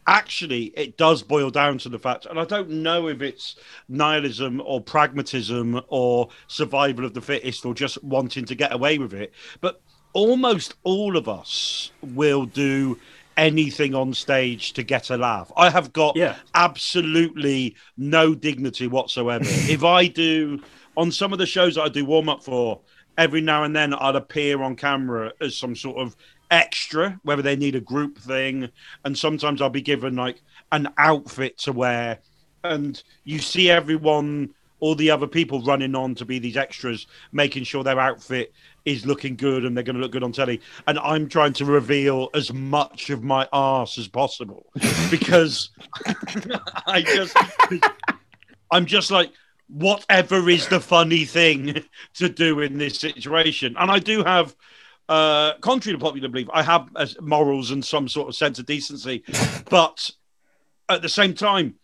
Actually, 0.07 0.65
it 0.75 0.97
does 0.97 1.23
boil 1.23 1.49
down 1.49 1.79
to 1.79 1.89
the 1.89 1.97
fact, 1.97 2.27
and 2.27 2.39
I 2.39 2.45
don't 2.45 2.69
know 2.69 3.07
if 3.07 3.23
it's 3.23 3.55
nihilism 3.89 4.61
or 4.63 4.79
pragmatism 4.79 5.81
or 5.87 6.29
survival 6.47 7.05
of 7.05 7.15
the 7.15 7.21
fittest 7.21 7.65
or 7.65 7.73
just 7.73 8.03
wanting 8.03 8.45
to 8.45 8.53
get 8.53 8.71
away 8.71 8.99
with 8.99 9.15
it, 9.15 9.33
but 9.61 9.81
almost 10.15 10.73
all 10.83 11.17
of 11.17 11.27
us 11.29 11.91
will 12.01 12.45
do 12.45 12.97
anything 13.37 13.93
on 13.93 14.13
stage 14.13 14.71
to 14.73 14.81
get 14.81 15.09
a 15.09 15.17
laugh. 15.17 15.51
I 15.57 15.69
have 15.69 15.91
got 15.91 16.15
Yeah. 16.15 16.37
absolutely 16.55 17.75
no 17.97 18.33
dignity 18.33 18.87
whatsoever. 18.87 19.43
if 19.47 19.83
I 19.83 20.07
do 20.07 20.61
on 20.95 21.11
some 21.11 21.33
of 21.33 21.39
the 21.39 21.45
shows 21.45 21.75
that 21.75 21.83
I 21.83 21.89
do 21.89 22.05
warm 22.05 22.29
up 22.29 22.43
for, 22.43 22.79
every 23.17 23.41
now 23.41 23.63
and 23.65 23.75
then 23.75 23.93
I'll 23.93 24.15
appear 24.15 24.63
on 24.63 24.77
camera 24.77 25.33
as 25.41 25.57
some 25.57 25.75
sort 25.75 25.97
of 25.97 26.15
extra, 26.49 27.19
whether 27.23 27.41
they 27.41 27.57
need 27.57 27.75
a 27.75 27.81
group 27.81 28.17
thing, 28.17 28.69
and 29.03 29.17
sometimes 29.17 29.61
I'll 29.61 29.69
be 29.69 29.81
given 29.81 30.15
like 30.15 30.41
an 30.71 30.87
outfit 30.97 31.57
to 31.59 31.73
wear, 31.73 32.19
and 32.63 33.01
you 33.25 33.39
see 33.39 33.69
everyone, 33.69 34.54
all 34.79 34.95
the 34.95 35.09
other 35.09 35.27
people 35.27 35.61
running 35.61 35.95
on 35.95 36.15
to 36.15 36.25
be 36.25 36.39
these 36.39 36.57
extras, 36.57 37.07
making 37.31 37.63
sure 37.63 37.83
their 37.83 37.99
outfit 37.99 38.53
is 38.85 39.05
looking 39.05 39.35
good 39.35 39.65
and 39.65 39.75
they're 39.75 39.83
going 39.83 39.95
to 39.95 40.01
look 40.01 40.11
good 40.11 40.23
on 40.23 40.31
telly, 40.31 40.61
and 40.87 40.99
I'm 40.99 41.27
trying 41.27 41.53
to 41.53 41.65
reveal 41.65 42.29
as 42.33 42.53
much 42.53 43.09
of 43.09 43.23
my 43.23 43.47
arse 43.51 43.97
as 43.97 44.07
possible 44.07 44.65
because 45.11 45.69
I 46.87 47.01
just, 47.01 47.37
I'm 48.71 48.85
just 48.85 49.11
like. 49.11 49.31
Whatever 49.67 50.47
is 50.47 50.67
the 50.67 50.79
funny 50.79 51.25
thing 51.25 51.83
to 52.13 52.29
do 52.29 52.59
in 52.59 52.77
this 52.77 52.99
situation, 52.99 53.75
and 53.79 53.89
I 53.89 53.97
do 53.97 54.23
have 54.23 54.55
uh, 55.07 55.53
contrary 55.61 55.97
to 55.97 56.03
popular 56.03 56.29
belief, 56.29 56.47
I 56.51 56.63
have 56.63 56.89
uh, 56.95 57.07
morals 57.21 57.71
and 57.71 57.83
some 57.83 58.07
sort 58.07 58.27
of 58.27 58.35
sense 58.35 58.59
of 58.59 58.65
decency, 58.65 59.23
but 59.69 60.09
at 60.89 61.01
the 61.01 61.09
same 61.09 61.33
time, 61.33 61.75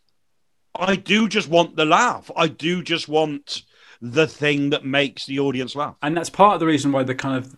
I 0.76 0.96
do 0.96 1.28
just 1.28 1.50
want 1.50 1.76
the 1.76 1.86
laugh. 1.86 2.32
I 2.36 2.48
do 2.48 2.82
just 2.82 3.08
want 3.08 3.64
the 4.02 4.28
thing 4.28 4.72
that 4.72 4.84
makes 4.84 5.26
the 5.26 5.40
audience 5.40 5.76
laugh. 5.76 5.96
and 6.02 6.18
that's 6.18 6.30
part 6.30 6.56
of 6.56 6.60
the 6.60 6.66
reason 6.66 6.92
why 6.92 7.04
the 7.04 7.14
kind 7.14 7.38
of 7.38 7.56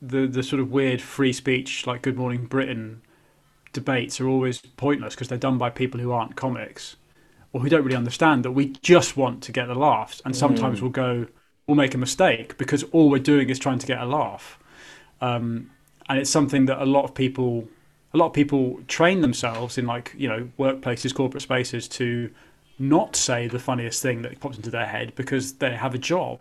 the 0.00 0.26
the 0.26 0.42
sort 0.42 0.60
of 0.60 0.70
weird 0.70 1.00
free 1.02 1.32
speech 1.32 1.86
like 1.86 2.02
Good 2.02 2.16
Morning 2.16 2.46
Britain 2.46 3.02
debates 3.72 4.20
are 4.20 4.28
always 4.28 4.60
pointless 4.76 5.14
because 5.14 5.28
they're 5.28 5.38
done 5.38 5.58
by 5.58 5.70
people 5.70 5.98
who 5.98 6.12
aren't 6.12 6.36
comics 6.36 6.96
or 7.52 7.60
who 7.60 7.68
don't 7.68 7.82
really 7.84 7.96
understand 7.96 8.44
that 8.44 8.52
we 8.52 8.66
just 8.82 9.16
want 9.16 9.42
to 9.42 9.52
get 9.52 9.66
the 9.66 9.74
laughs 9.74 10.20
and 10.24 10.36
sometimes 10.36 10.80
we'll 10.80 10.90
go 10.90 11.26
we'll 11.66 11.76
make 11.76 11.94
a 11.94 11.98
mistake 11.98 12.56
because 12.58 12.82
all 12.92 13.10
we're 13.10 13.18
doing 13.18 13.48
is 13.50 13.58
trying 13.58 13.78
to 13.78 13.86
get 13.86 14.00
a 14.00 14.04
laugh 14.06 14.58
um, 15.20 15.70
and 16.08 16.18
it's 16.18 16.30
something 16.30 16.66
that 16.66 16.82
a 16.82 16.86
lot 16.86 17.04
of 17.04 17.14
people 17.14 17.68
a 18.14 18.18
lot 18.18 18.26
of 18.26 18.32
people 18.32 18.80
train 18.88 19.20
themselves 19.20 19.78
in 19.78 19.86
like 19.86 20.14
you 20.16 20.28
know 20.28 20.48
workplaces 20.58 21.14
corporate 21.14 21.42
spaces 21.42 21.88
to 21.88 22.30
not 22.78 23.14
say 23.16 23.48
the 23.48 23.58
funniest 23.58 24.02
thing 24.02 24.22
that 24.22 24.38
pops 24.40 24.56
into 24.56 24.70
their 24.70 24.86
head 24.86 25.14
because 25.14 25.54
they 25.54 25.74
have 25.74 25.94
a 25.94 25.98
job 25.98 26.40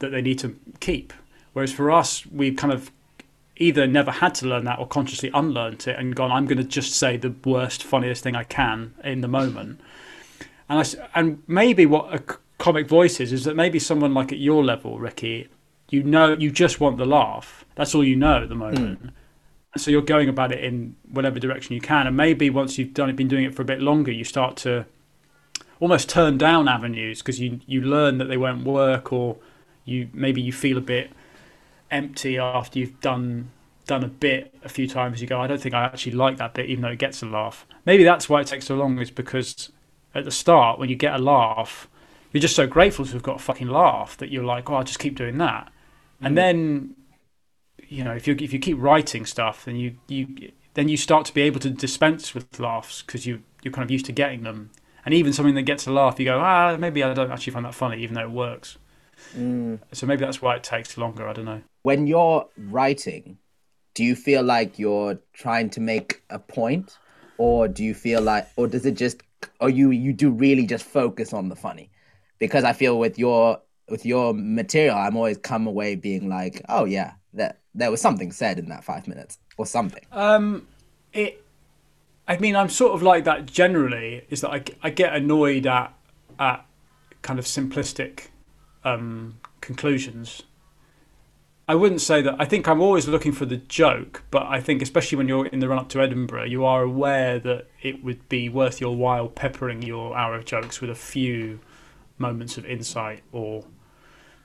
that 0.00 0.10
they 0.10 0.20
need 0.20 0.38
to 0.38 0.58
keep. 0.80 1.12
Whereas 1.52 1.72
for 1.72 1.90
us 1.90 2.26
we've 2.26 2.56
kind 2.56 2.72
of 2.72 2.90
either 3.56 3.86
never 3.86 4.10
had 4.10 4.34
to 4.34 4.46
learn 4.46 4.64
that 4.64 4.78
or 4.78 4.86
consciously 4.86 5.30
unlearned 5.32 5.86
it 5.86 5.96
and 5.96 6.16
gone 6.16 6.32
i'm 6.32 6.44
going 6.44 6.58
to 6.58 6.64
just 6.64 6.92
say 6.92 7.16
the 7.16 7.32
worst 7.44 7.84
funniest 7.84 8.20
thing 8.20 8.34
i 8.34 8.44
can 8.44 8.92
in 9.04 9.20
the 9.20 9.28
moment. 9.28 9.80
And 10.68 10.80
I 10.80 11.18
and 11.18 11.42
maybe 11.46 11.86
what 11.86 12.12
a 12.14 12.18
comic 12.58 12.88
voice 12.88 13.20
is 13.20 13.32
is 13.32 13.44
that 13.44 13.54
maybe 13.54 13.78
someone 13.78 14.14
like 14.14 14.32
at 14.32 14.38
your 14.38 14.64
level 14.64 14.98
ricky 14.98 15.48
you 15.90 16.02
know 16.02 16.36
you 16.36 16.50
just 16.50 16.80
want 16.80 16.96
the 16.96 17.06
laugh. 17.06 17.64
That's 17.74 17.94
all 17.94 18.04
you 18.04 18.16
know 18.16 18.42
at 18.42 18.48
the 18.48 18.54
hmm. 18.54 18.60
moment. 18.60 19.00
and 19.00 19.12
so 19.76 19.90
you're 19.90 20.02
going 20.02 20.28
about 20.28 20.52
it 20.52 20.62
in 20.62 20.96
whatever 21.10 21.38
direction 21.38 21.74
you 21.74 21.80
can. 21.80 22.06
And 22.06 22.16
maybe 22.16 22.50
once 22.50 22.78
you've 22.78 22.94
done 22.94 23.10
it 23.10 23.16
been 23.16 23.28
doing 23.28 23.44
it 23.44 23.54
for 23.54 23.62
a 23.62 23.64
bit 23.64 23.80
longer 23.80 24.12
you 24.12 24.24
start 24.24 24.56
to 24.58 24.86
almost 25.80 26.08
turn 26.08 26.38
down 26.38 26.68
avenues 26.68 27.18
because 27.18 27.40
you 27.40 27.60
you 27.66 27.80
learn 27.80 28.18
that 28.18 28.26
they 28.26 28.36
won't 28.36 28.64
work 28.64 29.12
or 29.12 29.36
you 29.84 30.08
maybe 30.12 30.40
you 30.40 30.52
feel 30.52 30.78
a 30.78 30.82
bit 30.82 31.10
empty 31.90 32.38
after 32.38 32.78
you've 32.78 33.00
done 33.00 33.50
done 33.86 34.02
a 34.02 34.08
bit 34.08 34.54
a 34.64 34.68
few 34.68 34.86
times. 34.86 35.20
You 35.20 35.26
go 35.26 35.40
i 35.40 35.46
don't 35.46 35.60
think 35.60 35.74
i 35.74 35.84
actually 35.84 36.12
like 36.12 36.36
that 36.38 36.54
bit 36.54 36.66
even 36.66 36.82
though 36.82 36.88
it 36.88 36.98
gets 36.98 37.22
a 37.22 37.26
laugh. 37.26 37.66
Maybe 37.84 38.04
that's 38.04 38.28
why 38.28 38.40
it 38.40 38.46
takes 38.46 38.66
so 38.66 38.76
long 38.76 38.98
is 38.98 39.10
because 39.10 39.70
at 40.14 40.24
the 40.24 40.30
start 40.30 40.78
when 40.78 40.88
you 40.88 40.96
get 40.96 41.14
a 41.14 41.18
laugh 41.18 41.88
you're 42.32 42.40
just 42.40 42.56
so 42.56 42.66
grateful 42.66 43.04
to 43.04 43.12
have 43.12 43.22
got 43.22 43.36
a 43.36 43.42
fucking 43.42 43.68
laugh 43.68 44.16
that 44.16 44.30
you're 44.30 44.44
like 44.44 44.70
oh 44.70 44.76
i'll 44.76 44.84
just 44.84 44.98
keep 45.00 45.16
doing 45.16 45.38
that. 45.38 45.70
And 46.20 46.32
mm. 46.32 46.36
then 46.36 46.94
you 47.88 48.04
know 48.04 48.12
if 48.12 48.26
you 48.26 48.36
if 48.40 48.52
you 48.52 48.58
keep 48.58 48.76
writing 48.78 49.26
stuff 49.26 49.64
then 49.64 49.76
you 49.76 49.96
you 50.08 50.52
then 50.74 50.88
you 50.88 50.96
start 50.96 51.24
to 51.26 51.34
be 51.34 51.42
able 51.42 51.60
to 51.60 51.70
dispense 51.70 52.34
with 52.34 52.58
laughs 52.58 53.02
because 53.02 53.26
you 53.26 53.42
you're 53.62 53.72
kind 53.72 53.84
of 53.84 53.90
used 53.90 54.06
to 54.06 54.12
getting 54.12 54.42
them. 54.42 54.70
And 55.06 55.14
even 55.14 55.32
something 55.32 55.54
that 55.54 55.62
gets 55.62 55.86
a 55.86 55.92
laugh 55.92 56.18
you 56.18 56.24
go 56.24 56.38
ah 56.40 56.76
maybe 56.78 57.02
i 57.02 57.12
don't 57.14 57.30
actually 57.30 57.52
find 57.52 57.64
that 57.64 57.74
funny 57.74 58.02
even 58.02 58.14
though 58.14 58.22
it 58.22 58.30
works. 58.30 58.78
So 59.34 60.06
maybe 60.06 60.24
that's 60.24 60.42
why 60.42 60.56
it 60.56 60.62
takes 60.62 60.96
longer 60.98 61.28
i 61.28 61.32
don't 61.32 61.44
know. 61.44 61.62
When 61.82 62.06
you're 62.06 62.48
writing, 62.56 63.38
do 63.94 64.02
you 64.02 64.16
feel 64.16 64.42
like 64.42 64.78
you're 64.78 65.18
trying 65.32 65.70
to 65.70 65.80
make 65.80 66.22
a 66.30 66.38
point, 66.38 66.98
or 67.38 67.68
do 67.68 67.84
you 67.84 67.94
feel 67.94 68.20
like, 68.22 68.48
or 68.56 68.66
does 68.66 68.84
it 68.86 68.96
just, 68.96 69.22
or 69.60 69.70
you 69.70 69.90
you 69.90 70.12
do 70.12 70.30
really 70.30 70.66
just 70.66 70.84
focus 70.84 71.32
on 71.32 71.48
the 71.48 71.56
funny? 71.56 71.90
Because 72.38 72.64
I 72.64 72.72
feel 72.72 72.98
with 72.98 73.18
your 73.18 73.60
with 73.88 74.04
your 74.04 74.34
material, 74.34 74.96
I'm 74.96 75.16
always 75.16 75.38
come 75.38 75.66
away 75.66 75.94
being 75.94 76.28
like, 76.28 76.62
oh 76.68 76.86
yeah, 76.86 77.12
that 77.34 77.60
there 77.74 77.90
was 77.90 78.00
something 78.00 78.32
said 78.32 78.58
in 78.58 78.68
that 78.68 78.84
five 78.84 79.08
minutes 79.08 79.38
or 79.56 79.66
something. 79.66 80.04
Um, 80.12 80.66
it. 81.12 81.40
I 82.26 82.38
mean, 82.38 82.56
I'm 82.56 82.70
sort 82.70 82.94
of 82.94 83.02
like 83.02 83.24
that 83.24 83.46
generally. 83.46 84.24
Is 84.30 84.40
that 84.40 84.50
I, 84.50 84.64
I 84.82 84.90
get 84.90 85.14
annoyed 85.14 85.66
at 85.66 85.92
at 86.38 86.64
kind 87.22 87.38
of 87.38 87.44
simplistic 87.44 88.28
um, 88.84 89.38
conclusions. 89.60 90.42
I 91.66 91.74
wouldn't 91.74 92.02
say 92.02 92.20
that. 92.20 92.36
I 92.38 92.44
think 92.44 92.68
I'm 92.68 92.82
always 92.82 93.08
looking 93.08 93.32
for 93.32 93.46
the 93.46 93.56
joke, 93.56 94.22
but 94.30 94.42
I 94.42 94.60
think 94.60 94.82
especially 94.82 95.16
when 95.16 95.28
you're 95.28 95.46
in 95.46 95.60
the 95.60 95.68
run 95.68 95.78
up 95.78 95.88
to 95.90 96.02
Edinburgh, 96.02 96.44
you 96.44 96.62
are 96.64 96.82
aware 96.82 97.38
that 97.38 97.68
it 97.80 98.04
would 98.04 98.28
be 98.28 98.50
worth 98.50 98.82
your 98.82 98.94
while 98.94 99.28
peppering 99.28 99.80
your 99.80 100.14
hour 100.14 100.34
of 100.34 100.44
jokes 100.44 100.82
with 100.82 100.90
a 100.90 100.94
few 100.94 101.60
moments 102.18 102.58
of 102.58 102.66
insight 102.66 103.22
or 103.32 103.64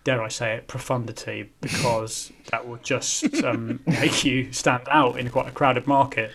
dare 0.04 0.22
I 0.22 0.28
say 0.28 0.56
it, 0.56 0.68
profundity, 0.68 1.52
because 1.62 2.32
that 2.52 2.68
will 2.68 2.78
just 2.78 3.44
um, 3.44 3.80
make 3.86 4.24
you 4.24 4.52
stand 4.52 4.84
out 4.90 5.20
in 5.20 5.30
quite 5.30 5.48
a 5.48 5.52
crowded 5.52 5.88
market. 5.88 6.32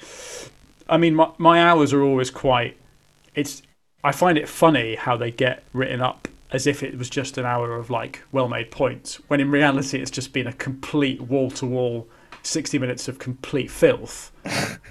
I 0.88 0.96
mean, 0.96 1.14
my, 1.14 1.30
my 1.38 1.62
hours 1.62 1.92
are 1.92 2.02
always 2.02 2.30
quite. 2.30 2.76
It's. 3.34 3.62
I 4.02 4.12
find 4.12 4.36
it 4.36 4.48
funny 4.48 4.96
how 4.96 5.16
they 5.16 5.30
get 5.30 5.64
written 5.72 6.02
up 6.02 6.28
as 6.50 6.66
if 6.66 6.82
it 6.82 6.96
was 6.98 7.08
just 7.08 7.38
an 7.38 7.46
hour 7.46 7.74
of 7.74 7.90
like 7.90 8.22
well-made 8.30 8.70
points, 8.70 9.16
when 9.28 9.40
in 9.40 9.50
reality 9.50 10.00
it's 10.00 10.10
just 10.10 10.32
been 10.32 10.46
a 10.46 10.52
complete 10.52 11.20
wall-to-wall. 11.22 12.06
60 12.46 12.78
minutes 12.78 13.08
of 13.08 13.18
complete 13.18 13.70
filth. 13.70 14.30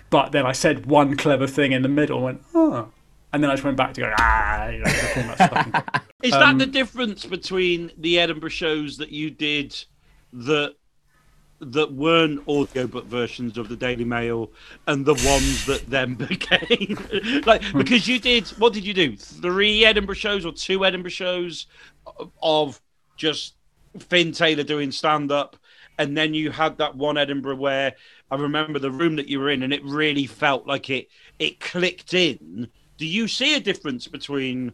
but 0.09 0.31
then 0.31 0.43
I 0.43 0.53
said 0.53 0.87
one 0.87 1.15
clever 1.15 1.45
thing 1.45 1.71
in 1.71 1.83
the 1.83 1.87
middle 1.87 2.17
and 2.17 2.25
went, 2.25 2.43
oh. 2.55 2.89
And 3.33 3.43
then 3.43 3.49
I 3.49 3.55
just 3.55 3.63
went 3.63 3.77
back 3.77 3.93
to 3.95 4.01
go, 4.01 4.13
ah, 4.17 4.67
you 4.67 4.79
know, 4.79 4.85
all 4.85 5.35
that 5.35 5.35
stuff. 5.35 6.03
Is 6.23 6.31
that 6.31 6.57
the 6.57 6.67
difference 6.67 7.25
between 7.25 7.91
the 7.97 8.19
Edinburgh 8.19 8.51
shows 8.51 8.97
that 8.97 9.09
you 9.09 9.29
did 9.31 9.75
that 10.31 10.75
that 11.59 11.93
weren't 11.93 12.45
audiobook 12.47 13.05
versions 13.05 13.57
of 13.57 13.69
the 13.69 13.75
Daily 13.75 14.03
Mail 14.03 14.51
and 14.87 15.05
the 15.05 15.13
ones 15.13 15.65
that 15.65 15.85
then 15.89 16.13
became 16.15 16.97
like 17.45 17.61
because 17.73 18.07
you 18.07 18.19
did 18.19 18.47
what 18.49 18.73
did 18.73 18.85
you 18.85 18.93
do? 18.93 19.15
Three 19.15 19.85
Edinburgh 19.85 20.15
shows 20.15 20.45
or 20.45 20.51
two 20.51 20.85
Edinburgh 20.85 21.11
shows 21.11 21.67
of 22.41 22.81
just 23.15 23.55
Finn 23.97 24.31
Taylor 24.31 24.63
doing 24.63 24.91
stand 24.91 25.31
up 25.31 25.55
and 25.97 26.17
then 26.17 26.33
you 26.33 26.51
had 26.51 26.77
that 26.77 26.95
one 26.95 27.17
Edinburgh 27.17 27.57
where 27.57 27.93
I 28.31 28.35
remember 28.35 28.79
the 28.79 28.91
room 28.91 29.15
that 29.17 29.27
you 29.27 29.39
were 29.39 29.49
in 29.49 29.63
and 29.63 29.73
it 29.73 29.83
really 29.83 30.25
felt 30.25 30.67
like 30.67 30.89
it 30.89 31.07
it 31.39 31.59
clicked 31.59 32.13
in. 32.13 32.69
Do 33.03 33.09
you 33.09 33.27
see 33.27 33.57
a 33.57 33.59
difference 33.59 34.07
between 34.07 34.71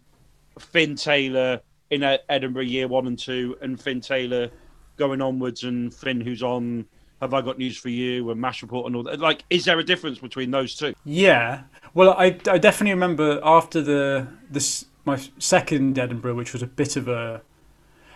Finn 0.59 0.95
Taylor 0.95 1.61
in 1.89 2.03
Edinburgh 2.03 2.61
year 2.61 2.88
one 2.88 3.07
and 3.07 3.17
two, 3.17 3.57
and 3.59 3.82
Finn 3.82 4.01
Taylor 4.01 4.51
going 4.97 5.19
onwards, 5.19 5.63
and 5.63 5.91
Finn 5.91 6.21
who's 6.21 6.43
on 6.43 6.86
Have 7.21 7.34
I 7.34 7.41
Got 7.41 7.57
News 7.57 7.75
for 7.75 7.89
You 7.89 8.30
and 8.30 8.39
Mash 8.39 8.61
Report 8.61 8.86
and 8.86 8.95
all 8.95 9.01
that. 9.01 9.19
Like, 9.19 9.45
is 9.49 9.65
there 9.65 9.80
a 9.80 9.84
difference 9.84 10.19
between 10.19 10.51
those 10.51 10.75
two? 10.75 10.93
Yeah. 11.05 11.63
Well, 11.95 12.11
I, 12.11 12.25
I 12.47 12.59
definitely 12.59 12.91
remember 12.91 13.39
after 13.43 13.82
the 13.82 14.27
this 14.47 14.86
my 15.05 15.19
second 15.39 15.97
Edinburgh, 15.97 16.36
which 16.36 16.53
was 16.53 16.61
a 16.61 16.67
bit 16.67 16.97
of 16.97 17.07
a. 17.07 17.41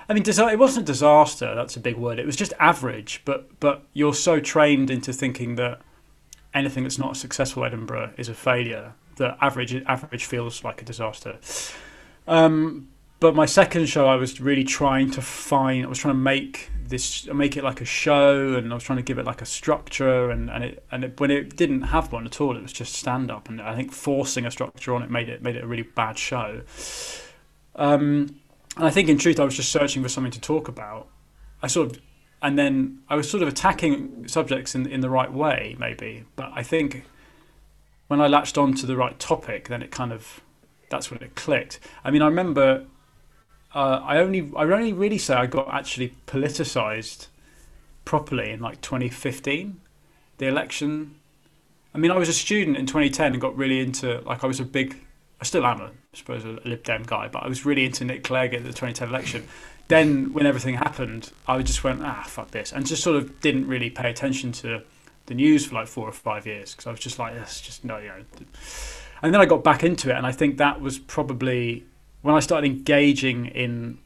I 0.08 0.14
mean, 0.14 0.22
it 0.28 0.60
wasn't 0.60 0.88
a 0.88 0.92
disaster. 0.92 1.56
That's 1.56 1.76
a 1.76 1.80
big 1.80 1.98
word. 1.98 2.20
It 2.20 2.28
was 2.28 2.36
just 2.36 2.54
average. 2.60 3.24
But 3.26 3.60
but 3.60 3.88
you're 3.94 4.14
so 4.14 4.40
trained 4.40 4.92
into 4.92 5.12
thinking 5.12 5.56
that 5.56 5.82
anything 6.54 6.84
that's 6.84 7.00
not 7.00 7.14
a 7.14 7.16
successful 7.16 7.66
Edinburgh 7.66 8.14
is 8.16 8.30
a 8.30 8.36
failure. 8.36 8.94
That 9.18 9.38
average 9.42 9.76
average 9.86 10.26
feels 10.26 10.64
like 10.64 10.82
a 10.82 10.86
disaster. 10.86 11.38
Um, 12.28 12.90
but 13.24 13.36
my 13.36 13.46
second 13.46 13.88
show, 13.88 14.06
I 14.06 14.16
was 14.16 14.42
really 14.42 14.66
trying 14.66 15.10
to 15.12 15.22
find. 15.22 15.86
I 15.86 15.88
was 15.88 15.98
trying 15.98 16.16
to 16.16 16.20
make 16.20 16.70
this, 16.86 17.26
make 17.28 17.56
it 17.56 17.64
like 17.64 17.80
a 17.80 17.86
show, 17.86 18.56
and 18.56 18.70
I 18.70 18.76
was 18.76 18.84
trying 18.84 18.98
to 18.98 19.04
give 19.04 19.18
it 19.18 19.26
like 19.26 19.42
a 19.42 19.46
structure. 19.46 20.30
And 20.30 20.50
and 20.50 20.64
it 20.64 20.86
and 20.92 21.06
it, 21.06 21.20
when 21.22 21.32
it 21.32 21.56
didn't 21.56 21.84
have 21.84 22.12
one 22.12 22.26
at 22.26 22.42
all, 22.42 22.58
it 22.58 22.62
was 22.62 22.74
just 22.74 22.94
stand 22.96 23.32
up. 23.32 23.48
And 23.48 23.62
I 23.62 23.78
think 23.78 23.94
forcing 23.94 24.46
a 24.46 24.52
structure 24.52 24.94
on 24.94 25.04
it 25.04 25.10
made 25.10 25.30
it 25.30 25.42
made 25.42 25.56
it 25.56 25.64
a 25.64 25.68
really 25.68 25.84
bad 25.84 26.18
show. 26.18 26.64
Um, 27.76 28.42
and 28.76 28.86
I 28.86 28.90
think 28.90 29.08
in 29.08 29.18
truth, 29.18 29.40
I 29.40 29.46
was 29.46 29.56
just 29.56 29.72
searching 29.72 30.04
for 30.04 30.10
something 30.10 30.34
to 30.34 30.42
talk 30.42 30.68
about. 30.68 31.08
I 31.62 31.68
sort 31.68 31.92
of, 31.92 32.02
and 32.42 32.60
then 32.60 33.00
I 33.08 33.16
was 33.16 33.30
sort 33.30 33.42
of 33.42 33.48
attacking 33.48 34.28
subjects 34.28 34.76
in 34.76 34.86
in 34.86 35.00
the 35.00 35.10
right 35.10 35.32
way, 35.32 35.78
maybe. 35.80 36.26
But 36.36 36.52
I 36.54 36.64
think 36.64 37.06
when 38.08 38.22
I 38.22 38.28
latched 38.28 38.58
on 38.58 38.74
to 38.76 38.86
the 38.86 38.96
right 38.96 39.18
topic, 39.20 39.68
then 39.68 39.82
it 39.82 39.92
kind 39.92 40.12
of 40.12 40.42
that's 40.90 41.10
when 41.10 41.22
it 41.22 41.36
clicked. 41.36 41.80
I 42.04 42.12
mean, 42.12 42.22
I 42.22 42.28
remember 42.28 42.86
uh, 43.74 44.02
I 44.04 44.18
only 44.18 44.52
I 44.56 44.64
only 44.64 44.94
really 44.94 45.18
say 45.18 45.34
I 45.34 45.48
got 45.48 45.74
actually 45.74 46.16
politicized 46.28 47.28
properly 48.06 48.52
in 48.52 48.60
like 48.60 48.82
2015. 48.82 49.80
the 50.38 50.48
election. 50.48 51.16
I 51.96 52.00
mean, 52.00 52.12
I 52.12 52.18
was 52.18 52.30
a 52.30 52.34
student 52.34 52.76
in 52.78 52.86
2010 52.86 53.34
and 53.34 53.42
got 53.42 53.56
really 53.56 53.80
into 53.80 54.20
like 54.22 54.44
I 54.44 54.48
was 54.48 54.60
a 54.60 54.66
big, 54.66 54.98
I 55.40 55.44
still 55.46 55.66
am 55.66 55.80
a, 55.82 55.86
I 55.86 55.92
suppose 56.14 56.44
a 56.44 56.60
Lib 56.68 56.84
Dem 56.84 57.04
guy, 57.04 57.28
but 57.28 57.44
I 57.44 57.48
was 57.48 57.66
really 57.66 57.86
into 57.86 58.04
Nick 58.04 58.24
Clegg 58.24 58.54
at 58.54 58.64
the 58.64 58.70
2010 58.70 59.10
election. 59.10 59.48
Then 59.90 60.34
when 60.34 60.46
everything 60.46 60.76
happened, 60.76 61.32
I 61.48 61.62
just 61.62 61.84
went 61.84 62.02
ah 62.04 62.24
fuck 62.28 62.52
this, 62.52 62.72
and 62.72 62.86
just 62.86 63.04
sort 63.04 63.18
of 63.18 63.42
didn't 63.42 63.68
really 63.68 63.90
pay 63.90 64.10
attention 64.10 64.52
to 64.54 64.82
the 65.26 65.34
news 65.34 65.66
for 65.66 65.76
like 65.76 65.88
four 65.88 66.08
or 66.08 66.12
five 66.12 66.46
years 66.46 66.72
because 66.72 66.88
I 66.88 66.92
was 66.92 67.00
just 67.00 67.20
like 67.20 67.36
that's 67.36 67.62
just 67.62 67.84
no, 67.84 67.98
you 67.98 68.10
know. 68.10 68.24
And 69.22 69.34
then 69.34 69.40
I 69.40 69.46
got 69.46 69.64
back 69.64 69.84
into 69.84 70.10
it, 70.10 70.16
and 70.16 70.26
I 70.26 70.32
think 70.32 70.58
that 70.58 70.82
was 70.82 71.00
probably 71.00 71.86
when 72.24 72.36
I 72.36 72.40
started 72.40 72.70
engaging 72.70 73.46
in 73.48 74.00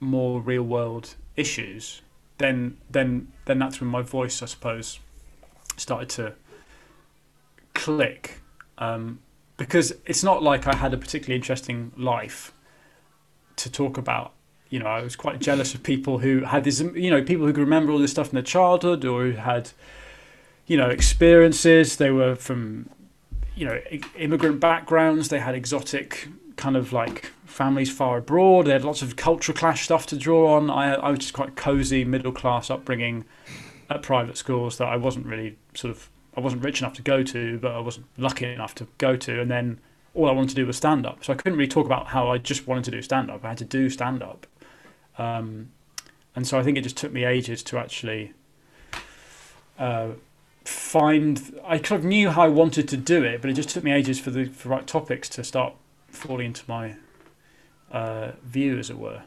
more 0.00 0.40
real 0.40 0.62
world 0.62 1.14
issues. 1.36 2.02
Then, 2.38 2.78
then, 2.90 3.28
then 3.44 3.58
that's 3.58 3.80
when 3.80 3.90
my 3.90 4.02
voice, 4.02 4.42
I 4.42 4.46
suppose, 4.46 4.98
started 5.76 6.08
to 6.10 6.34
click. 7.74 8.40
Um, 8.78 9.20
because 9.58 9.92
it's 10.06 10.24
not 10.24 10.42
like 10.42 10.66
I 10.66 10.74
had 10.74 10.94
a 10.94 10.96
particularly 10.96 11.36
interesting 11.36 11.92
life 11.96 12.54
to 13.56 13.70
talk 13.70 13.98
about. 13.98 14.32
You 14.70 14.78
know, 14.78 14.86
I 14.86 15.02
was 15.02 15.16
quite 15.16 15.38
jealous 15.38 15.74
of 15.74 15.82
people 15.82 16.18
who 16.18 16.44
had 16.44 16.64
this, 16.64 16.80
you 16.80 17.10
know, 17.10 17.22
people 17.22 17.44
who 17.44 17.52
could 17.52 17.60
remember 17.60 17.92
all 17.92 17.98
this 17.98 18.12
stuff 18.12 18.28
in 18.28 18.34
their 18.34 18.42
childhood 18.42 19.04
or 19.04 19.24
who 19.24 19.32
had, 19.32 19.72
you 20.70 20.76
know, 20.76 20.88
experiences. 20.88 21.96
They 21.96 22.12
were 22.12 22.36
from, 22.36 22.88
you 23.56 23.66
know, 23.66 23.80
immigrant 24.16 24.60
backgrounds. 24.60 25.28
They 25.28 25.40
had 25.40 25.56
exotic 25.56 26.28
kind 26.54 26.76
of 26.76 26.92
like 26.92 27.32
families 27.44 27.90
far 27.90 28.18
abroad. 28.18 28.66
They 28.66 28.70
had 28.70 28.84
lots 28.84 29.02
of 29.02 29.16
culture 29.16 29.52
clash 29.52 29.82
stuff 29.82 30.06
to 30.06 30.16
draw 30.16 30.54
on. 30.54 30.70
I, 30.70 30.94
I 30.94 31.10
was 31.10 31.18
just 31.18 31.32
quite 31.32 31.56
cozy 31.56 32.04
middle 32.04 32.30
class 32.30 32.70
upbringing 32.70 33.24
at 33.90 34.02
private 34.02 34.36
schools 34.36 34.78
that 34.78 34.86
I 34.86 34.94
wasn't 34.94 35.26
really 35.26 35.58
sort 35.74 35.90
of 35.90 36.08
I 36.36 36.40
wasn't 36.40 36.62
rich 36.62 36.80
enough 36.80 36.94
to 36.94 37.02
go 37.02 37.24
to, 37.24 37.58
but 37.58 37.72
I 37.72 37.80
wasn't 37.80 38.06
lucky 38.16 38.46
enough 38.46 38.76
to 38.76 38.86
go 38.98 39.16
to. 39.16 39.40
And 39.40 39.50
then 39.50 39.80
all 40.14 40.28
I 40.28 40.32
wanted 40.32 40.50
to 40.50 40.54
do 40.54 40.66
was 40.68 40.76
stand 40.76 41.04
up, 41.04 41.24
so 41.24 41.32
I 41.32 41.36
couldn't 41.36 41.58
really 41.58 41.68
talk 41.68 41.86
about 41.86 42.06
how 42.06 42.30
I 42.30 42.38
just 42.38 42.68
wanted 42.68 42.84
to 42.84 42.92
do 42.92 43.02
stand 43.02 43.28
up. 43.28 43.44
I 43.44 43.48
had 43.48 43.58
to 43.58 43.64
do 43.64 43.90
stand 43.90 44.22
up, 44.22 44.46
um, 45.18 45.72
and 46.36 46.46
so 46.46 46.60
I 46.60 46.62
think 46.62 46.78
it 46.78 46.82
just 46.82 46.96
took 46.96 47.12
me 47.12 47.24
ages 47.24 47.64
to 47.64 47.78
actually 47.78 48.34
uh, 49.80 50.10
find. 50.64 51.58
I 51.64 51.78
kind 51.78 51.98
of 51.98 52.04
knew 52.04 52.30
how 52.30 52.42
I 52.42 52.48
wanted 52.48 52.88
to 52.88 52.96
do 52.96 53.22
it, 53.24 53.40
but 53.40 53.50
it 53.50 53.54
just 53.54 53.70
took 53.70 53.84
me 53.84 53.92
ages 53.92 54.20
for 54.20 54.30
the 54.30 54.46
for 54.46 54.68
right 54.68 54.86
topics 54.86 55.28
to 55.30 55.44
start 55.44 55.74
falling 56.08 56.46
into 56.46 56.64
my 56.68 56.96
uh, 57.90 58.32
view, 58.44 58.78
as 58.78 58.90
it 58.90 58.98
were. 58.98 59.22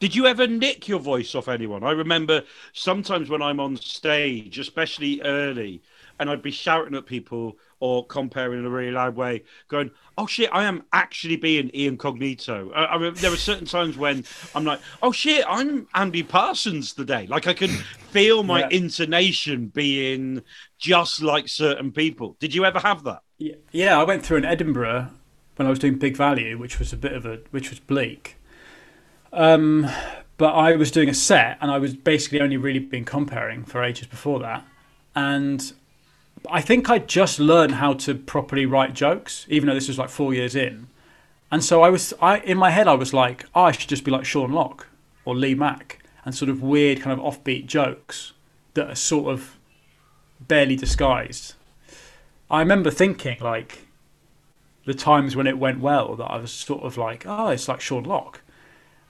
Did 0.00 0.14
you 0.14 0.26
ever 0.26 0.46
nick 0.46 0.86
your 0.86 1.00
voice 1.00 1.34
off 1.34 1.48
anyone? 1.48 1.82
I 1.82 1.90
remember 1.90 2.44
sometimes 2.72 3.28
when 3.28 3.42
I'm 3.42 3.58
on 3.58 3.76
stage, 3.76 4.58
especially 4.58 5.20
early, 5.22 5.82
and 6.18 6.28
I'd 6.30 6.42
be 6.42 6.50
shouting 6.50 6.94
at 6.94 7.06
people 7.06 7.58
or 7.80 8.06
comparing 8.06 8.58
in 8.60 8.64
a 8.66 8.70
really 8.70 8.90
loud 8.90 9.16
way, 9.16 9.44
going, 9.68 9.90
"Oh 10.16 10.26
shit, 10.26 10.50
I 10.52 10.64
am 10.64 10.84
actually 10.92 11.36
being 11.36 11.70
Ian 11.74 11.96
Cognito." 11.98 12.70
I, 12.74 12.96
I, 12.96 13.10
there 13.10 13.30
were 13.30 13.36
certain 13.36 13.66
times 13.66 13.96
when 13.96 14.24
I'm 14.54 14.64
like, 14.64 14.80
"Oh 15.02 15.12
shit, 15.12 15.44
I'm 15.48 15.86
Andy 15.94 16.22
Parsons 16.22 16.92
today." 16.92 17.26
Like 17.26 17.46
I 17.46 17.54
can 17.54 17.70
feel 18.10 18.42
my 18.42 18.60
Yeah. 18.60 18.68
intonation 18.70 19.66
being 19.68 20.42
just 20.78 21.22
like 21.22 21.48
certain 21.48 21.92
people. 21.92 22.36
Did 22.40 22.54
you 22.54 22.64
ever 22.64 22.78
have 22.80 23.04
that? 23.04 23.20
Yeah, 23.38 23.54
yeah, 23.70 23.98
I 24.00 24.04
went 24.04 24.24
through 24.24 24.38
in 24.38 24.44
Edinburgh 24.44 25.10
when 25.56 25.66
I 25.66 25.70
was 25.70 25.78
doing 25.78 25.98
Big 25.98 26.16
Value, 26.16 26.58
which 26.58 26.78
was 26.78 26.92
a 26.92 26.96
bit 26.96 27.12
of 27.12 27.24
a 27.26 27.40
which 27.50 27.70
was 27.70 27.78
bleak. 27.78 28.36
Um, 29.32 29.86
but 30.36 30.54
I 30.54 30.76
was 30.76 30.90
doing 30.90 31.08
a 31.08 31.14
set, 31.14 31.58
and 31.60 31.70
I 31.70 31.78
was 31.78 31.94
basically 31.94 32.40
only 32.40 32.56
really 32.56 32.78
been 32.78 33.04
comparing 33.04 33.64
for 33.64 33.82
ages 33.82 34.06
before 34.06 34.38
that, 34.40 34.64
and 35.14 35.72
I 36.50 36.60
think 36.60 36.88
I 36.90 36.98
just 36.98 37.38
learned 37.38 37.74
how 37.74 37.94
to 37.94 38.14
properly 38.14 38.66
write 38.66 38.94
jokes, 38.94 39.46
even 39.48 39.68
though 39.68 39.74
this 39.74 39.88
was 39.88 39.98
like 39.98 40.08
four 40.08 40.34
years 40.34 40.54
in. 40.54 40.88
And 41.50 41.64
so 41.64 41.82
I 41.82 41.88
was, 41.88 42.12
I 42.20 42.38
in 42.40 42.58
my 42.58 42.70
head, 42.70 42.86
I 42.88 42.94
was 42.94 43.14
like, 43.14 43.46
oh, 43.54 43.62
I 43.62 43.72
should 43.72 43.88
just 43.88 44.04
be 44.04 44.10
like 44.10 44.24
Sean 44.24 44.52
Lock 44.52 44.86
or 45.24 45.34
Lee 45.34 45.54
Mack, 45.54 46.02
and 46.24 46.34
sort 46.34 46.48
of 46.48 46.62
weird, 46.62 47.00
kind 47.00 47.18
of 47.18 47.24
offbeat 47.24 47.66
jokes 47.66 48.32
that 48.74 48.90
are 48.90 48.94
sort 48.94 49.32
of 49.32 49.56
barely 50.40 50.76
disguised. 50.76 51.54
I 52.50 52.60
remember 52.60 52.90
thinking 52.90 53.38
like 53.40 53.86
the 54.84 54.94
times 54.94 55.36
when 55.36 55.46
it 55.46 55.58
went 55.58 55.80
well 55.80 56.16
that 56.16 56.24
I 56.24 56.38
was 56.38 56.50
sort 56.50 56.82
of 56.82 56.96
like, 56.96 57.24
oh, 57.26 57.48
it's 57.48 57.68
like 57.68 57.80
Sean 57.80 58.04
Lock. 58.04 58.40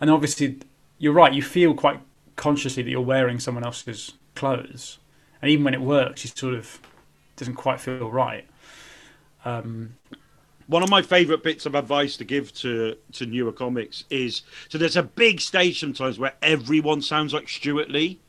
And 0.01 0.11
obviously, 0.11 0.59
you're 0.99 1.13
right. 1.13 1.33
You 1.33 1.43
feel 1.43 1.75
quite 1.75 2.01
consciously 2.37 2.83
that 2.83 2.91
you're 2.91 3.01
wearing 3.01 3.41
someone 3.41 3.65
else's 3.65 4.13
clothes, 4.35 4.99
and 5.43 5.51
even 5.51 5.65
when 5.65 5.75
it 5.75 5.81
works, 5.81 6.25
you 6.25 6.31
sort 6.35 6.55
of 6.55 6.81
doesn't 7.39 7.55
quite 7.55 7.81
feel 7.81 8.11
right. 8.11 8.47
Um, 9.45 9.95
one 10.67 10.83
of 10.83 10.91
my 10.91 11.01
favorite 11.01 11.43
bits 11.43 11.65
of 11.65 11.75
advice 11.75 12.17
to 12.19 12.25
give 12.25 12.53
to 12.57 12.97
to 13.13 13.27
newer 13.27 13.53
comics 13.53 14.05
is 14.11 14.43
so 14.69 14.77
there's 14.77 14.97
a 14.97 15.03
big 15.03 15.41
stage 15.41 15.81
sometimes 15.81 16.19
where 16.19 16.35
everyone 16.43 17.01
sounds 17.01 17.33
like 17.33 17.49
Stewart 17.49 17.91
Lee 17.91 18.21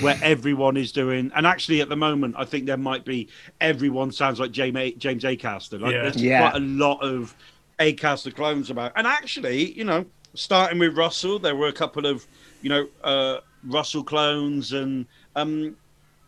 where 0.00 0.18
everyone 0.22 0.76
is 0.76 0.92
doing 0.92 1.32
and 1.34 1.46
actually 1.46 1.80
at 1.80 1.88
the 1.88 1.96
moment 1.96 2.36
I 2.38 2.44
think 2.44 2.66
there 2.66 2.76
might 2.76 3.04
be 3.04 3.28
everyone 3.60 4.12
sounds 4.12 4.38
like 4.38 4.52
James 4.52 4.76
A- 4.76 4.92
James 4.92 5.24
Acaster 5.24 5.80
like 5.80 5.92
Yeah. 5.94 6.02
there's 6.02 6.22
Yeah. 6.22 6.50
quite 6.50 6.62
a 6.62 6.64
lot 6.64 7.02
of 7.02 7.34
Acaster 7.80 8.32
clones 8.34 8.70
about 8.70 8.92
and 8.94 9.06
actually 9.06 9.72
you 9.72 9.84
know 9.84 10.04
starting 10.34 10.78
with 10.78 10.96
Russell 10.96 11.38
there 11.40 11.56
were 11.56 11.68
a 11.68 11.72
couple 11.72 12.06
of 12.06 12.24
you 12.62 12.68
know 12.68 12.86
uh 13.02 13.38
Russell 13.64 14.04
clones 14.04 14.72
and 14.72 15.06
um 15.34 15.74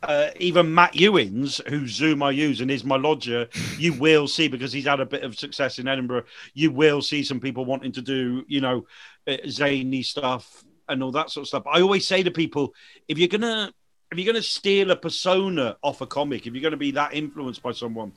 uh, 0.03 0.28
even 0.38 0.74
Matt 0.74 0.94
Ewins, 0.94 1.61
whose 1.68 1.92
Zoom 1.92 2.22
I 2.22 2.30
use 2.30 2.61
and 2.61 2.70
is 2.70 2.84
my 2.84 2.96
lodger, 2.96 3.48
you 3.78 3.92
will 3.92 4.26
see 4.26 4.48
because 4.48 4.72
he's 4.72 4.86
had 4.86 5.01
a 5.01 5.07
bit 5.07 5.22
of 5.22 5.38
success 5.38 5.78
in 5.78 5.88
Edinburgh. 5.88 6.24
You 6.55 6.70
will 6.70 7.03
see 7.03 7.22
some 7.22 7.40
people 7.40 7.64
wanting 7.64 7.92
to 7.92 8.03
do, 8.03 8.44
you 8.48 8.61
know, 8.61 8.86
uh, 9.26 9.36
zany 9.48 10.03
stuff 10.03 10.64
and 10.88 11.03
all 11.03 11.12
that 11.12 11.30
sort 11.30 11.44
of 11.44 11.48
stuff. 11.48 11.66
I 11.66 11.80
always 11.80 12.07
say 12.07 12.22
to 12.22 12.30
people, 12.30 12.74
if 13.09 13.18
you're 13.18 13.28
gonna 13.28 13.72
if 14.11 14.18
you're 14.18 14.32
gonna 14.32 14.42
steal 14.42 14.90
a 14.90 14.96
persona 14.96 15.76
off 15.82 16.01
a 16.01 16.07
comic, 16.07 16.46
if 16.46 16.55
you're 16.55 16.62
gonna 16.62 16.76
be 16.76 16.92
that 16.92 17.14
influenced 17.14 17.62
by 17.62 17.72
someone, 17.72 18.12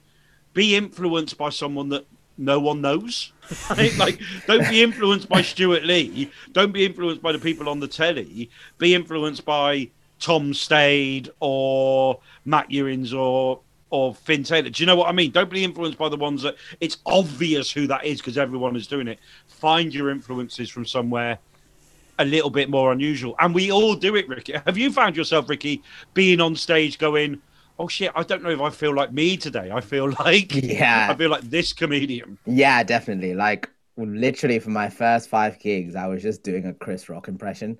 be 0.53 0.75
influenced 0.75 1.37
by 1.37 1.49
someone 1.49 1.89
that 1.89 2.05
no 2.37 2.59
one 2.59 2.81
knows. 2.81 3.31
Right? 3.69 3.95
like, 3.97 4.19
don't 4.47 4.67
be 4.69 4.81
influenced 4.81 5.27
by 5.29 5.41
Stewart 5.41 5.83
Lee. 5.83 6.31
Don't 6.53 6.71
be 6.71 6.85
influenced 6.85 7.21
by 7.21 7.33
the 7.33 7.39
people 7.39 7.69
on 7.69 7.79
the 7.79 7.87
telly. 7.87 8.49
Be 8.77 8.95
influenced 8.95 9.45
by 9.45 9.91
Tom 10.23 10.53
Stade 10.53 11.29
or 11.41 12.17
Matt 12.45 12.71
Ewins 12.71 13.13
or 13.13 13.59
or 13.89 14.15
Finn 14.15 14.41
Taylor. 14.43 14.69
Do 14.69 14.81
you 14.81 14.87
know 14.87 14.95
what 14.95 15.09
I 15.09 15.11
mean? 15.11 15.31
Don't 15.31 15.49
be 15.49 15.63
influenced 15.63 15.99
by 15.99 16.07
the 16.09 16.15
ones 16.15 16.41
that 16.43 16.55
it's 16.79 16.97
obvious 17.05 17.69
who 17.69 17.85
that 17.87 18.05
is 18.05 18.19
because 18.19 18.37
everyone 18.37 18.75
is 18.77 18.87
doing 18.87 19.07
it. 19.07 19.19
Find 19.47 19.93
your 19.93 20.09
influences 20.09 20.69
from 20.69 20.85
somewhere 20.85 21.37
a 22.17 22.25
little 22.25 22.49
bit 22.49 22.69
more 22.69 22.91
unusual. 22.93 23.35
And 23.39 23.53
we 23.53 23.69
all 23.71 23.95
do 23.95 24.15
it, 24.15 24.27
Ricky. 24.29 24.53
Have 24.65 24.77
you 24.77 24.91
found 24.91 25.15
yourself, 25.17 25.49
Ricky, 25.49 25.83
being 26.13 26.39
on 26.41 26.55
stage 26.55 26.97
going, 26.97 27.41
Oh 27.77 27.87
shit, 27.89 28.11
I 28.15 28.23
don't 28.23 28.43
know 28.43 28.49
if 28.51 28.61
I 28.61 28.69
feel 28.69 28.95
like 28.95 29.11
me 29.11 29.35
today. 29.35 29.71
I 29.71 29.81
feel 29.81 30.09
like 30.19 30.55
Yeah. 30.55 31.07
I 31.11 31.15
feel 31.15 31.29
like 31.29 31.41
this 31.41 31.73
comedian. 31.73 32.37
Yeah, 32.45 32.81
definitely. 32.83 33.35
Like 33.35 33.69
literally 33.97 34.59
for 34.59 34.69
my 34.69 34.89
first 34.89 35.29
five 35.29 35.59
gigs, 35.59 35.95
I 35.95 36.07
was 36.07 36.23
just 36.23 36.43
doing 36.43 36.65
a 36.65 36.73
Chris 36.73 37.09
Rock 37.09 37.27
impression. 37.27 37.77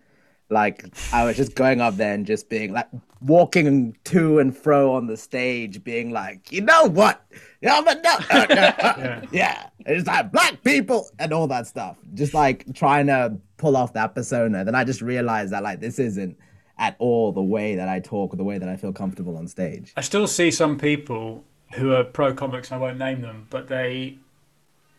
Like 0.49 0.85
I 1.11 1.25
was 1.25 1.35
just 1.35 1.55
going 1.55 1.81
up 1.81 1.95
there 1.97 2.13
and 2.13 2.25
just 2.25 2.49
being 2.49 2.73
like 2.73 2.87
walking 3.21 3.95
to 4.05 4.39
and 4.39 4.55
fro 4.55 4.93
on 4.93 5.07
the 5.07 5.17
stage, 5.17 5.83
being 5.83 6.11
like, 6.11 6.51
you 6.51 6.61
know 6.61 6.85
what? 6.85 7.25
Yeah, 7.63 7.79
but 7.79 8.03
no, 8.03 8.17
uh, 8.29 8.45
no, 8.49 8.61
uh, 8.61 9.21
yeah. 9.31 9.69
It's 9.85 10.05
like 10.05 10.33
black 10.33 10.61
people 10.65 11.09
and 11.17 11.31
all 11.31 11.47
that 11.47 11.65
stuff. 11.65 11.95
Just 12.13 12.33
like 12.33 12.65
trying 12.73 13.07
to 13.07 13.37
pull 13.55 13.77
off 13.77 13.93
that 13.93 14.13
persona. 14.15 14.65
Then 14.65 14.75
I 14.75 14.83
just 14.83 15.01
realized 15.01 15.53
that 15.53 15.63
like 15.63 15.79
this 15.79 15.97
isn't 15.97 16.37
at 16.77 16.97
all 16.99 17.31
the 17.31 17.41
way 17.41 17.75
that 17.75 17.87
I 17.87 18.01
talk 18.01 18.33
or 18.33 18.35
the 18.35 18.43
way 18.43 18.57
that 18.57 18.67
I 18.67 18.75
feel 18.75 18.91
comfortable 18.91 19.37
on 19.37 19.47
stage. 19.47 19.93
I 19.95 20.01
still 20.01 20.27
see 20.27 20.51
some 20.51 20.77
people 20.77 21.45
who 21.75 21.93
are 21.93 22.03
pro 22.03 22.33
comics, 22.33 22.71
I 22.71 22.77
won't 22.77 22.97
name 22.97 23.21
them, 23.21 23.47
but 23.49 23.67
they, 23.67 24.17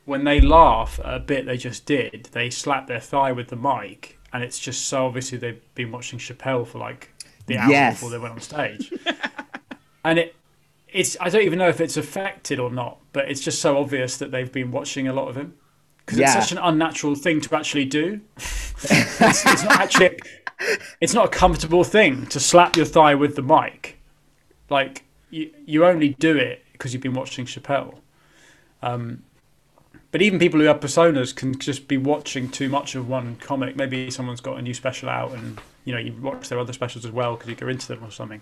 when 0.05 0.25
they 0.25 0.41
laugh 0.41 0.99
at 1.05 1.15
a 1.15 1.21
bit 1.21 1.47
they 1.47 1.57
just 1.57 1.87
did, 1.87 2.29
they 2.33 2.51
slap 2.51 2.87
their 2.87 3.01
thigh 3.01 3.33
with 3.33 3.49
the 3.49 3.57
mic, 3.57 4.14
and 4.35 4.45
it's 4.45 4.59
just 4.59 4.85
so 4.89 5.07
obviously 5.07 5.39
they've 5.39 5.63
been 5.75 5.91
watching 5.91 6.19
Chappelle 6.19 6.67
for 6.67 6.77
like 6.79 7.11
the 7.47 7.57
hour 7.57 7.71
Yes. 7.71 7.95
before 7.95 8.11
they 8.11 8.19
went 8.19 8.35
on 8.35 8.41
stage, 8.41 8.93
and 10.05 10.19
it. 10.19 10.35
It's, 10.89 11.17
I 11.21 11.29
don't 11.29 11.43
even 11.43 11.59
know 11.59 11.69
if 11.69 11.81
it's 11.81 11.97
affected 11.97 12.61
or 12.61 12.71
not, 12.71 12.99
but 13.13 13.29
it's 13.29 13.41
just 13.41 13.61
so 13.61 13.79
obvious 13.79 14.17
that 14.19 14.31
they've 14.31 14.53
been 14.53 14.71
watching 14.71 15.09
a 15.09 15.13
lot 15.13 15.27
of 15.27 15.37
him 15.37 15.55
because 16.07 16.21
Yeah. 16.21 16.27
it's 16.27 16.35
such 16.47 16.53
an 16.53 16.59
unnatural 16.63 17.17
thing 17.17 17.41
to 17.41 17.57
actually 17.57 17.85
do. 17.87 18.21
it's, 18.37 19.21
it's 19.21 19.65
not 19.65 19.81
actually, 19.81 20.21
it's 21.01 21.13
not 21.15 21.25
a 21.25 21.29
comfortable 21.29 21.83
thing 21.83 22.27
to 22.27 22.39
slap 22.39 22.77
your 22.77 22.87
thigh 22.87 23.17
with 23.17 23.35
the 23.35 23.43
mic. 23.43 23.99
Like 24.71 25.03
you, 25.31 25.51
you 25.67 25.85
only 25.85 26.11
do 26.11 26.37
it 26.37 26.63
because 26.71 26.93
you've 26.95 27.03
been 27.03 27.15
watching 27.15 27.45
Chappelle. 27.45 27.97
Um, 28.81 29.25
but 30.15 30.23
even 30.23 30.39
people 30.39 30.61
who 30.61 30.67
have 30.67 30.79
personas 30.79 31.35
can 31.35 31.59
just 31.59 31.89
be 31.89 31.97
watching 31.97 32.49
too 32.49 32.69
much 32.69 32.95
of 32.95 33.09
one 33.09 33.35
comic. 33.41 33.75
Maybe 33.75 34.13
someone's 34.13 34.41
got 34.41 34.57
a 34.57 34.63
new 34.63 34.73
special 34.73 35.09
out, 35.09 35.33
and 35.33 35.61
you 35.85 35.93
know 35.93 35.99
you 35.99 36.13
watch 36.13 36.49
their 36.49 36.61
other 36.61 36.73
specials 36.73 37.05
as 37.05 37.11
well 37.11 37.35
because 37.35 37.51
you 37.51 37.57
go 37.57 37.67
into 37.67 37.89
them 37.89 38.05
or 38.05 38.13
something. 38.13 38.41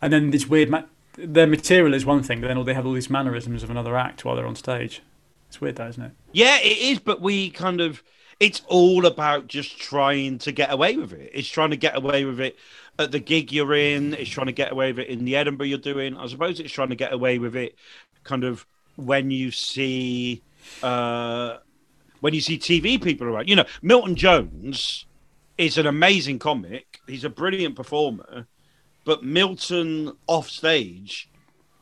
And 0.00 0.12
then 0.12 0.30
this 0.30 0.46
weird, 0.46 0.70
ma- 0.70 0.84
their 1.18 1.48
material 1.48 1.92
is 1.92 2.06
one 2.06 2.22
thing, 2.22 2.40
but 2.40 2.46
then 2.46 2.56
all 2.56 2.62
they 2.62 2.72
have 2.72 2.86
all 2.86 2.92
these 2.92 3.10
mannerisms 3.10 3.64
of 3.64 3.70
another 3.70 3.96
act 3.96 4.24
while 4.24 4.36
they're 4.36 4.46
on 4.46 4.54
stage. 4.54 5.02
It's 5.48 5.60
weird, 5.60 5.74
that 5.74 5.88
isn't 5.88 6.04
it? 6.04 6.12
Yeah, 6.30 6.60
it 6.60 6.78
is, 6.78 7.00
but 7.00 7.20
we 7.20 7.50
kind 7.50 7.80
of 7.80 8.04
it's 8.38 8.62
all 8.68 9.06
about 9.06 9.48
just 9.48 9.80
trying 9.80 10.38
to 10.38 10.52
get 10.52 10.70
away 10.70 10.96
with 10.96 11.12
it. 11.12 11.32
It's 11.34 11.48
trying 11.48 11.70
to 11.70 11.76
get 11.76 11.96
away 11.96 12.24
with 12.24 12.38
it 12.38 12.56
at 12.96 13.10
the 13.10 13.18
gig 13.18 13.50
you're 13.50 13.74
in, 13.74 14.14
it's 14.14 14.30
trying 14.30 14.46
to 14.46 14.52
get 14.52 14.70
away 14.70 14.92
with 14.92 15.00
it 15.00 15.08
in 15.08 15.24
the 15.24 15.34
Edinburgh 15.34 15.66
you're 15.66 15.78
doing. 15.78 16.16
I 16.16 16.28
suppose 16.28 16.60
it's 16.60 16.72
trying 16.72 16.90
to 16.90 16.94
get 16.94 17.12
away 17.12 17.40
with 17.40 17.56
it 17.56 17.74
kind 18.22 18.44
of 18.44 18.64
when 18.94 19.32
you 19.32 19.50
see 19.50 20.42
uh 20.82 21.58
when 22.20 22.34
you 22.34 22.40
see 22.40 22.58
TV 22.58 23.02
people 23.02 23.26
around. 23.26 23.48
You 23.48 23.56
know, 23.56 23.64
Milton 23.82 24.16
Jones 24.16 25.06
is 25.58 25.78
an 25.78 25.86
amazing 25.86 26.38
comic. 26.38 27.00
He's 27.06 27.24
a 27.24 27.30
brilliant 27.30 27.76
performer, 27.76 28.46
but 29.04 29.22
Milton 29.22 30.12
off 30.26 30.48
stage 30.48 31.30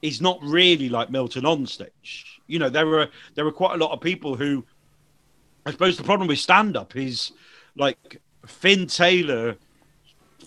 is 0.02 0.20
not 0.20 0.38
really 0.42 0.88
like 0.88 1.10
Milton 1.10 1.46
on 1.46 1.66
stage. 1.66 2.40
You 2.46 2.58
know, 2.58 2.68
there 2.68 2.86
were 2.86 3.08
there 3.34 3.44
were 3.44 3.52
quite 3.52 3.74
a 3.74 3.78
lot 3.78 3.92
of 3.92 4.00
people 4.00 4.36
who 4.36 4.64
I 5.66 5.70
suppose 5.70 5.96
the 5.96 6.04
problem 6.04 6.28
with 6.28 6.38
stand 6.38 6.76
up 6.76 6.94
is 6.94 7.32
like 7.76 8.20
Finn 8.46 8.86
Taylor 8.86 9.56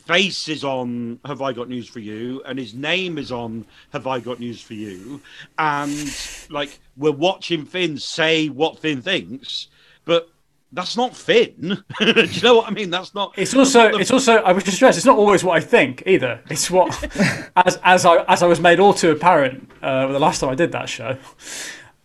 face 0.08 0.47
is 0.47 0.64
on 0.64 1.20
Have 1.26 1.41
I 1.41 1.53
Got 1.53 1.70
News 1.70 1.88
for 1.88 1.99
You 1.99 2.41
and 2.45 2.58
his 2.58 2.74
name 2.74 3.18
is 3.18 3.32
on 3.32 3.66
Have 3.91 4.08
I 4.08 4.20
Got 4.20 4.39
News 4.39 4.62
for 4.62 4.74
You 4.74 5.22
and 5.60 6.47
like 6.49 6.80
we're 6.95 7.12
watching 7.12 7.66
Finn 7.66 7.97
say 7.97 8.47
what 8.47 8.80
Finn 8.80 9.01
thinks 9.01 9.68
but 10.05 10.30
that's 10.72 10.97
not 10.97 11.16
Finn. 11.16 11.84
Do 11.99 12.05
you 12.05 12.41
know 12.41 12.58
what 12.58 12.68
I 12.68 12.72
mean? 12.72 12.89
That's 12.89 13.16
not. 13.16 13.34
It's 13.38 13.55
also, 13.55 13.88
it's 13.97 14.12
also. 14.12 14.36
I 14.36 14.51
wish 14.51 14.66
to 14.66 14.72
stress, 14.72 14.97
it's 14.97 15.05
not 15.05 15.18
always 15.18 15.43
what 15.43 15.55
I 15.55 15.62
think 15.62 16.03
either. 16.05 16.41
It's 16.49 16.70
what, 16.70 16.91
as 17.55 17.80
as 17.84 18.05
I 18.05 18.24
as 18.24 18.43
I 18.43 18.47
was 18.47 18.60
made 18.60 18.80
all 18.80 18.93
too 18.93 19.12
apparent 19.12 19.70
uh, 19.82 20.08
the 20.08 20.20
last 20.20 20.41
time 20.41 20.49
I 20.49 20.55
did 20.55 20.74
that 20.74 20.89
show, 20.89 21.18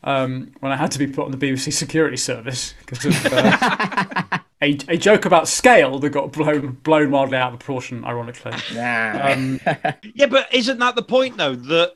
um, 0.05 0.53
when 0.61 0.71
I 0.71 0.77
had 0.77 0.93
to 0.93 0.99
be 0.99 1.07
put 1.07 1.25
on 1.25 1.33
the 1.33 1.39
BBC 1.39 1.73
security 1.73 2.17
service 2.17 2.75
because 2.85 3.05
of 3.05 3.33
uh, 3.33 4.22
a 4.63 4.79
a 4.89 4.97
joke 4.97 5.25
about 5.27 5.49
scale 5.49 5.99
that 5.99 6.11
got 6.11 6.33
blown 6.33 6.73
blown 6.83 7.11
wildly 7.11 7.37
out 7.37 7.53
of 7.53 7.59
proportion, 7.59 8.05
ironically. 8.05 8.53
Nah. 8.75 9.33
Um, 9.33 9.61
Yeah, 10.15 10.27
but 10.27 10.53
isn't 10.55 10.79
that 10.79 10.95
the 10.95 11.03
point 11.03 11.37
though 11.37 11.55
that 11.55 11.95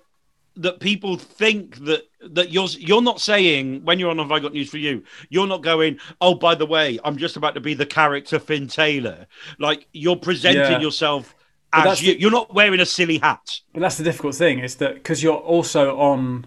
that 0.58 0.80
people 0.80 1.16
think 1.18 1.76
that 1.84 2.04
that 2.22 2.50
you're 2.50 2.66
you're 2.78 3.02
not 3.02 3.20
saying 3.20 3.84
when 3.84 3.98
you're 3.98 4.10
on 4.10 4.18
Have 4.18 4.32
I 4.32 4.40
Got 4.40 4.52
News 4.54 4.70
for 4.70 4.78
You, 4.78 5.02
you're 5.28 5.46
not 5.46 5.62
going. 5.62 5.98
Oh, 6.20 6.34
by 6.34 6.54
the 6.54 6.66
way, 6.66 6.98
I'm 7.04 7.16
just 7.18 7.36
about 7.36 7.54
to 7.54 7.60
be 7.60 7.74
the 7.74 7.86
character 7.86 8.38
Finn 8.38 8.66
Taylor. 8.66 9.26
Like 9.58 9.86
you're 9.92 10.16
presenting 10.16 10.62
Yeah. 10.62 10.80
yourself 10.80 11.34
But 11.72 11.86
as 11.88 12.02
you. 12.02 12.14
the- 12.14 12.20
You're 12.20 12.30
not 12.30 12.54
wearing 12.54 12.80
a 12.80 12.86
silly 12.86 13.18
hat. 13.18 13.60
But 13.74 13.80
that's 13.80 13.98
the 13.98 14.04
difficult 14.04 14.34
thing 14.34 14.58
is 14.60 14.76
that 14.76 14.94
because 14.94 15.22
you're 15.22 15.34
also 15.36 15.98
on, 15.98 16.46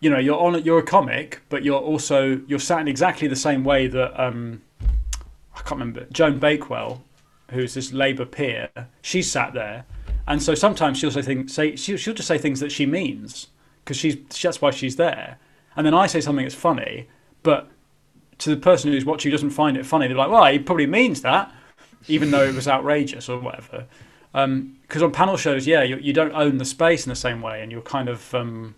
you 0.00 0.10
know, 0.10 0.18
you're 0.18 0.38
on, 0.38 0.62
you're 0.64 0.80
a 0.80 0.82
comic, 0.82 1.42
but 1.48 1.62
you're 1.64 1.80
also 1.80 2.40
you're 2.48 2.58
sat 2.58 2.80
in 2.80 2.88
exactly 2.88 3.28
the 3.28 3.36
same 3.36 3.62
way 3.62 3.86
that 3.86 4.20
um, 4.20 4.62
I 5.56 5.60
can't 5.60 5.80
remember 5.80 6.06
Joan 6.12 6.38
Bakewell, 6.38 7.02
who's 7.50 7.74
this 7.74 7.92
Labour 7.92 8.26
peer, 8.26 8.68
She 9.02 9.22
sat 9.22 9.54
there, 9.54 9.84
and 10.28 10.42
so 10.42 10.54
sometimes 10.54 10.98
she'll 10.98 11.10
say 11.10 11.22
things, 11.22 11.54
say 11.54 11.76
she'll, 11.76 11.96
she'll 11.96 12.14
just 12.14 12.28
say 12.28 12.38
things 12.38 12.60
that 12.60 12.70
she 12.70 12.86
means 12.86 13.48
because 13.84 13.96
she's 13.96 14.16
that's 14.42 14.60
why 14.60 14.70
she's 14.70 14.96
there, 14.96 15.38
and 15.74 15.86
then 15.86 15.94
I 15.94 16.06
say 16.06 16.20
something 16.20 16.44
that's 16.44 16.54
funny, 16.54 17.08
but 17.42 17.68
to 18.38 18.50
the 18.50 18.56
person 18.56 18.92
who's 18.92 19.04
watching 19.04 19.30
who 19.30 19.36
doesn't 19.36 19.50
find 19.50 19.76
it 19.76 19.86
funny, 19.86 20.06
they're 20.06 20.16
like, 20.16 20.30
well, 20.30 20.44
he 20.44 20.58
probably 20.58 20.86
means 20.86 21.22
that, 21.22 21.52
even 22.06 22.30
though 22.30 22.44
it 22.44 22.54
was 22.54 22.68
outrageous 22.68 23.28
or 23.28 23.40
whatever. 23.40 23.86
Because 24.32 25.02
on 25.02 25.12
panel 25.12 25.38
shows, 25.38 25.66
yeah, 25.66 25.82
you, 25.82 25.96
you 25.96 26.12
don't 26.12 26.32
own 26.32 26.58
the 26.58 26.66
space 26.66 27.06
in 27.06 27.10
the 27.10 27.16
same 27.16 27.40
way, 27.40 27.62
and 27.62 27.72
you're 27.72 27.80
kind 27.80 28.08
of 28.08 28.34
um, 28.34 28.74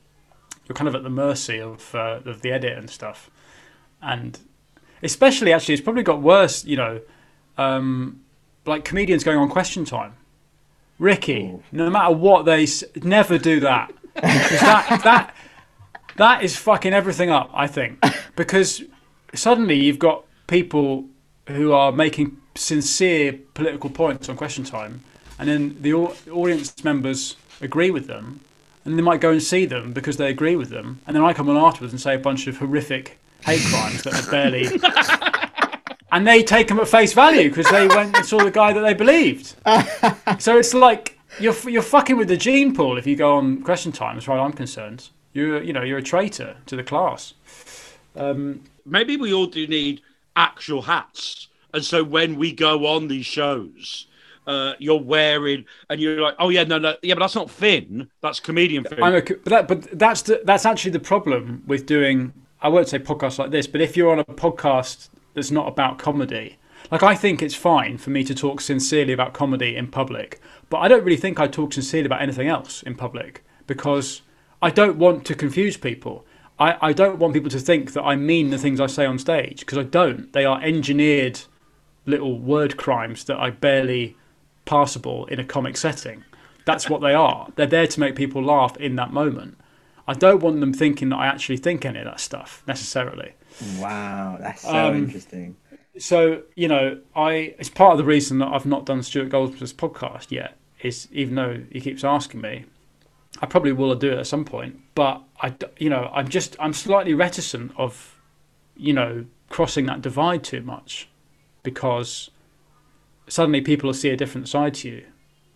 you're 0.69 0.77
kind 0.77 0.87
of 0.87 0.95
at 0.95 1.03
the 1.03 1.11
mercy 1.11 1.61
of 1.61 1.95
uh, 1.95 2.21
of 2.25 2.43
the 2.43 2.53
edit 2.53 2.79
and 2.79 2.89
stuff. 2.89 3.31
And 4.01 4.39
especially, 5.03 5.53
actually, 5.53 5.75
it's 5.75 5.83
probably 5.83 6.03
got 6.03 6.21
worse. 6.23 6.65
You 6.65 6.77
know, 6.77 7.01
um, 7.57 8.21
like 8.67 8.85
comedians 8.85 9.25
going 9.25 9.39
on 9.39 9.49
Question 9.49 9.85
Time. 9.85 10.15
Ricky, 10.99 11.55
no 11.71 11.89
matter 11.91 12.13
what 12.15 12.45
they 12.45 12.65
s- 12.65 12.83
never 13.03 13.39
do 13.39 13.61
that. 13.61 13.93
that 14.15 15.01
that 15.05 15.35
that 16.17 16.43
is 16.43 16.57
fucking 16.57 16.93
everything 16.93 17.31
up. 17.31 17.51
I 17.55 17.67
think 17.69 18.03
because 18.37 18.83
suddenly 19.35 19.77
you've 19.77 19.99
got 20.01 20.25
people 20.49 21.05
who 21.47 21.73
are 21.73 21.93
making 21.93 22.37
sincere 22.57 23.39
political 23.55 23.91
points 23.91 24.29
on 24.29 24.37
Question 24.37 24.65
Time, 24.65 25.05
and 25.39 25.49
then 25.49 25.77
the 25.81 25.95
au- 25.95 26.17
audience 26.33 26.83
members 26.83 27.37
agree 27.61 27.93
with 27.93 28.09
them, 28.09 28.41
and 28.85 28.99
they 28.99 29.03
might 29.03 29.21
go 29.21 29.31
and 29.31 29.43
see 29.43 29.65
them 29.67 29.93
because 29.93 30.17
they 30.17 30.29
agree 30.29 30.57
with 30.57 30.71
them, 30.71 31.01
and 31.07 31.15
then 31.15 31.23
I 31.23 31.33
come 31.33 31.49
on 31.49 31.57
afterwards 31.57 31.93
and 31.93 32.01
say 32.01 32.17
a 32.17 32.19
bunch 32.19 32.49
of 32.49 32.57
horrific 32.57 33.19
hate 33.49 33.65
crimes 33.67 34.03
that 34.03 34.15
are 34.15 34.31
barely. 34.31 34.69
And 36.11 36.27
they 36.27 36.43
take 36.43 36.69
them 36.69 36.81
at 36.81 36.89
face 36.89 37.13
value 37.13 37.51
because 37.51 37.71
they 37.71 37.87
went 37.87 38.17
and 38.17 38.25
saw 38.25 38.43
the 38.43 38.51
guy 38.51 38.73
that 38.73 38.81
they 38.81 38.95
believed. 38.95 39.55
So 40.41 40.57
it's 40.59 40.73
like 40.73 41.19
you're 41.39 41.55
you're 41.69 41.83
fucking 41.83 42.17
with 42.17 42.29
the 42.29 42.37
gene 42.37 42.75
pool 42.75 42.97
if 42.97 43.07
you 43.07 43.15
go 43.15 43.35
on 43.37 43.63
Question 43.63 43.93
Time, 43.93 44.17
as 44.17 44.25
far 44.25 44.39
as 44.39 44.43
I'm 44.43 44.53
concerned. 44.53 45.11
You're 45.33 45.63
you 45.63 45.73
know 45.73 45.83
you're 45.83 45.99
a 45.99 46.03
traitor 46.03 46.57
to 46.67 46.77
the 46.77 46.83
class. 46.83 47.35
Um, 48.17 48.65
Maybe 48.87 49.17
we 49.19 49.35
all 49.35 49.47
do 49.47 49.67
need 49.67 50.01
actual 50.35 50.83
hats, 50.83 51.49
and 51.75 51.85
so 51.85 52.03
when 52.03 52.37
we 52.37 52.53
go 52.53 52.87
on 52.87 53.09
these 53.09 53.27
shows. 53.27 54.07
Uh, 54.47 54.73
you're 54.79 54.99
wearing, 54.99 55.67
and 55.91 56.01
you're 56.01 56.23
like, 56.23 56.35
oh 56.39 56.49
yeah, 56.49 56.65
no, 56.65 56.79
no, 56.79 56.97
yeah, 57.03 57.13
but 57.13 57.21
that's 57.21 57.35
not 57.35 57.51
Finn. 57.51 58.09
That's 58.23 58.41
comedian 58.41 58.83
Finn. 58.83 59.03
I'm 59.03 59.15
a, 59.15 59.21
but 59.21 59.45
that, 59.45 59.69
but 59.69 59.99
that's 59.99 60.23
the, 60.23 60.41
that's 60.43 60.65
actually 60.65 60.93
the 60.93 61.01
problem 61.01 61.63
with 61.67 61.85
doing. 61.85 62.33
I 62.61 62.69
won't 62.69 62.89
say 62.89 62.99
podcasts 62.99 63.39
like 63.39 63.51
this, 63.51 63.67
but 63.67 63.81
if 63.81 63.97
you're 63.97 64.11
on 64.11 64.19
a 64.19 64.25
podcast 64.25 65.09
that's 65.35 65.51
not 65.51 65.69
about 65.69 65.99
comedy, 65.99 66.59
like 66.91 67.03
I 67.03 67.15
think 67.15 67.43
it's 67.43 67.55
fine 67.55 67.99
for 67.99 68.11
me 68.11 68.25
to 68.25 68.35
talk 68.35 68.61
sincerely 68.61 69.13
about 69.13 69.33
comedy 69.33 69.77
in 69.77 69.89
public, 69.89 70.41
but 70.69 70.79
I 70.79 70.89
don't 70.89 71.05
really 71.05 71.17
think 71.17 71.39
I 71.39 71.47
talk 71.47 71.73
sincerely 71.73 72.07
about 72.07 72.23
anything 72.23 72.49
else 72.49 72.83
in 72.83 72.95
public 72.95 73.45
because 73.67 74.23
I 74.61 74.71
don't 74.71 74.99
want 74.99 75.25
to 75.27 75.35
confuse 75.35 75.77
people. 75.77 76.27
I, 76.59 76.77
I 76.81 76.93
don't 76.93 77.19
want 77.19 77.35
people 77.35 77.51
to 77.51 77.61
think 77.61 77.93
that 77.93 78.03
I 78.03 78.17
mean 78.17 78.51
the 78.51 78.59
things 78.59 78.81
I 78.81 78.87
say 78.87 79.07
on 79.07 79.19
stage 79.19 79.61
because 79.61 79.79
I 79.79 79.85
don't. 79.85 80.33
They 80.33 80.45
are 80.45 80.61
engineered 80.61 81.41
little 82.07 82.39
word 82.39 82.77
crimes 82.77 83.25
that 83.25 83.39
I 83.39 83.51
barely 83.51 84.17
passable 84.65 85.27
in 85.27 85.39
a 85.39 85.45
comic 85.45 85.77
setting. 85.77 86.25
That's 86.65 86.91
what 86.91 87.01
they 87.01 87.15
are. 87.15 87.49
They're 87.55 87.67
there 87.67 87.87
to 87.87 88.01
make 88.01 88.17
people 88.17 88.43
laugh 88.43 88.77
in 88.79 88.97
that 88.97 89.13
moment. 89.13 89.57
I 90.09 90.15
don't 90.15 90.43
want 90.43 90.59
them 90.61 90.73
thinking 90.73 91.11
that 91.11 91.17
I 91.17 91.27
actually 91.27 91.59
think 91.59 91.85
any 91.85 92.01
of 92.01 92.07
that 92.07 92.19
stuff 92.19 92.65
necessarily. 92.67 93.35
Wow, 93.79 94.39
that's 94.41 94.63
so 94.63 94.71
Um, 94.89 94.97
interesting. 94.97 95.57
So 95.99 96.43
you 96.57 96.67
know, 96.67 97.01
I 97.15 97.55
it's 97.59 97.69
part 97.69 97.93
of 97.93 97.99
the 97.99 98.05
reason 98.05 98.39
that 98.39 98.49
I've 98.49 98.67
not 98.67 98.87
done 98.87 99.03
Stuart 99.03 99.29
Goldsmith's 99.29 99.73
podcast 99.73 100.31
yet. 100.31 100.57
Is 100.81 101.09
even 101.13 101.35
though 101.35 101.63
he 101.73 101.81
keeps 101.81 102.05
asking 102.05 102.41
me, 102.41 102.65
I 103.43 103.47
probably 103.47 103.73
will 103.73 103.95
do 103.97 104.13
it 104.13 104.19
at 104.19 104.27
some 104.27 104.45
point. 104.45 104.81
But 104.95 105.23
I, 105.43 105.55
you 105.79 105.91
know, 105.91 106.11
I'm 106.15 106.29
just 106.29 106.57
I'm 106.61 106.73
slightly 106.73 107.15
reticent 107.15 107.73
of, 107.77 108.19
you 108.77 108.93
know, 108.93 109.27
crossing 109.51 109.87
that 109.87 110.01
divide 110.03 110.45
too 110.45 110.63
much, 110.63 111.09
because 111.65 112.31
suddenly 113.27 113.61
people 113.61 113.89
will 113.89 113.95
see 113.95 114.11
a 114.11 114.17
different 114.17 114.49
side 114.49 114.75
to 114.75 114.89
you, 114.89 115.05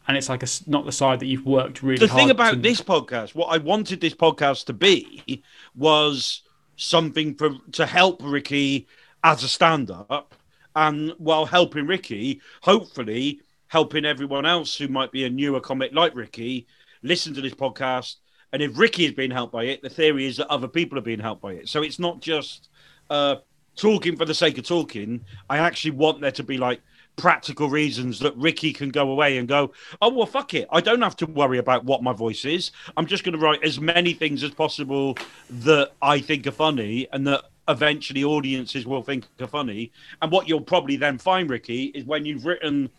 and 0.08 0.16
it's 0.16 0.28
like 0.28 0.42
a 0.42 0.48
not 0.66 0.84
the 0.84 0.92
side 0.92 1.20
that 1.20 1.26
you've 1.26 1.46
worked 1.46 1.82
really 1.82 2.06
the 2.06 2.12
thing 2.12 2.30
about 2.30 2.54
to- 2.54 2.60
this 2.60 2.80
podcast, 2.80 3.34
what 3.34 3.46
I 3.46 3.58
wanted 3.58 4.00
this 4.00 4.14
podcast 4.14 4.66
to 4.66 4.72
be 4.72 5.42
was 5.74 6.42
something 6.76 7.34
for 7.34 7.50
to 7.72 7.86
help 7.86 8.20
Ricky 8.22 8.86
as 9.24 9.42
a 9.44 9.48
stand-up, 9.48 10.34
and 10.74 11.12
while 11.18 11.46
helping 11.46 11.86
Ricky, 11.86 12.40
hopefully 12.62 13.40
helping 13.68 14.04
everyone 14.04 14.44
else 14.44 14.74
who 14.76 14.88
might 14.88 15.12
be 15.12 15.24
a 15.24 15.30
newer 15.30 15.60
comic 15.60 15.92
like 15.94 16.14
Ricky 16.14 16.66
listen 17.02 17.34
to 17.34 17.40
this 17.40 17.54
podcast. 17.54 18.16
And 18.52 18.62
if 18.62 18.78
Ricky 18.78 19.06
is 19.06 19.12
being 19.12 19.30
helped 19.30 19.52
by 19.52 19.64
it, 19.64 19.82
the 19.82 19.88
theory 19.88 20.26
is 20.26 20.36
that 20.36 20.48
other 20.48 20.68
people 20.68 20.98
are 20.98 21.02
being 21.02 21.20
helped 21.20 21.40
by 21.40 21.52
it. 21.54 21.68
So 21.68 21.82
it's 21.82 21.98
not 21.98 22.20
just 22.20 22.68
uh, 23.08 23.36
talking 23.76 24.16
for 24.16 24.24
the 24.24 24.34
sake 24.34 24.58
of 24.58 24.66
talking. 24.66 25.24
I 25.48 25.58
actually 25.58 25.92
want 25.92 26.20
there 26.20 26.32
to 26.32 26.42
be 26.42 26.58
like 26.58 26.82
practical 27.16 27.68
reasons 27.68 28.18
that 28.20 28.36
Ricky 28.36 28.72
can 28.72 28.90
go 28.90 29.10
away 29.10 29.38
and 29.38 29.46
go, 29.46 29.72
oh, 30.00 30.12
well, 30.12 30.26
fuck 30.26 30.54
it. 30.54 30.66
I 30.70 30.80
don't 30.80 31.02
have 31.02 31.16
to 31.16 31.26
worry 31.26 31.58
about 31.58 31.84
what 31.84 32.02
my 32.02 32.12
voice 32.12 32.44
is. 32.44 32.72
I'm 32.96 33.06
just 33.06 33.24
going 33.24 33.34
to 33.34 33.38
write 33.38 33.62
as 33.62 33.80
many 33.80 34.14
things 34.14 34.42
as 34.42 34.50
possible 34.50 35.16
that 35.50 35.92
I 36.00 36.20
think 36.20 36.46
are 36.46 36.52
funny 36.52 37.06
and 37.12 37.26
that 37.26 37.44
eventually 37.68 38.24
audiences 38.24 38.86
will 38.86 39.02
think 39.02 39.26
are 39.40 39.46
funny. 39.46 39.92
And 40.20 40.32
what 40.32 40.48
you'll 40.48 40.60
probably 40.60 40.96
then 40.96 41.18
find, 41.18 41.48
Ricky, 41.48 41.84
is 41.86 42.04
when 42.04 42.24
you've 42.24 42.46
written 42.46 42.90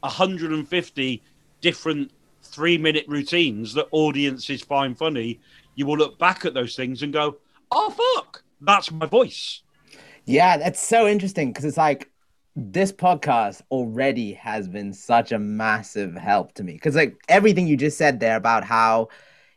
150 0.00 1.22
different 1.60 2.10
three 2.42 2.76
minute 2.76 3.04
routines 3.08 3.72
that 3.74 3.86
audiences 3.92 4.62
find 4.62 4.98
funny, 4.98 5.40
you 5.76 5.86
will 5.86 5.96
look 5.96 6.18
back 6.18 6.44
at 6.44 6.54
those 6.54 6.76
things 6.76 7.02
and 7.02 7.12
go, 7.12 7.36
oh, 7.70 7.90
fuck, 7.90 8.42
that's 8.60 8.90
my 8.90 9.06
voice. 9.06 9.62
Yeah, 10.24 10.56
that's 10.56 10.80
so 10.80 11.08
interesting 11.08 11.50
because 11.50 11.64
it's 11.64 11.76
like 11.76 12.11
this 12.54 12.92
podcast 12.92 13.62
already 13.70 14.32
has 14.34 14.68
been 14.68 14.92
such 14.92 15.32
a 15.32 15.38
massive 15.38 16.14
help 16.14 16.52
to 16.54 16.62
me 16.62 16.74
because 16.74 16.94
like 16.94 17.16
everything 17.28 17.66
you 17.66 17.76
just 17.76 17.96
said 17.96 18.20
there 18.20 18.36
about 18.36 18.62
how 18.62 19.08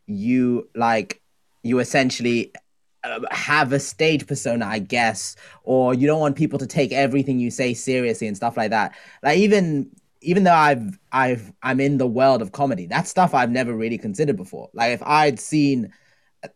you 0.08 0.70
like 0.76 1.22
you 1.64 1.80
essentially 1.80 2.54
uh, 3.04 3.20
have 3.32 3.74
a 3.74 3.80
stage 3.80 4.26
persona, 4.28 4.66
I 4.66 4.80
guess, 4.80 5.36
or 5.64 5.94
you 5.94 6.08
don't 6.08 6.20
want 6.20 6.36
people 6.36 6.60
to 6.60 6.68
take 6.68 6.92
everything 6.92 7.40
you 7.40 7.52
say 7.52 7.74
seriously 7.74 8.28
and 8.28 8.38
stuff 8.38 8.56
like 8.56 8.70
that. 8.72 8.96
Like 9.22 9.40
even 9.40 9.92
even 10.22 10.44
though 10.44 10.54
I've 10.54 10.98
I've 11.12 11.52
I'm 11.62 11.80
in 11.80 11.98
the 11.98 12.08
world 12.08 12.42
of 12.42 12.52
comedy, 12.52 12.86
that's 12.86 13.10
stuff 13.10 13.34
I've 13.34 13.52
never 13.52 13.76
really 13.76 13.98
considered 13.98 14.38
before. 14.38 14.70
Like 14.74 14.94
if 14.94 15.04
I'd 15.04 15.40
seen 15.40 15.92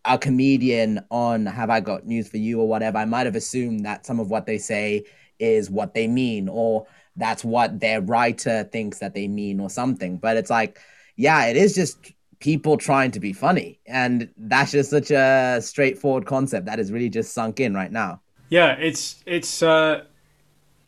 a 0.06 0.18
comedian 0.18 1.04
on 1.12 1.46
Have 1.48 1.70
I 1.70 1.80
Got 1.80 2.06
News 2.06 2.30
for 2.30 2.38
You 2.38 2.62
or 2.62 2.68
whatever, 2.68 2.98
I 2.98 3.06
might 3.06 3.26
have 3.26 3.36
assumed 3.36 3.86
that 3.86 4.06
some 4.06 4.20
of 4.20 4.30
what 4.30 4.46
they 4.46 4.58
say 4.58 5.04
is 5.40 5.70
what 5.70 5.94
they 5.94 6.08
mean, 6.08 6.50
or 6.50 6.88
that's 7.16 7.44
what 7.44 7.80
their 7.80 8.02
writer 8.02 8.64
thinks 8.72 9.00
that 9.00 9.14
they 9.14 9.28
mean, 9.28 9.60
or 9.60 9.70
something. 9.70 10.18
But 10.18 10.38
it's 10.38 10.50
like, 10.50 10.80
yeah, 11.16 11.46
it 11.48 11.58
is 11.58 11.76
just 11.76 12.14
people 12.40 12.78
trying 12.78 13.12
to 13.12 13.20
be 13.20 13.34
funny. 13.34 13.80
And 13.88 14.30
that's 14.38 14.72
just 14.72 14.90
such 14.90 15.12
a 15.12 15.60
straightforward 15.62 16.26
concept 16.26 16.66
that 16.68 16.80
is 16.80 16.92
really 16.92 17.10
just 17.10 17.34
sunk 17.34 17.60
in 17.60 17.74
right 17.74 17.92
now. 17.92 18.22
Yeah, 18.50 18.74
it's 18.74 19.22
it's 19.26 19.62
uh, 19.62 20.04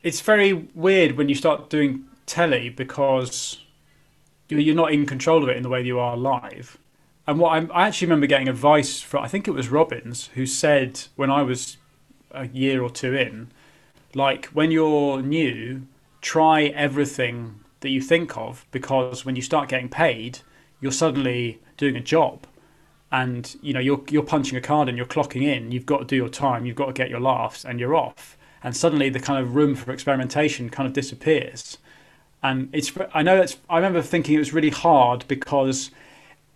it's 0.04 0.22
very 0.22 0.54
weird 0.54 1.18
when 1.18 1.30
you 1.30 1.36
start 1.36 1.70
doing 1.70 2.06
telly 2.26 2.70
because 2.70 3.60
you- 4.50 4.60
you're 4.60 4.76
not 4.76 4.94
in 4.94 5.06
control 5.06 5.44
of 5.44 5.50
it 5.50 5.58
in 5.58 5.64
the 5.64 5.70
way 5.70 5.82
you 5.82 6.00
are 6.00 6.18
live. 6.18 6.78
And 7.28 7.40
what 7.40 7.54
I'm, 7.54 7.72
I 7.74 7.88
actually 7.88 8.08
remember 8.08 8.28
getting 8.28 8.50
advice 8.50 9.02
from 9.02 9.24
I 9.24 9.28
think 9.28 9.48
it 9.48 9.52
was 9.52 9.70
Robbins 9.70 10.28
who 10.36 10.46
said 10.46 11.04
when 11.16 11.32
I 11.32 11.44
was 11.44 11.78
a 12.32 12.48
year 12.48 12.82
or 12.84 12.90
two 12.90 13.16
in, 13.16 13.50
like 14.16 14.46
when 14.48 14.72
you're 14.72 15.22
new, 15.22 15.88
try 16.22 16.64
everything 16.66 17.60
that 17.82 17.90
you 17.90 18.02
think 18.02 18.38
of 18.38 18.66
because 18.72 19.26
when 19.26 19.36
you 19.36 19.42
start 19.42 19.70
getting 19.70 19.90
paid, 19.90 20.40
you're 20.80 20.92
suddenly 20.92 21.60
doing 21.78 21.96
a 21.96 22.02
job. 22.02 22.46
And 23.12 23.58
you 23.62 23.74
know 23.74 23.80
you're 23.82 24.02
you're 24.10 24.24
punching 24.24 24.58
a 24.58 24.62
card 24.62 24.88
and 24.88 24.98
you're 24.98 25.08
clocking 25.08 25.44
in. 25.44 25.72
You've 25.72 25.86
got 25.86 26.00
to 26.00 26.06
do 26.06 26.16
your 26.16 26.30
time. 26.30 26.66
You've 26.66 26.78
got 26.78 26.86
to 26.88 26.94
get 26.94 27.10
your 27.10 27.20
laughs 27.20 27.66
and 27.66 27.80
you're 27.80 27.96
off. 27.96 28.38
And 28.64 28.76
suddenly 28.76 29.10
the 29.10 29.20
kind 29.20 29.44
of 29.44 29.56
room 29.56 29.76
for 29.76 29.92
experimentation 29.92 30.70
kind 30.70 30.88
of 30.88 30.94
disappears. 30.94 31.78
And 32.42 32.70
it's 32.74 32.92
i 33.14 33.22
know 33.22 33.42
it's 33.42 33.58
i 33.70 33.76
remember 33.76 34.02
thinking 34.02 34.36
it 34.36 34.40
was 34.40 34.54
really 34.54 34.70
hard 34.70 35.26
because 35.28 35.92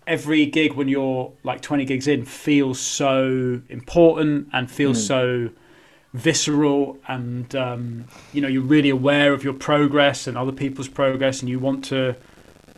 every 0.07 0.45
gig 0.45 0.73
when 0.73 0.87
you're 0.87 1.31
like 1.43 1.61
20 1.61 1.85
gigs 1.85 2.07
in 2.07 2.25
feels 2.25 2.79
so 2.79 3.61
important 3.69 4.47
and 4.53 4.69
feels 4.69 4.97
mm. 5.03 5.07
so 5.07 5.49
visceral 6.15 6.97
and 7.07 7.55
um, 7.55 8.05
you 8.31 8.41
know 8.41 8.47
you're 8.47 8.61
really 8.61 8.89
aware 8.89 9.33
of 9.33 9.43
your 9.43 9.53
progress 9.53 10.27
and 10.27 10.37
other 10.37 10.51
people's 10.51 10.87
progress 10.87 11.41
and 11.41 11.49
you 11.49 11.59
want 11.59 11.83
to 11.83 12.15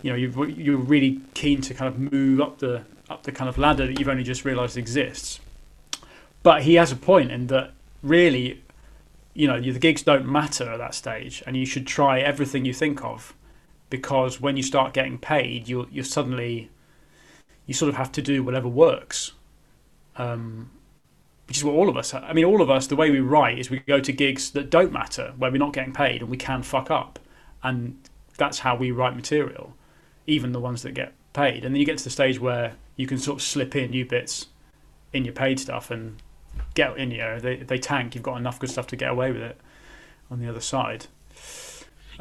you 0.01 0.09
know 0.09 0.15
you're, 0.15 0.49
you're 0.49 0.77
really 0.77 1.21
keen 1.33 1.61
to 1.61 1.73
kind 1.73 1.93
of 1.93 1.99
move 1.99 2.41
up 2.41 2.57
the 2.59 2.83
up 3.09 3.23
the 3.23 3.31
kind 3.31 3.47
of 3.47 3.57
ladder 3.57 3.85
that 3.85 3.99
you've 3.99 4.09
only 4.09 4.23
just 4.23 4.43
realized 4.43 4.75
exists. 4.75 5.39
But 6.43 6.63
he 6.63 6.75
has 6.75 6.91
a 6.91 6.95
point 6.95 7.31
in 7.31 7.47
that 7.47 7.71
really 8.01 8.63
you 9.33 9.47
know 9.47 9.61
the 9.61 9.79
gigs 9.79 10.01
don't 10.01 10.25
matter 10.25 10.71
at 10.71 10.77
that 10.77 10.95
stage 10.95 11.43
and 11.45 11.55
you 11.55 11.65
should 11.65 11.85
try 11.85 12.19
everything 12.19 12.65
you 12.65 12.73
think 12.73 13.03
of 13.03 13.35
because 13.89 14.41
when 14.41 14.57
you 14.57 14.63
start 14.63 14.93
getting 14.93 15.17
paid 15.17 15.67
you're 15.67 15.87
you're 15.91 16.03
suddenly 16.03 16.69
you 17.67 17.73
sort 17.73 17.89
of 17.89 17.95
have 17.95 18.11
to 18.13 18.21
do 18.21 18.41
whatever 18.41 18.67
works. 18.67 19.33
Um, 20.15 20.71
which 21.47 21.57
is 21.57 21.63
what 21.63 21.73
all 21.73 21.89
of 21.89 21.97
us 21.97 22.13
I 22.13 22.33
mean 22.33 22.45
all 22.45 22.61
of 22.61 22.69
us 22.69 22.87
the 22.87 22.95
way 22.95 23.09
we 23.11 23.19
write 23.19 23.57
is 23.59 23.69
we 23.69 23.79
go 23.79 23.99
to 23.99 24.11
gigs 24.11 24.51
that 24.51 24.69
don't 24.69 24.91
matter 24.91 25.33
where 25.37 25.51
we're 25.51 25.57
not 25.57 25.73
getting 25.73 25.93
paid 25.93 26.21
and 26.21 26.29
we 26.29 26.37
can 26.37 26.63
fuck 26.63 26.91
up. 26.91 27.19
And 27.63 27.97
that's 28.37 28.59
how 28.59 28.75
we 28.75 28.91
write 28.91 29.15
material 29.15 29.75
even 30.27 30.51
the 30.51 30.59
ones 30.59 30.83
that 30.83 30.93
get 30.93 31.13
paid. 31.33 31.63
And 31.65 31.73
then 31.73 31.79
you 31.79 31.85
get 31.85 31.97
to 31.99 32.03
the 32.03 32.09
stage 32.09 32.39
where 32.39 32.75
you 32.97 33.07
can 33.07 33.17
sort 33.17 33.39
of 33.39 33.43
slip 33.43 33.75
in 33.75 33.91
new 33.91 34.05
bits 34.05 34.47
in 35.13 35.23
your 35.25 35.33
paid 35.33 35.59
stuff 35.59 35.89
and 35.91 36.21
get 36.73 36.97
in 36.97 37.11
you 37.11 37.17
know 37.19 37.39
they, 37.39 37.57
they 37.57 37.77
tank 37.79 38.13
you've 38.15 38.23
got 38.23 38.37
enough 38.37 38.59
good 38.59 38.69
stuff 38.69 38.87
to 38.87 38.95
get 38.95 39.09
away 39.09 39.31
with 39.31 39.41
it 39.41 39.59
on 40.29 40.39
the 40.39 40.49
other 40.49 40.59
side. 40.61 41.07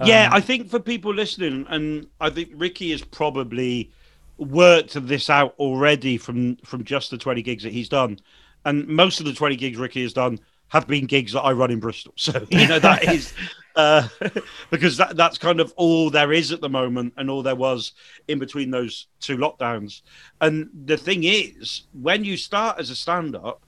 Yeah, 0.01 0.29
Um, 0.29 0.33
I 0.33 0.41
think 0.41 0.69
for 0.71 0.79
people 0.79 1.13
listening, 1.15 1.67
and 1.69 2.09
I 2.21 2.31
think 2.31 2.51
Ricky 2.55 2.91
has 2.93 3.03
probably 3.03 3.91
worked 4.39 4.95
this 5.07 5.31
out 5.31 5.55
already 5.59 6.19
from 6.19 6.57
from 6.59 6.85
just 6.85 7.11
the 7.11 7.19
twenty 7.19 7.43
gigs 7.43 7.63
that 7.65 7.73
he's 7.73 7.89
done, 7.89 8.19
and 8.67 8.87
most 8.87 9.21
of 9.21 9.27
the 9.27 9.33
twenty 9.33 9.57
gigs 9.57 9.79
Ricky 9.79 10.03
has 10.03 10.13
done 10.13 10.39
have 10.69 10.87
been 10.87 11.07
gigs 11.07 11.33
that 11.33 11.43
I 11.43 11.53
run 11.53 11.71
in 11.71 11.81
Bristol. 11.81 12.13
So 12.17 12.47
you 12.51 12.67
know 12.67 12.79
that 12.79 13.05
is 13.05 13.33
uh, 13.77 14.09
because 14.71 14.97
that 14.97 15.17
that's 15.17 15.39
kind 15.39 15.61
of 15.61 15.73
all 15.77 16.11
there 16.11 16.33
is 16.33 16.53
at 16.53 16.61
the 16.61 16.69
moment, 16.69 17.15
and 17.17 17.31
all 17.31 17.43
there 17.43 17.55
was 17.55 17.93
in 18.29 18.39
between 18.39 18.71
those 18.71 19.07
two 19.21 19.37
lockdowns. 19.37 20.03
And 20.41 20.69
the 20.85 20.97
thing 20.97 21.25
is, 21.25 21.83
when 21.93 22.25
you 22.25 22.37
start 22.37 22.79
as 22.79 22.91
a 22.91 22.97
stand 22.97 23.37
up, 23.37 23.63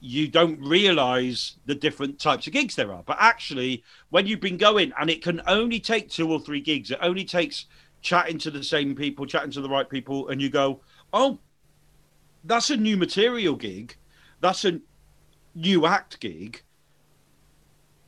you 0.00 0.28
don't 0.28 0.60
realize 0.60 1.56
the 1.66 1.74
different 1.74 2.18
types 2.18 2.46
of 2.46 2.52
gigs 2.52 2.74
there 2.74 2.92
are. 2.92 3.02
But 3.06 3.16
actually, 3.20 3.82
when 4.10 4.26
you've 4.26 4.40
been 4.40 4.56
going, 4.56 4.92
and 4.98 5.08
it 5.08 5.22
can 5.22 5.40
only 5.46 5.80
take 5.80 6.10
two 6.10 6.30
or 6.30 6.40
three 6.40 6.60
gigs, 6.60 6.90
it 6.90 6.98
only 7.00 7.24
takes 7.24 7.66
chatting 8.02 8.38
to 8.38 8.50
the 8.50 8.62
same 8.62 8.94
people, 8.94 9.26
chatting 9.26 9.50
to 9.52 9.60
the 9.60 9.68
right 9.68 9.88
people, 9.88 10.28
and 10.28 10.40
you 10.40 10.50
go, 10.50 10.80
oh, 11.12 11.38
that's 12.44 12.70
a 12.70 12.76
new 12.76 12.96
material 12.96 13.56
gig. 13.56 13.96
That's 14.40 14.64
a 14.64 14.80
new 15.54 15.86
act 15.86 16.20
gig. 16.20 16.62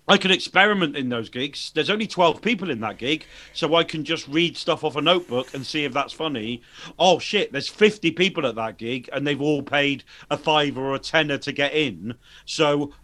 I 0.08 0.16
can 0.16 0.30
experiment 0.30 0.96
in 0.96 1.10
those 1.10 1.28
gigs. 1.28 1.70
There's 1.74 1.90
only 1.90 2.06
12 2.06 2.40
people 2.40 2.70
in 2.70 2.80
that 2.80 2.96
gig, 2.96 3.26
so 3.52 3.74
I 3.74 3.84
can 3.84 4.04
just 4.04 4.26
read 4.26 4.56
stuff 4.56 4.82
off 4.82 4.96
a 4.96 5.02
notebook 5.02 5.52
and 5.52 5.66
see 5.66 5.84
if 5.84 5.92
that's 5.92 6.14
funny. 6.14 6.62
Oh 6.98 7.18
shit, 7.18 7.52
there's 7.52 7.68
50 7.68 8.12
people 8.12 8.46
at 8.46 8.54
that 8.54 8.78
gig 8.78 9.10
and 9.12 9.26
they've 9.26 9.40
all 9.40 9.62
paid 9.62 10.04
a 10.30 10.38
five 10.38 10.78
or 10.78 10.94
a 10.94 10.98
tenner 10.98 11.36
to 11.38 11.52
get 11.52 11.74
in. 11.74 12.14
So 12.46 12.94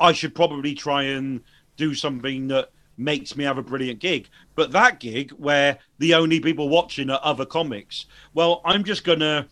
I 0.00 0.12
should 0.12 0.34
probably 0.34 0.74
try 0.74 1.02
and 1.02 1.42
do 1.76 1.94
something 1.94 2.48
that 2.48 2.70
makes 2.96 3.36
me 3.36 3.44
have 3.44 3.58
a 3.58 3.62
brilliant 3.62 3.98
gig. 4.00 4.30
But 4.54 4.72
that 4.72 5.00
gig 5.00 5.32
where 5.32 5.78
the 5.98 6.14
only 6.14 6.40
people 6.40 6.70
watching 6.70 7.10
are 7.10 7.20
other 7.22 7.44
comics, 7.44 8.06
well, 8.32 8.62
I'm 8.64 8.84
just 8.84 9.04
going 9.04 9.20
to 9.20 9.48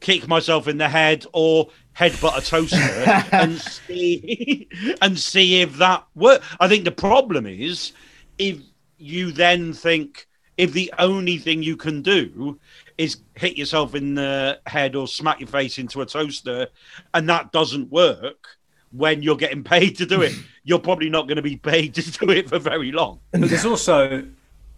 kick 0.00 0.26
myself 0.26 0.66
in 0.66 0.78
the 0.78 0.88
head 0.88 1.24
or 1.32 1.68
headbutt 1.96 2.38
a 2.38 2.40
toaster 2.40 2.76
and 3.32 3.60
see 3.60 4.68
and 5.00 5.18
see 5.18 5.60
if 5.62 5.76
that 5.78 6.06
works. 6.14 6.46
I 6.58 6.68
think 6.68 6.84
the 6.84 6.92
problem 6.92 7.46
is 7.46 7.92
if 8.38 8.58
you 8.98 9.32
then 9.32 9.72
think 9.72 10.26
if 10.56 10.72
the 10.72 10.92
only 10.98 11.38
thing 11.38 11.62
you 11.62 11.76
can 11.76 12.02
do 12.02 12.58
is 12.98 13.18
hit 13.34 13.56
yourself 13.56 13.94
in 13.94 14.14
the 14.14 14.60
head 14.66 14.94
or 14.94 15.08
smack 15.08 15.40
your 15.40 15.48
face 15.48 15.78
into 15.78 16.02
a 16.02 16.06
toaster 16.06 16.68
and 17.14 17.28
that 17.28 17.50
doesn't 17.50 17.90
work 17.90 18.58
when 18.92 19.22
you're 19.22 19.36
getting 19.36 19.64
paid 19.64 19.96
to 19.96 20.04
do 20.04 20.20
it 20.20 20.34
you're 20.64 20.78
probably 20.78 21.08
not 21.08 21.26
going 21.26 21.36
to 21.36 21.42
be 21.42 21.56
paid 21.56 21.94
to 21.94 22.02
do 22.02 22.30
it 22.30 22.48
for 22.48 22.58
very 22.58 22.92
long 22.92 23.18
But 23.30 23.48
there's 23.48 23.64
also 23.64 24.26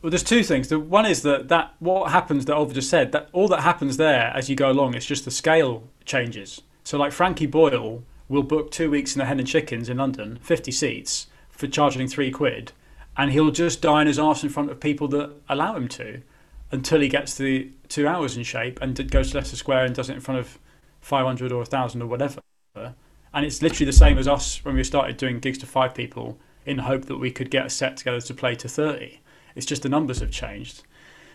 well, 0.03 0.11
there's 0.11 0.25
two 0.25 0.43
things. 0.43 0.69
The 0.69 0.81
one 0.81 1.07
is 1.07 1.23
that 1.23 1.49
that 1.49 1.75
what 1.79 2.11
happens 2.11 2.45
that 2.47 2.57
Olver 2.57 2.75
just 2.75 2.91
said 2.91 3.13
that 3.13 3.29
all 3.33 3.47
that 3.49 3.61
happens 3.61 3.97
there 3.97 4.33
as 4.35 4.51
you 4.51 4.57
go 4.57 4.71
along, 4.71 4.95
it's 4.95 5.07
just 5.07 5.25
the 5.25 5.31
scale 5.31 5.89
changes. 6.05 6.61
So 6.85 6.99
like 6.99 7.13
Frankie 7.13 7.47
Boyle 7.47 8.03
will 8.29 8.43
book 8.43 8.71
two 8.71 8.91
weeks 8.91 9.15
in 9.15 9.19
the 9.19 9.27
Hen 9.27 9.39
and 9.39 9.49
Chickens 9.49 9.89
in 9.89 9.99
London, 9.99 10.39
50 10.43 10.73
seats 10.73 11.27
for 11.51 11.67
charging 11.67 12.09
three 12.09 12.31
quid, 12.31 12.73
and 13.17 13.31
he'll 13.31 13.51
just 13.51 13.83
dine 13.83 14.07
his 14.07 14.19
arse 14.19 14.43
in 14.43 14.49
front 14.49 14.71
of 14.71 14.81
people 14.81 15.07
that 15.09 15.33
allow 15.49 15.77
him 15.77 15.89
to, 15.89 16.23
until 16.71 17.01
he 17.01 17.09
gets 17.09 17.35
the 17.35 17.71
two 17.89 18.09
hours 18.09 18.37
in 18.37 18.43
shape 18.43 18.81
and 18.81 19.11
goes 19.11 19.31
to 19.31 19.37
Leicester 19.37 19.57
Square 19.57 19.85
and 19.85 19.95
does 19.95 20.09
it 20.09 20.15
in 20.15 20.21
front 20.21 20.41
of 20.41 20.59
500 21.03 21.53
or 21.53 21.59
1,000 21.59 22.01
or 22.01 22.07
whatever. 22.07 22.41
And 22.75 23.47
it's 23.47 23.63
literally 23.63 23.87
the 23.87 23.93
same 23.93 24.19
as 24.19 24.27
us 24.27 24.65
when 24.65 24.75
we 24.75 24.85
started 24.85 25.17
doing 25.19 25.39
gigs 25.39 25.59
to 25.59 25.67
five 25.67 25.95
people 25.95 26.39
in 26.65 26.79
the 26.79 26.83
hope 26.85 27.07
that 27.07 27.19
we 27.19 27.31
could 27.31 27.51
get 27.51 27.67
a 27.67 27.71
set 27.71 27.97
together 27.97 28.21
to 28.21 28.35
play 28.35 28.55
to 28.55 28.69
30. 28.69 29.21
It's 29.55 29.67
just 29.67 29.83
the 29.83 29.89
numbers 29.89 30.21
have 30.21 30.31
changed. 30.31 30.83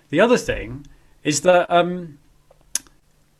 The 0.10 0.20
other 0.20 0.38
thing 0.38 0.88
is 1.24 1.42
that 1.42 1.70
um, 1.70 2.18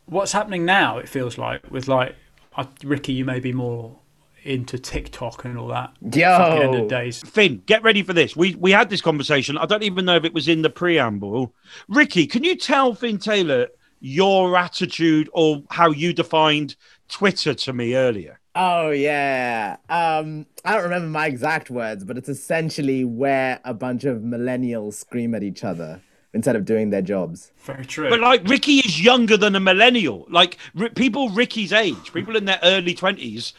what's 0.08 0.32
happening 0.32 0.64
now, 0.64 0.98
it 0.98 1.08
feels 1.08 1.38
like, 1.38 1.70
with 1.70 1.88
like, 1.88 2.14
uh, 2.56 2.64
Ricky, 2.82 3.12
you 3.12 3.24
may 3.24 3.40
be 3.40 3.52
more 3.52 3.98
into 4.44 4.78
TikTok 4.78 5.44
and 5.44 5.58
all 5.58 5.68
that. 5.68 5.92
Yeah. 6.00 6.54
end 6.54 6.74
Yo, 6.74 6.82
of 6.84 6.88
days. 6.88 7.22
Finn, 7.22 7.62
get 7.66 7.82
ready 7.82 8.02
for 8.02 8.12
this. 8.12 8.34
We 8.36 8.54
we 8.54 8.70
had 8.70 8.88
this 8.88 9.00
conversation. 9.00 9.58
I 9.58 9.66
don't 9.66 9.82
even 9.82 10.04
know 10.04 10.16
if 10.16 10.24
it 10.24 10.32
was 10.32 10.48
in 10.48 10.62
the 10.62 10.70
preamble. 10.70 11.54
Ricky, 11.88 12.26
can 12.26 12.44
you 12.44 12.56
tell 12.56 12.94
Finn 12.94 13.18
Taylor 13.18 13.68
your 14.00 14.56
attitude 14.56 15.28
or 15.32 15.62
how 15.70 15.90
you 15.90 16.12
defined 16.12 16.76
Twitter 17.08 17.52
to 17.54 17.72
me 17.72 17.94
earlier? 17.94 18.40
Oh 18.54 18.90
yeah. 18.90 19.76
Um, 19.88 20.46
I 20.64 20.74
don't 20.74 20.84
remember 20.84 21.08
my 21.08 21.26
exact 21.26 21.70
words, 21.70 22.04
but 22.04 22.16
it's 22.16 22.28
essentially 22.28 23.04
where 23.04 23.60
a 23.64 23.74
bunch 23.74 24.04
of 24.04 24.18
millennials 24.18 24.94
scream 24.94 25.34
at 25.34 25.42
each 25.42 25.64
other 25.64 26.00
instead 26.38 26.56
of 26.56 26.64
doing 26.64 26.90
their 26.90 27.02
jobs. 27.02 27.50
Very 27.64 27.84
true. 27.84 28.08
But 28.08 28.20
like 28.20 28.48
Ricky 28.48 28.76
is 28.78 29.02
younger 29.02 29.36
than 29.36 29.54
a 29.56 29.60
millennial. 29.60 30.26
Like 30.30 30.56
ri 30.74 30.88
people 30.90 31.28
Ricky's 31.30 31.72
age, 31.72 32.12
people 32.12 32.36
in 32.36 32.44
their 32.44 32.60
early 32.62 32.94
twenties, 32.94 33.52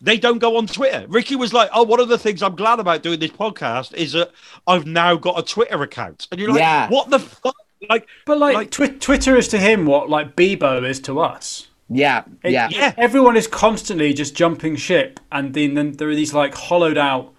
they 0.00 0.16
don't 0.16 0.38
go 0.38 0.56
on 0.56 0.66
Twitter. 0.66 1.04
Ricky 1.08 1.36
was 1.36 1.52
like, 1.52 1.68
"Oh, 1.74 1.82
one 1.82 2.00
of 2.00 2.08
the 2.08 2.18
things 2.18 2.42
I'm 2.42 2.56
glad 2.56 2.78
about 2.80 3.02
doing 3.02 3.18
this 3.20 3.32
podcast 3.32 3.92
is 3.94 4.12
that 4.12 4.30
I've 4.66 4.86
now 4.86 5.16
got 5.16 5.38
a 5.38 5.42
Twitter 5.42 5.82
account." 5.82 6.28
And 6.30 6.40
you're 6.40 6.50
like, 6.50 6.60
Yeah. 6.60 6.88
"What 6.88 7.10
the 7.10 7.18
fuck?" 7.18 7.56
like 7.88 8.06
But 8.26 8.38
like, 8.38 8.54
Like- 8.54 8.70
Twi- 8.70 8.98
Twitter 9.08 9.36
is 9.36 9.48
to 9.48 9.58
him 9.58 9.86
what 9.86 10.08
like 10.08 10.36
Bebo 10.36 10.88
is 10.88 11.00
to 11.00 11.20
us. 11.20 11.66
Yeah, 11.88 12.22
It- 12.44 12.52
yeah. 12.52 12.68
Yeah. 12.70 12.92
Everyone 12.96 13.36
is 13.36 13.48
constantly 13.48 14.12
just 14.14 14.34
jumping 14.36 14.76
ship, 14.76 15.18
and 15.32 15.54
then, 15.54 15.74
then 15.74 15.92
there 15.98 16.08
are 16.08 16.14
these 16.14 16.32
like 16.32 16.54
hollowed 16.54 16.96
out 16.96 17.32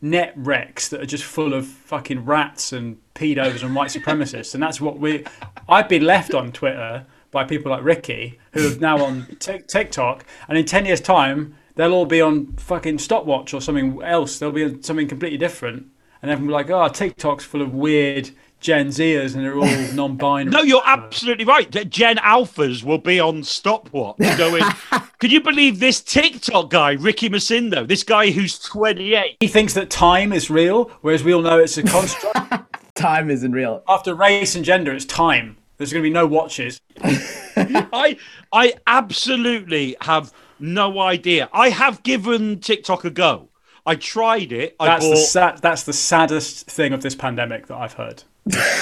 net 0.00 0.32
wrecks 0.36 0.88
that 0.88 1.00
are 1.00 1.06
just 1.06 1.24
full 1.24 1.54
of 1.54 1.66
fucking 1.66 2.24
rats 2.24 2.72
and 2.72 2.98
pedos 3.14 3.62
and 3.62 3.74
white 3.74 3.90
supremacists, 3.90 4.54
and 4.54 4.62
that's 4.62 4.80
what 4.80 4.98
we. 4.98 5.24
I've 5.68 5.88
been 5.88 6.04
left 6.04 6.34
on 6.34 6.52
Twitter 6.52 7.06
by 7.30 7.44
people 7.44 7.70
like 7.70 7.82
Ricky, 7.82 8.38
who 8.52 8.72
are 8.72 8.76
now 8.76 9.04
on 9.04 9.26
Tik 9.38 9.66
TikTok, 9.66 10.24
and 10.48 10.56
in 10.56 10.64
ten 10.64 10.86
years' 10.86 11.00
time, 11.00 11.54
they'll 11.74 11.92
all 11.92 12.06
be 12.06 12.20
on 12.20 12.54
fucking 12.56 12.98
stopwatch 12.98 13.52
or 13.52 13.60
something 13.60 14.02
else. 14.02 14.38
They'll 14.38 14.52
be 14.52 14.64
on 14.64 14.82
something 14.82 15.08
completely 15.08 15.38
different, 15.38 15.86
and 16.22 16.30
everyone 16.30 16.52
will 16.52 16.64
be 16.64 16.72
like, 16.72 16.90
"Oh, 16.90 16.92
TikTok's 16.92 17.44
full 17.44 17.62
of 17.62 17.74
weird." 17.74 18.30
Gen 18.60 18.88
Zers 18.88 19.34
and 19.34 19.44
they're 19.44 19.56
all 19.56 19.92
non-binary. 19.94 20.50
No, 20.50 20.62
you're 20.62 20.82
absolutely 20.84 21.44
right. 21.44 21.70
That 21.72 21.90
Gen 21.90 22.16
Alphas 22.18 22.82
will 22.82 22.98
be 22.98 23.20
on 23.20 23.42
stopwatch 23.44 24.18
going. 24.36 24.64
Could 25.18 25.32
you 25.32 25.40
believe 25.40 25.78
this 25.80 26.00
TikTok 26.00 26.70
guy, 26.70 26.92
Ricky 26.92 27.28
Macindo, 27.28 27.86
this 27.86 28.02
guy 28.04 28.30
who's 28.30 28.58
28? 28.58 29.36
He 29.40 29.48
thinks 29.48 29.74
that 29.74 29.90
time 29.90 30.32
is 30.32 30.50
real, 30.50 30.90
whereas 31.00 31.24
we 31.24 31.32
all 31.32 31.42
know 31.42 31.58
it's 31.58 31.78
a 31.78 31.82
construct. 31.82 32.36
Time 32.94 33.30
isn't 33.30 33.52
real. 33.52 33.84
After 33.86 34.12
race 34.12 34.56
and 34.56 34.64
gender, 34.64 34.92
it's 34.92 35.04
time. 35.04 35.56
There's 35.76 35.92
going 35.92 36.02
to 36.02 36.08
be 36.08 36.12
no 36.12 36.26
watches. 36.26 36.80
I 37.00 38.16
I 38.52 38.74
absolutely 38.88 39.96
have 40.00 40.32
no 40.58 40.98
idea. 40.98 41.48
I 41.52 41.70
have 41.70 42.02
given 42.02 42.58
TikTok 42.58 43.04
a 43.04 43.10
go. 43.10 43.50
I 43.86 43.94
tried 43.94 44.50
it. 44.52 44.74
I 44.80 44.86
That's 44.86 45.04
the 45.04 45.14
bought. 45.14 45.18
sad, 45.18 45.58
that's 45.62 45.84
the 45.84 45.92
saddest 45.92 46.66
thing 46.66 46.92
of 46.92 47.02
this 47.02 47.14
pandemic 47.14 47.68
that 47.68 47.76
I've 47.76 47.92
heard. 47.94 48.24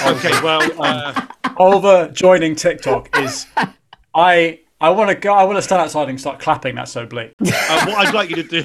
Okay, 0.05 0.31
well, 0.41 0.61
uh, 0.81 1.13
Olver 1.59 2.13
joining 2.13 2.55
TikTok 2.55 3.17
is, 3.19 3.47
I 4.13 4.59
I 4.79 4.89
want 4.91 5.09
to 5.09 5.15
go. 5.15 5.33
I 5.33 5.43
want 5.43 5.57
to 5.57 5.61
stand 5.61 5.81
outside 5.81 6.07
and 6.09 6.19
start 6.19 6.39
clapping. 6.39 6.75
That's 6.75 6.91
so 6.91 7.05
bleak. 7.05 7.33
uh, 7.41 7.85
what 7.85 8.07
I'd 8.07 8.13
like 8.13 8.29
you 8.29 8.35
to 8.37 8.43
do. 8.43 8.63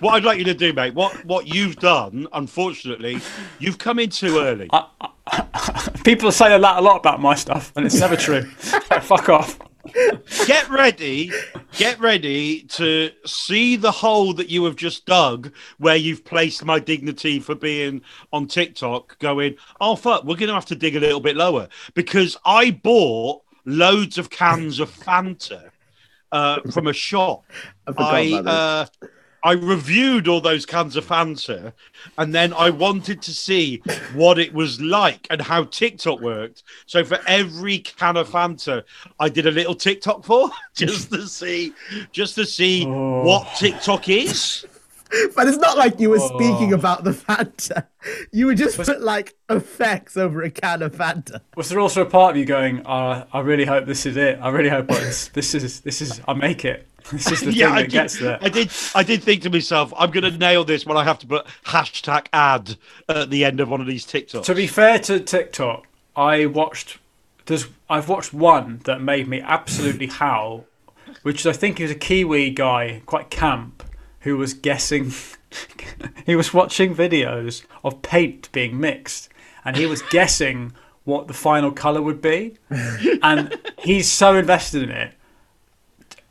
What 0.00 0.14
I'd 0.14 0.24
like 0.24 0.38
you 0.38 0.44
to 0.44 0.54
do, 0.54 0.72
mate, 0.72 0.94
what 0.94 1.24
what 1.24 1.46
you've 1.46 1.76
done, 1.76 2.26
unfortunately, 2.32 3.20
you've 3.58 3.78
come 3.78 3.98
in 3.98 4.10
too 4.10 4.38
early. 4.38 4.68
People 6.04 6.32
say 6.32 6.54
a 6.54 6.58
lot, 6.58 6.78
a 6.78 6.80
lot 6.80 6.96
about 6.96 7.20
my 7.20 7.34
stuff, 7.34 7.72
and 7.76 7.86
it's 7.86 8.00
never 8.00 8.16
true. 8.16 8.42
Fuck 9.02 9.28
off. 9.28 9.58
Get 10.46 10.68
ready, 10.68 11.30
get 11.76 11.98
ready 12.00 12.62
to 12.62 13.10
see 13.24 13.76
the 13.76 13.90
hole 13.90 14.32
that 14.34 14.48
you 14.48 14.64
have 14.64 14.76
just 14.76 15.06
dug 15.06 15.52
where 15.78 15.96
you've 15.96 16.24
placed 16.24 16.64
my 16.64 16.78
dignity 16.78 17.40
for 17.40 17.54
being 17.54 18.02
on 18.32 18.46
TikTok 18.46 19.18
going, 19.18 19.56
oh, 19.80 19.96
fuck, 19.96 20.24
we're 20.24 20.36
going 20.36 20.48
to 20.48 20.54
have 20.54 20.66
to 20.66 20.76
dig 20.76 20.96
a 20.96 21.00
little 21.00 21.20
bit 21.20 21.36
lower 21.36 21.68
because 21.94 22.36
I 22.44 22.70
bought 22.70 23.42
loads 23.64 24.18
of 24.18 24.30
cans 24.30 24.80
of 24.80 24.90
Fanta 24.90 25.70
uh, 26.32 26.60
from 26.72 26.86
a 26.86 26.92
shop. 26.92 27.44
I 27.86 28.42
I, 28.46 28.50
uh, 28.50 28.86
I 29.42 29.52
reviewed 29.52 30.28
all 30.28 30.40
those 30.40 30.66
cans 30.66 30.96
of 30.96 31.06
Fanta 31.06 31.72
and 32.18 32.34
then 32.34 32.52
I 32.52 32.70
wanted 32.70 33.22
to 33.22 33.32
see 33.34 33.82
what 34.14 34.38
it 34.38 34.52
was 34.52 34.80
like 34.80 35.26
and 35.30 35.40
how 35.40 35.64
TikTok 35.64 36.20
worked. 36.20 36.62
So 36.86 37.04
for 37.04 37.18
every 37.26 37.78
can 37.78 38.16
of 38.16 38.28
Fanta, 38.28 38.82
I 39.18 39.28
did 39.28 39.46
a 39.46 39.50
little 39.50 39.74
TikTok 39.74 40.24
for 40.24 40.50
just 40.74 41.10
to 41.12 41.26
see 41.26 41.72
just 42.12 42.34
to 42.36 42.44
see 42.46 42.84
Oh. 42.86 43.22
what 43.24 43.48
TikTok 43.56 44.08
is. 44.08 44.66
But 45.34 45.48
it's 45.48 45.56
not 45.58 45.76
like 45.76 45.98
you 45.98 46.10
were 46.10 46.20
Oh. 46.20 46.38
speaking 46.38 46.72
about 46.72 47.02
the 47.02 47.10
Fanta. 47.10 47.86
You 48.30 48.46
were 48.46 48.54
just 48.54 48.76
put 48.76 49.00
like 49.00 49.34
effects 49.48 50.16
over 50.16 50.42
a 50.42 50.50
can 50.50 50.82
of 50.82 50.94
Fanta. 50.94 51.40
Was 51.56 51.68
there 51.68 51.80
also 51.80 52.02
a 52.02 52.06
part 52.06 52.30
of 52.32 52.36
you 52.36 52.44
going, 52.44 52.86
uh, 52.86 53.26
I 53.32 53.40
really 53.40 53.64
hope 53.64 53.86
this 53.86 54.06
is 54.06 54.16
it. 54.16 54.38
I 54.40 54.50
really 54.50 54.68
hope 54.68 54.86
it's, 54.90 55.28
this 55.28 55.54
is 55.54 55.80
this 55.80 56.00
is 56.00 56.20
I 56.28 56.34
make 56.34 56.64
it. 56.64 56.86
This 57.12 57.32
is 57.32 57.40
the 57.40 57.52
yeah, 57.52 57.66
thing 57.66 57.74
I 57.74 57.82
that 57.82 57.82
did, 57.84 57.92
gets 57.92 58.18
there. 58.18 58.38
I 58.40 58.48
did. 58.48 58.70
I 58.94 59.02
did 59.02 59.22
think 59.22 59.42
to 59.42 59.50
myself, 59.50 59.92
I'm 59.96 60.10
going 60.10 60.30
to 60.30 60.36
nail 60.36 60.64
this 60.64 60.86
when 60.86 60.96
I 60.96 61.04
have 61.04 61.18
to 61.20 61.26
put 61.26 61.46
hashtag 61.64 62.26
ad 62.32 62.76
at 63.08 63.30
the 63.30 63.44
end 63.44 63.60
of 63.60 63.68
one 63.68 63.80
of 63.80 63.86
these 63.86 64.06
TikToks. 64.06 64.44
To 64.44 64.54
be 64.54 64.66
fair 64.66 64.98
to 65.00 65.20
TikTok, 65.20 65.86
I 66.16 66.46
watched. 66.46 66.98
There's 67.46 67.66
I've 67.88 68.08
watched 68.08 68.32
one 68.32 68.80
that 68.84 69.00
made 69.00 69.28
me 69.28 69.40
absolutely 69.40 70.06
howl, 70.06 70.66
which 71.22 71.46
I 71.46 71.52
think 71.52 71.80
is 71.80 71.90
a 71.90 71.96
Kiwi 71.96 72.50
guy, 72.50 73.02
quite 73.06 73.30
camp, 73.30 73.82
who 74.20 74.36
was 74.36 74.54
guessing. 74.54 75.12
he 76.26 76.36
was 76.36 76.54
watching 76.54 76.94
videos 76.94 77.64
of 77.82 78.02
paint 78.02 78.50
being 78.52 78.78
mixed, 78.78 79.28
and 79.64 79.76
he 79.76 79.86
was 79.86 80.02
guessing 80.02 80.72
what 81.04 81.26
the 81.26 81.34
final 81.34 81.72
color 81.72 82.02
would 82.02 82.22
be, 82.22 82.56
and 83.22 83.58
he's 83.78 84.10
so 84.10 84.36
invested 84.36 84.84
in 84.84 84.90
it. 84.90 85.14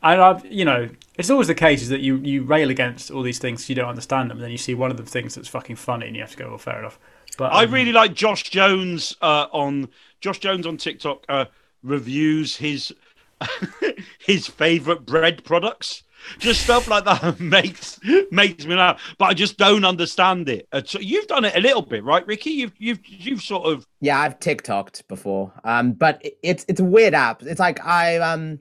And 0.02 0.20
I, 0.20 0.40
you 0.44 0.64
know, 0.64 0.88
it's 1.16 1.30
always 1.30 1.48
the 1.48 1.54
case 1.54 1.82
is 1.82 1.88
that 1.90 2.00
you 2.00 2.16
you 2.16 2.42
rail 2.42 2.70
against 2.70 3.10
all 3.10 3.22
these 3.22 3.38
things 3.38 3.68
you 3.68 3.74
don't 3.74 3.88
understand 3.88 4.30
them, 4.30 4.38
and 4.38 4.44
then 4.44 4.50
you 4.50 4.58
see 4.58 4.74
one 4.74 4.90
of 4.90 4.96
the 4.96 5.04
things 5.04 5.34
that's 5.34 5.48
fucking 5.48 5.76
funny, 5.76 6.06
and 6.06 6.16
you 6.16 6.22
have 6.22 6.30
to 6.32 6.36
go, 6.38 6.48
well, 6.48 6.58
fair 6.58 6.78
enough. 6.78 6.98
But 7.36 7.52
I 7.52 7.64
um, 7.64 7.70
really 7.72 7.92
like 7.92 8.14
Josh 8.14 8.44
Jones 8.50 9.16
uh, 9.20 9.46
on 9.52 9.88
Josh 10.20 10.38
Jones 10.38 10.66
on 10.66 10.76
TikTok 10.78 11.24
uh, 11.28 11.44
reviews 11.82 12.56
his 12.56 12.94
his 14.18 14.46
favorite 14.46 15.04
bread 15.06 15.44
products. 15.44 16.02
Just 16.38 16.62
stuff 16.62 16.86
like 16.86 17.04
that 17.04 17.40
makes 17.40 17.98
makes 18.30 18.66
me 18.66 18.74
laugh, 18.76 19.00
but 19.18 19.26
I 19.26 19.34
just 19.34 19.56
don't 19.56 19.84
understand 19.86 20.48
it. 20.50 20.68
So 20.84 20.98
you've 20.98 21.26
done 21.26 21.46
it 21.46 21.56
a 21.56 21.60
little 21.60 21.80
bit, 21.82 22.04
right, 22.04 22.26
Ricky? 22.26 22.50
You've 22.50 22.72
you've 22.78 23.00
you've 23.06 23.42
sort 23.42 23.66
of 23.66 23.86
Yeah, 24.00 24.18
I've 24.20 24.38
TikToked 24.38 25.08
before. 25.08 25.52
Um, 25.64 25.92
but 25.92 26.24
it- 26.24 26.38
it's 26.42 26.64
it's 26.68 26.80
a 26.80 26.84
weird 26.84 27.14
app. 27.14 27.42
It's 27.42 27.60
like 27.60 27.84
I 27.84 28.18
um 28.18 28.60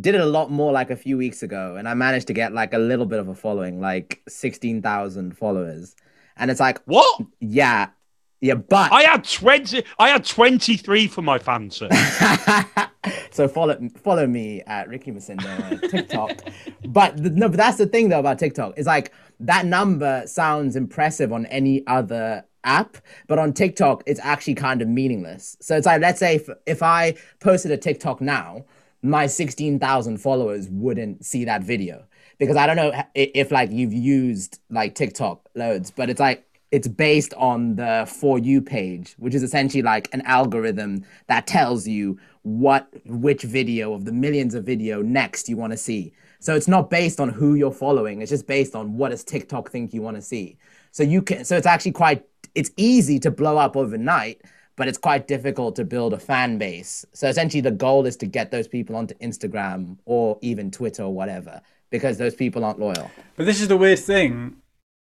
did 0.00 0.14
it 0.14 0.20
a 0.20 0.26
lot 0.26 0.50
more 0.50 0.72
like 0.72 0.90
a 0.90 0.96
few 0.96 1.16
weeks 1.16 1.42
ago, 1.42 1.76
and 1.76 1.88
I 1.88 1.94
managed 1.94 2.26
to 2.28 2.32
get 2.32 2.52
like 2.52 2.74
a 2.74 2.78
little 2.78 3.06
bit 3.06 3.18
of 3.18 3.28
a 3.28 3.34
following, 3.34 3.80
like 3.80 4.22
sixteen 4.28 4.82
thousand 4.82 5.36
followers. 5.36 5.94
And 6.36 6.50
it's 6.50 6.60
like, 6.60 6.80
what? 6.84 7.22
yeah, 7.40 7.88
yeah, 8.40 8.54
but 8.54 8.92
I 8.92 9.02
had 9.02 9.24
twenty. 9.24 9.84
I 9.98 10.10
had 10.10 10.24
twenty 10.24 10.76
three 10.76 11.06
for 11.06 11.22
my 11.22 11.38
Fanta. 11.38 11.90
so 13.30 13.48
follow 13.48 13.78
follow 14.02 14.26
me 14.26 14.62
at 14.66 14.88
Ricky 14.88 15.12
Macindo 15.12 15.70
on 15.70 15.90
TikTok. 15.90 16.42
but 16.86 17.16
the, 17.22 17.30
no, 17.30 17.48
but 17.48 17.56
that's 17.56 17.78
the 17.78 17.86
thing 17.86 18.10
though 18.10 18.20
about 18.20 18.38
TikTok. 18.38 18.74
It's 18.76 18.86
like 18.86 19.12
that 19.40 19.64
number 19.64 20.24
sounds 20.26 20.76
impressive 20.76 21.32
on 21.32 21.46
any 21.46 21.86
other 21.86 22.44
app, 22.64 22.98
but 23.26 23.38
on 23.38 23.54
TikTok 23.54 24.02
it's 24.04 24.20
actually 24.22 24.54
kind 24.54 24.82
of 24.82 24.88
meaningless. 24.88 25.56
So 25.60 25.76
it's 25.76 25.86
like 25.86 26.02
let's 26.02 26.20
say 26.20 26.36
if, 26.36 26.48
if 26.66 26.82
I 26.82 27.14
posted 27.40 27.70
a 27.72 27.78
TikTok 27.78 28.20
now, 28.20 28.66
my 29.02 29.26
16,000 29.26 30.18
followers 30.18 30.68
wouldn't 30.70 31.24
see 31.24 31.44
that 31.44 31.62
video 31.62 32.04
because 32.38 32.56
I 32.56 32.66
don't 32.66 32.76
know 32.76 32.92
if 33.14 33.50
like 33.50 33.70
you've 33.70 33.92
used 33.92 34.60
like 34.70 34.94
TikTok 34.94 35.48
loads, 35.54 35.90
but 35.90 36.10
it's 36.10 36.20
like 36.20 36.44
it's 36.72 36.88
based 36.88 37.32
on 37.34 37.76
the 37.76 38.06
for 38.10 38.38
you 38.38 38.60
page, 38.60 39.14
which 39.18 39.34
is 39.34 39.42
essentially 39.42 39.82
like 39.82 40.08
an 40.12 40.22
algorithm 40.22 41.04
that 41.28 41.46
tells 41.46 41.86
you 41.86 42.18
what 42.42 42.88
which 43.06 43.42
video 43.42 43.92
of 43.94 44.04
the 44.04 44.12
millions 44.12 44.54
of 44.54 44.64
video 44.64 45.02
next 45.02 45.48
you 45.48 45.56
want 45.56 45.72
to 45.72 45.76
see. 45.76 46.12
So 46.40 46.54
it's 46.54 46.68
not 46.68 46.90
based 46.90 47.18
on 47.20 47.28
who 47.28 47.54
you're 47.54 47.72
following, 47.72 48.20
it's 48.20 48.30
just 48.30 48.46
based 48.46 48.74
on 48.74 48.96
what 48.96 49.10
does 49.10 49.24
TikTok 49.24 49.70
think 49.70 49.94
you 49.94 50.02
want 50.02 50.16
to 50.16 50.22
see. 50.22 50.58
So 50.90 51.02
you 51.02 51.22
can 51.22 51.44
so 51.44 51.56
it's 51.56 51.66
actually 51.66 51.92
quite 51.92 52.24
it's 52.54 52.70
easy 52.76 53.18
to 53.20 53.30
blow 53.30 53.58
up 53.58 53.76
overnight, 53.76 54.42
but 54.76 54.88
it's 54.88 54.98
quite 54.98 55.26
difficult 55.26 55.74
to 55.76 55.84
build 55.84 56.12
a 56.12 56.18
fan 56.18 56.58
base. 56.58 57.04
So 57.12 57.28
essentially 57.28 57.62
the 57.62 57.70
goal 57.70 58.06
is 58.06 58.16
to 58.18 58.26
get 58.26 58.50
those 58.50 58.68
people 58.68 58.94
onto 58.94 59.14
Instagram 59.16 59.96
or 60.04 60.38
even 60.42 60.70
Twitter 60.70 61.02
or 61.02 61.12
whatever 61.12 61.60
because 61.90 62.18
those 62.18 62.34
people 62.34 62.64
aren't 62.64 62.78
loyal. 62.78 63.10
But 63.36 63.46
this 63.46 63.60
is 63.60 63.68
the 63.68 63.76
weird 63.76 63.98
thing. 63.98 64.56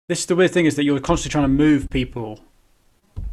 This 0.08 0.20
is 0.20 0.26
the 0.28 0.36
weird 0.36 0.52
thing 0.52 0.66
is 0.66 0.76
that 0.76 0.84
you're 0.84 1.00
constantly 1.00 1.32
trying 1.32 1.46
to 1.46 1.64
move 1.64 1.90
people 1.90 2.40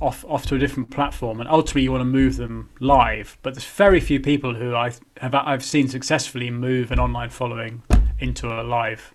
off 0.01 0.25
off 0.29 0.47
to 0.47 0.55
a 0.55 0.59
different 0.59 0.91
platform, 0.91 1.41
and 1.41 1.49
ultimately 1.49 1.83
you 1.83 1.93
want 1.93 2.01
to 2.01 2.07
move 2.07 2.37
them 2.37 2.71
live. 2.81 3.37
But 3.43 3.55
there's 3.55 3.65
very 3.65 4.01
few 4.01 4.21
people 4.21 4.55
who 4.55 4.75
I 4.75 4.93
have 5.19 5.35
I've 5.35 5.65
seen 5.65 5.89
successfully 5.89 6.51
move 6.51 6.91
an 6.91 6.99
online 6.99 7.31
following 7.31 7.83
into 8.19 8.49
a 8.49 8.63
live 8.63 9.15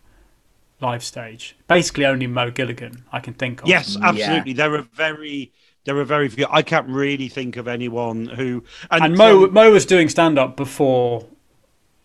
live 0.81 1.03
stage. 1.03 1.55
Basically, 1.67 2.05
only 2.05 2.27
Mo 2.27 2.51
Gilligan 2.51 3.05
I 3.11 3.19
can 3.19 3.33
think 3.33 3.63
of. 3.63 3.69
Yes, 3.69 3.95
mm, 3.95 4.01
Yeah. 4.01 4.09
absolutely. 4.09 4.53
There 4.53 4.75
are 4.75 4.81
very 4.81 5.51
there 5.85 5.97
are 5.97 6.03
very 6.03 6.27
few. 6.27 6.45
I 6.49 6.61
can't 6.61 6.87
really 6.89 7.29
think 7.29 7.57
of 7.57 7.67
anyone 7.67 8.25
who 8.25 8.63
and 8.91 9.15
Mo 9.15 9.45
um, 9.45 9.53
Mo 9.53 9.71
was 9.71 9.85
doing 9.85 10.09
stand 10.09 10.37
up 10.37 10.57
before, 10.57 11.25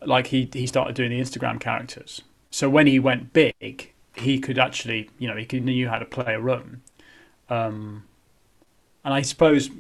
like 0.05 0.29
he 0.29 0.49
he 0.53 0.67
started 0.67 0.95
doing 0.95 1.11
the 1.11 1.21
Instagram 1.21 1.59
characters. 1.59 2.23
So 2.51 2.69
when 2.69 2.87
he 2.87 2.99
went 2.99 3.33
big, 3.33 3.93
he 4.15 4.39
could 4.39 4.59
actually 4.59 5.11
you 5.19 5.29
know 5.29 5.37
he 5.37 5.47
could, 5.47 5.65
knew 5.65 5.89
how 5.89 5.99
to 5.99 6.05
play 6.05 6.35
a 6.35 6.41
room. 6.41 6.83
Um, 7.49 8.05
and 9.05 9.15
I 9.15 9.23
suppose 9.23 9.71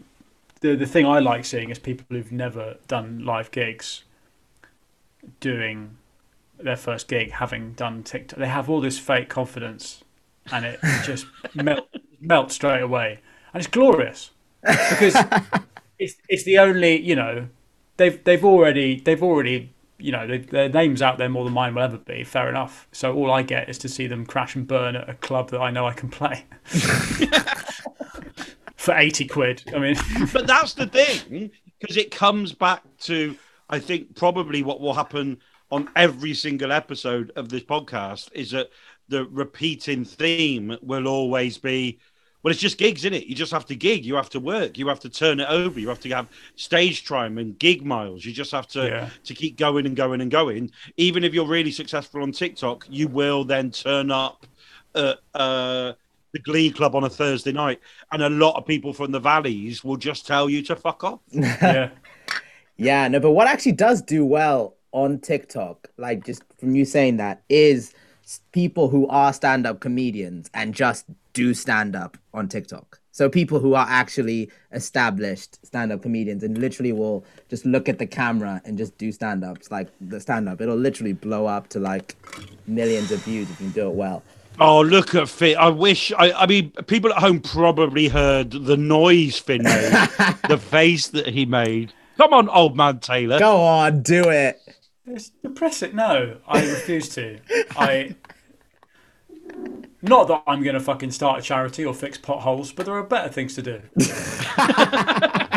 the 0.60 0.74
the 0.74 0.86
thing 0.86 1.06
I 1.06 1.18
like 1.18 1.44
seeing 1.44 1.70
is 1.70 1.78
people 1.78 2.06
who've 2.08 2.32
never 2.32 2.76
done 2.88 3.24
live 3.24 3.50
gigs 3.50 4.04
doing 5.40 5.98
their 6.58 6.76
first 6.76 7.08
gig, 7.08 7.32
having 7.32 7.72
done 7.72 8.02
TikTok. 8.02 8.38
They 8.38 8.48
have 8.48 8.70
all 8.70 8.80
this 8.80 8.98
fake 8.98 9.28
confidence, 9.28 10.02
and 10.50 10.64
it 10.64 10.80
just 11.04 11.26
melt, 11.54 11.88
melts 12.20 12.54
straight 12.54 12.82
away, 12.82 13.20
and 13.52 13.62
it's 13.62 13.70
glorious 13.70 14.30
because 14.62 15.16
it's 15.98 16.16
it's 16.28 16.44
the 16.44 16.58
only 16.58 17.00
you 17.00 17.14
know 17.14 17.48
they've 17.96 18.22
they've 18.24 18.44
already 18.44 19.00
they've 19.00 19.22
already 19.22 19.70
you 19.98 20.12
know 20.12 20.26
they, 20.26 20.38
their 20.38 20.68
names 20.68 21.02
out 21.02 21.18
there 21.18 21.28
more 21.28 21.44
than 21.44 21.52
mine 21.52 21.74
will 21.74 21.82
ever 21.82 21.98
be. 21.98 22.24
Fair 22.24 22.48
enough. 22.48 22.88
So 22.92 23.14
all 23.14 23.30
I 23.30 23.42
get 23.42 23.68
is 23.68 23.78
to 23.78 23.88
see 23.88 24.06
them 24.06 24.26
crash 24.26 24.56
and 24.56 24.66
burn 24.66 24.96
at 24.96 25.08
a 25.08 25.14
club 25.14 25.50
that 25.50 25.60
I 25.60 25.70
know 25.70 25.86
I 25.86 25.92
can 25.92 26.08
play 26.08 26.44
for 28.76 28.96
eighty 28.96 29.26
quid. 29.26 29.62
I 29.74 29.78
mean, 29.78 29.96
but 30.32 30.46
that's 30.46 30.74
the 30.74 30.86
thing 30.86 31.50
because 31.78 31.96
it 31.96 32.10
comes 32.10 32.52
back 32.52 32.82
to 33.00 33.36
I 33.68 33.78
think 33.78 34.16
probably 34.16 34.62
what 34.62 34.80
will 34.80 34.94
happen 34.94 35.38
on 35.70 35.88
every 35.94 36.34
single 36.34 36.72
episode 36.72 37.30
of 37.36 37.48
this 37.48 37.62
podcast 37.62 38.30
is 38.32 38.50
that 38.50 38.70
the 39.08 39.24
repeating 39.26 40.04
theme 40.04 40.76
will 40.82 41.06
always 41.06 41.58
be 41.58 41.98
well, 42.42 42.50
it's 42.50 42.60
just 42.60 42.78
gigs, 42.78 43.02
isn't 43.04 43.14
it? 43.14 43.26
You 43.26 43.34
just 43.34 43.52
have 43.52 43.66
to 43.66 43.74
gig. 43.76 44.04
You 44.04 44.14
have 44.14 44.30
to 44.30 44.40
work. 44.40 44.78
You 44.78 44.88
have 44.88 45.00
to 45.00 45.08
turn 45.08 45.40
it 45.40 45.48
over. 45.48 45.78
You 45.78 45.88
have 45.88 46.00
to 46.00 46.08
have 46.10 46.28
stage 46.56 47.04
time 47.06 47.38
and 47.38 47.58
gig 47.58 47.84
miles. 47.84 48.24
You 48.24 48.32
just 48.32 48.52
have 48.52 48.66
to 48.68 48.86
Yeah. 48.86 49.10
to 49.24 49.34
keep 49.34 49.58
going 49.58 49.86
and 49.86 49.94
going 49.94 50.20
and 50.20 50.30
going. 50.30 50.70
Even 50.96 51.22
if 51.24 51.34
you're 51.34 51.46
really 51.46 51.70
successful 51.70 52.22
on 52.22 52.32
TikTok, 52.32 52.86
you 52.88 53.08
will 53.08 53.44
then 53.44 53.70
turn 53.70 54.10
up 54.10 54.46
at 54.94 55.18
uh, 55.34 55.92
the 56.32 56.38
Glee 56.42 56.70
Club 56.70 56.94
on 56.94 57.04
a 57.04 57.10
Thursday 57.10 57.52
night, 57.52 57.80
and 58.12 58.22
a 58.22 58.30
lot 58.30 58.56
of 58.56 58.64
people 58.64 58.92
from 58.92 59.10
the 59.12 59.20
valleys 59.20 59.82
will 59.84 59.96
just 59.96 60.26
tell 60.26 60.48
you 60.48 60.62
to 60.62 60.76
fuck 60.76 61.02
off. 61.04 61.20
yeah, 61.32 61.90
Yeah, 62.76 63.08
no, 63.08 63.20
but 63.20 63.32
what 63.32 63.48
actually 63.48 63.72
does 63.72 64.00
do 64.00 64.24
well 64.24 64.76
on 64.92 65.18
TikTok, 65.20 65.88
like 65.98 66.24
just 66.24 66.42
from 66.58 66.74
you 66.74 66.84
saying 66.84 67.18
that, 67.18 67.42
is 67.48 67.92
people 68.52 68.88
who 68.88 69.06
are 69.08 69.32
stand 69.32 69.66
up 69.66 69.80
comedians 69.80 70.48
and 70.54 70.72
just 70.74 71.04
do 71.32 71.54
stand 71.54 71.96
up 71.96 72.16
on 72.32 72.48
TikTok. 72.48 73.00
So 73.12 73.28
people 73.28 73.58
who 73.58 73.74
are 73.74 73.86
actually 73.88 74.50
established 74.72 75.64
stand 75.66 75.92
up 75.92 76.02
comedians 76.02 76.42
and 76.42 76.56
literally 76.56 76.92
will 76.92 77.24
just 77.48 77.66
look 77.66 77.88
at 77.88 77.98
the 77.98 78.06
camera 78.06 78.62
and 78.64 78.78
just 78.78 78.96
do 78.98 79.10
stand 79.10 79.44
ups, 79.44 79.70
like 79.70 79.88
the 80.00 80.20
stand 80.20 80.48
up. 80.48 80.60
It'll 80.60 80.76
literally 80.76 81.12
blow 81.12 81.46
up 81.46 81.68
to 81.70 81.80
like 81.80 82.16
millions 82.66 83.10
of 83.10 83.22
views 83.24 83.50
if 83.50 83.60
you 83.60 83.68
do 83.70 83.88
it 83.88 83.94
well. 83.94 84.22
Oh, 84.58 84.82
look 84.82 85.14
at 85.14 85.28
Finn. 85.28 85.56
I 85.58 85.68
wish, 85.68 86.12
I, 86.12 86.32
I 86.32 86.46
mean, 86.46 86.70
people 86.86 87.10
at 87.12 87.18
home 87.18 87.40
probably 87.40 88.08
heard 88.08 88.50
the 88.50 88.76
noise 88.76 89.38
Finn 89.38 89.62
made, 89.62 89.92
the 90.48 90.58
face 90.58 91.08
that 91.08 91.28
he 91.28 91.46
made. 91.46 91.92
Come 92.16 92.34
on, 92.34 92.48
old 92.48 92.76
man 92.76 93.00
Taylor. 93.00 93.38
Go 93.38 93.62
on, 93.62 94.02
do 94.02 94.28
it. 94.28 94.60
it's 95.06 95.32
it. 95.82 95.94
No, 95.94 96.36
I 96.46 96.60
refuse 96.60 97.08
to. 97.10 97.38
I. 97.70 98.14
Not 100.02 100.28
that 100.28 100.42
I'm 100.46 100.62
going 100.62 100.74
to 100.74 100.80
fucking 100.80 101.10
start 101.10 101.40
a 101.40 101.42
charity 101.42 101.84
or 101.84 101.94
fix 101.94 102.16
potholes, 102.16 102.72
but 102.72 102.86
there 102.86 102.94
are 102.94 103.02
better 103.02 103.28
things 103.28 103.54
to 103.56 103.62
do. 103.62 103.82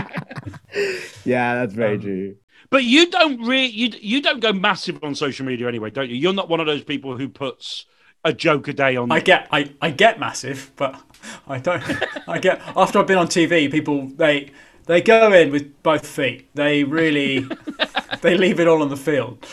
Yeah, 1.25 1.55
that's 1.55 1.73
very 1.73 1.95
um, 1.95 2.01
true. 2.01 2.35
But 2.69 2.83
you 2.83 3.09
don't 3.09 3.39
really, 3.41 3.67
you, 3.67 3.91
you 4.01 4.21
don't 4.21 4.39
go 4.39 4.51
massive 4.51 5.03
on 5.03 5.15
social 5.15 5.45
media 5.45 5.67
anyway, 5.67 5.89
don't 5.89 6.09
you? 6.09 6.15
You're 6.15 6.33
not 6.33 6.49
one 6.49 6.59
of 6.59 6.65
those 6.65 6.83
people 6.83 7.17
who 7.17 7.29
puts 7.29 7.85
a 8.23 8.33
joke 8.33 8.67
a 8.67 8.73
day 8.73 8.95
on. 8.95 9.11
I 9.11 9.19
get 9.19 9.47
I, 9.51 9.71
I 9.81 9.91
get 9.91 10.19
massive, 10.19 10.71
but 10.75 10.99
I 11.47 11.59
don't 11.59 11.83
I 12.27 12.39
get 12.39 12.61
after 12.75 12.99
I've 12.99 13.07
been 13.07 13.17
on 13.17 13.27
TV, 13.27 13.71
people 13.71 14.07
they 14.07 14.51
they 14.85 15.01
go 15.01 15.31
in 15.33 15.51
with 15.51 15.83
both 15.83 16.07
feet. 16.07 16.49
They 16.55 16.83
really 16.83 17.47
they 18.21 18.37
leave 18.37 18.59
it 18.59 18.67
all 18.67 18.81
on 18.81 18.89
the 18.89 18.97
field. 18.97 19.45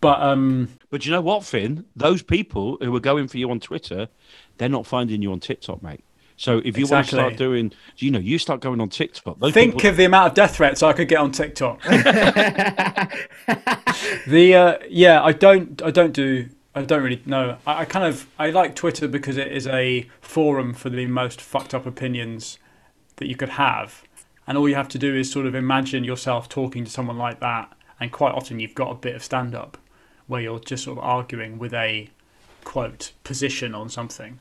But 0.00 0.22
um 0.22 0.68
But 0.90 1.04
you 1.06 1.12
know 1.12 1.20
what, 1.20 1.44
Finn? 1.44 1.84
Those 1.96 2.22
people 2.22 2.78
who 2.80 2.94
are 2.94 3.00
going 3.00 3.28
for 3.28 3.38
you 3.38 3.50
on 3.50 3.60
Twitter, 3.60 4.08
they're 4.58 4.68
not 4.68 4.86
finding 4.86 5.22
you 5.22 5.32
on 5.32 5.40
TikTok, 5.40 5.82
mate. 5.82 6.04
So 6.36 6.62
if 6.64 6.78
you 6.78 6.86
want 6.86 7.06
to 7.06 7.16
start 7.16 7.32
Exactly. 7.32 7.46
doing, 7.46 7.72
you 7.96 8.12
know, 8.12 8.20
you 8.20 8.38
start 8.38 8.60
going 8.60 8.80
on 8.80 8.88
TikTok. 8.90 9.40
Those 9.40 9.52
think 9.52 9.74
people, 9.74 9.90
of 9.90 9.96
the 9.96 10.04
amount 10.04 10.28
of 10.28 10.34
death 10.34 10.54
threats 10.56 10.84
I 10.84 10.92
could 10.92 11.08
get 11.08 11.18
on 11.18 11.32
TikTok. 11.32 11.82
the 14.26 14.54
uh, 14.54 14.78
yeah, 14.88 15.22
I 15.22 15.32
don't 15.32 15.82
I 15.82 15.90
don't 15.90 16.12
do 16.12 16.48
I 16.76 16.82
don't 16.82 17.02
really 17.02 17.20
know. 17.26 17.56
I, 17.66 17.80
I 17.80 17.84
kind 17.84 18.04
of 18.06 18.28
I 18.38 18.50
like 18.50 18.76
Twitter 18.76 19.08
because 19.08 19.36
it 19.36 19.50
is 19.50 19.66
a 19.66 20.08
forum 20.20 20.74
for 20.74 20.90
the 20.90 21.06
most 21.06 21.40
fucked 21.40 21.74
up 21.74 21.86
opinions 21.86 22.58
that 23.16 23.26
you 23.26 23.34
could 23.34 23.50
have, 23.50 24.04
and 24.46 24.56
all 24.56 24.68
you 24.68 24.76
have 24.76 24.88
to 24.90 24.98
do 24.98 25.16
is 25.16 25.30
sort 25.30 25.44
of 25.46 25.56
imagine 25.56 26.04
yourself 26.04 26.48
talking 26.48 26.84
to 26.84 26.90
someone 26.90 27.18
like 27.18 27.40
that, 27.40 27.72
and 27.98 28.12
quite 28.12 28.32
often 28.32 28.60
you've 28.60 28.76
got 28.76 28.92
a 28.92 28.94
bit 28.94 29.16
of 29.16 29.24
stand 29.24 29.56
up 29.56 29.76
where 30.28 30.40
you're 30.40 30.60
just 30.60 30.84
sort 30.84 30.98
of 30.98 31.04
arguing 31.04 31.58
with 31.58 31.74
a 31.74 32.08
quote 32.64 33.12
position 33.24 33.74
on 33.74 33.88
something. 33.88 34.38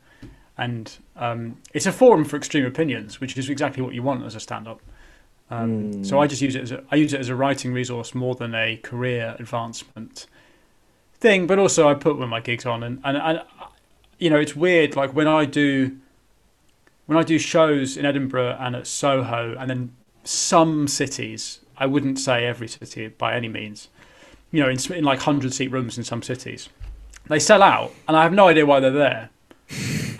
And 0.57 0.95
um, 1.15 1.57
it's 1.73 1.85
a 1.85 1.91
forum 1.91 2.25
for 2.25 2.35
extreme 2.35 2.65
opinions, 2.65 3.19
which 3.19 3.37
is 3.37 3.49
exactly 3.49 3.81
what 3.83 3.93
you 3.93 4.03
want 4.03 4.25
as 4.25 4.35
a 4.35 4.39
stand-up. 4.39 4.81
Um, 5.49 6.03
So 6.03 6.19
I 6.19 6.27
just 6.27 6.41
use 6.41 6.55
it 6.55 6.63
as 6.63 6.71
a, 6.71 6.83
I 6.91 6.95
use 6.95 7.13
it 7.13 7.19
as 7.19 7.29
a 7.29 7.35
writing 7.35 7.73
resource 7.73 8.13
more 8.13 8.35
than 8.35 8.53
a 8.53 8.77
career 8.77 9.35
advancement 9.39 10.25
thing. 11.19 11.47
But 11.47 11.59
also 11.59 11.87
I 11.87 11.93
put 11.93 12.15
one 12.15 12.23
of 12.23 12.29
my 12.29 12.41
gigs 12.41 12.65
on, 12.65 12.83
and, 12.83 12.99
and 13.03 13.17
and 13.17 13.41
you 14.19 14.29
know 14.29 14.37
it's 14.37 14.55
weird. 14.55 14.95
Like 14.95 15.11
when 15.15 15.27
I 15.27 15.45
do 15.45 15.97
when 17.05 17.17
I 17.17 17.23
do 17.23 17.39
shows 17.39 17.95
in 17.95 18.05
Edinburgh 18.05 18.57
and 18.59 18.75
at 18.75 18.87
Soho, 18.87 19.55
and 19.57 19.69
then 19.69 19.93
some 20.23 20.87
cities, 20.87 21.61
I 21.77 21.85
wouldn't 21.85 22.19
say 22.19 22.45
every 22.45 22.67
city 22.67 23.07
by 23.07 23.35
any 23.35 23.47
means. 23.47 23.89
You 24.51 24.63
know, 24.63 24.69
in, 24.69 24.77
in 24.93 25.03
like 25.03 25.19
hundred 25.19 25.53
seat 25.53 25.71
rooms 25.71 25.97
in 25.97 26.03
some 26.03 26.23
cities, 26.23 26.69
they 27.27 27.39
sell 27.39 27.61
out, 27.61 27.93
and 28.07 28.15
I 28.15 28.23
have 28.23 28.33
no 28.33 28.47
idea 28.47 28.65
why 28.65 28.79
they're 28.79 28.91
there. 28.91 29.29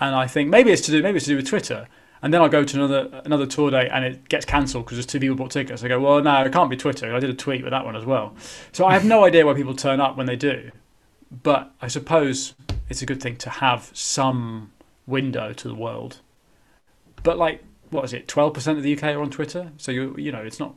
And 0.00 0.14
I 0.14 0.26
think 0.26 0.48
maybe 0.48 0.70
it's 0.70 0.82
to 0.82 0.92
do 0.92 1.02
maybe 1.02 1.16
it's 1.16 1.24
to 1.26 1.32
do 1.32 1.36
with 1.36 1.48
Twitter. 1.48 1.88
And 2.20 2.34
then 2.34 2.42
I'll 2.42 2.48
go 2.48 2.64
to 2.64 2.76
another 2.76 3.22
another 3.24 3.46
tour 3.46 3.70
date 3.70 3.88
and 3.92 4.04
it 4.04 4.28
gets 4.28 4.44
cancelled 4.44 4.84
because 4.84 4.96
there's 4.96 5.06
two 5.06 5.20
people 5.20 5.36
bought 5.36 5.50
tickets. 5.50 5.82
I 5.82 5.88
go, 5.88 6.00
well, 6.00 6.22
no, 6.22 6.42
it 6.42 6.52
can't 6.52 6.70
be 6.70 6.76
Twitter. 6.76 7.14
I 7.14 7.20
did 7.20 7.30
a 7.30 7.34
tweet 7.34 7.62
with 7.62 7.70
that 7.70 7.84
one 7.84 7.96
as 7.96 8.04
well. 8.04 8.34
So 8.72 8.86
I 8.86 8.92
have 8.92 9.04
no 9.04 9.24
idea 9.24 9.46
why 9.46 9.54
people 9.54 9.74
turn 9.74 10.00
up 10.00 10.16
when 10.16 10.26
they 10.26 10.36
do. 10.36 10.70
But 11.30 11.72
I 11.80 11.88
suppose 11.88 12.54
it's 12.88 13.02
a 13.02 13.06
good 13.06 13.22
thing 13.22 13.36
to 13.36 13.50
have 13.50 13.90
some 13.92 14.72
window 15.06 15.52
to 15.52 15.68
the 15.68 15.74
world. 15.74 16.20
But 17.22 17.38
like, 17.38 17.62
what 17.90 18.04
is 18.04 18.12
it? 18.12 18.28
Twelve 18.28 18.54
percent 18.54 18.78
of 18.78 18.84
the 18.84 18.96
UK 18.96 19.04
are 19.04 19.22
on 19.22 19.30
Twitter. 19.30 19.72
So 19.76 19.92
you 19.92 20.14
you 20.18 20.32
know 20.32 20.42
it's 20.42 20.58
not 20.58 20.74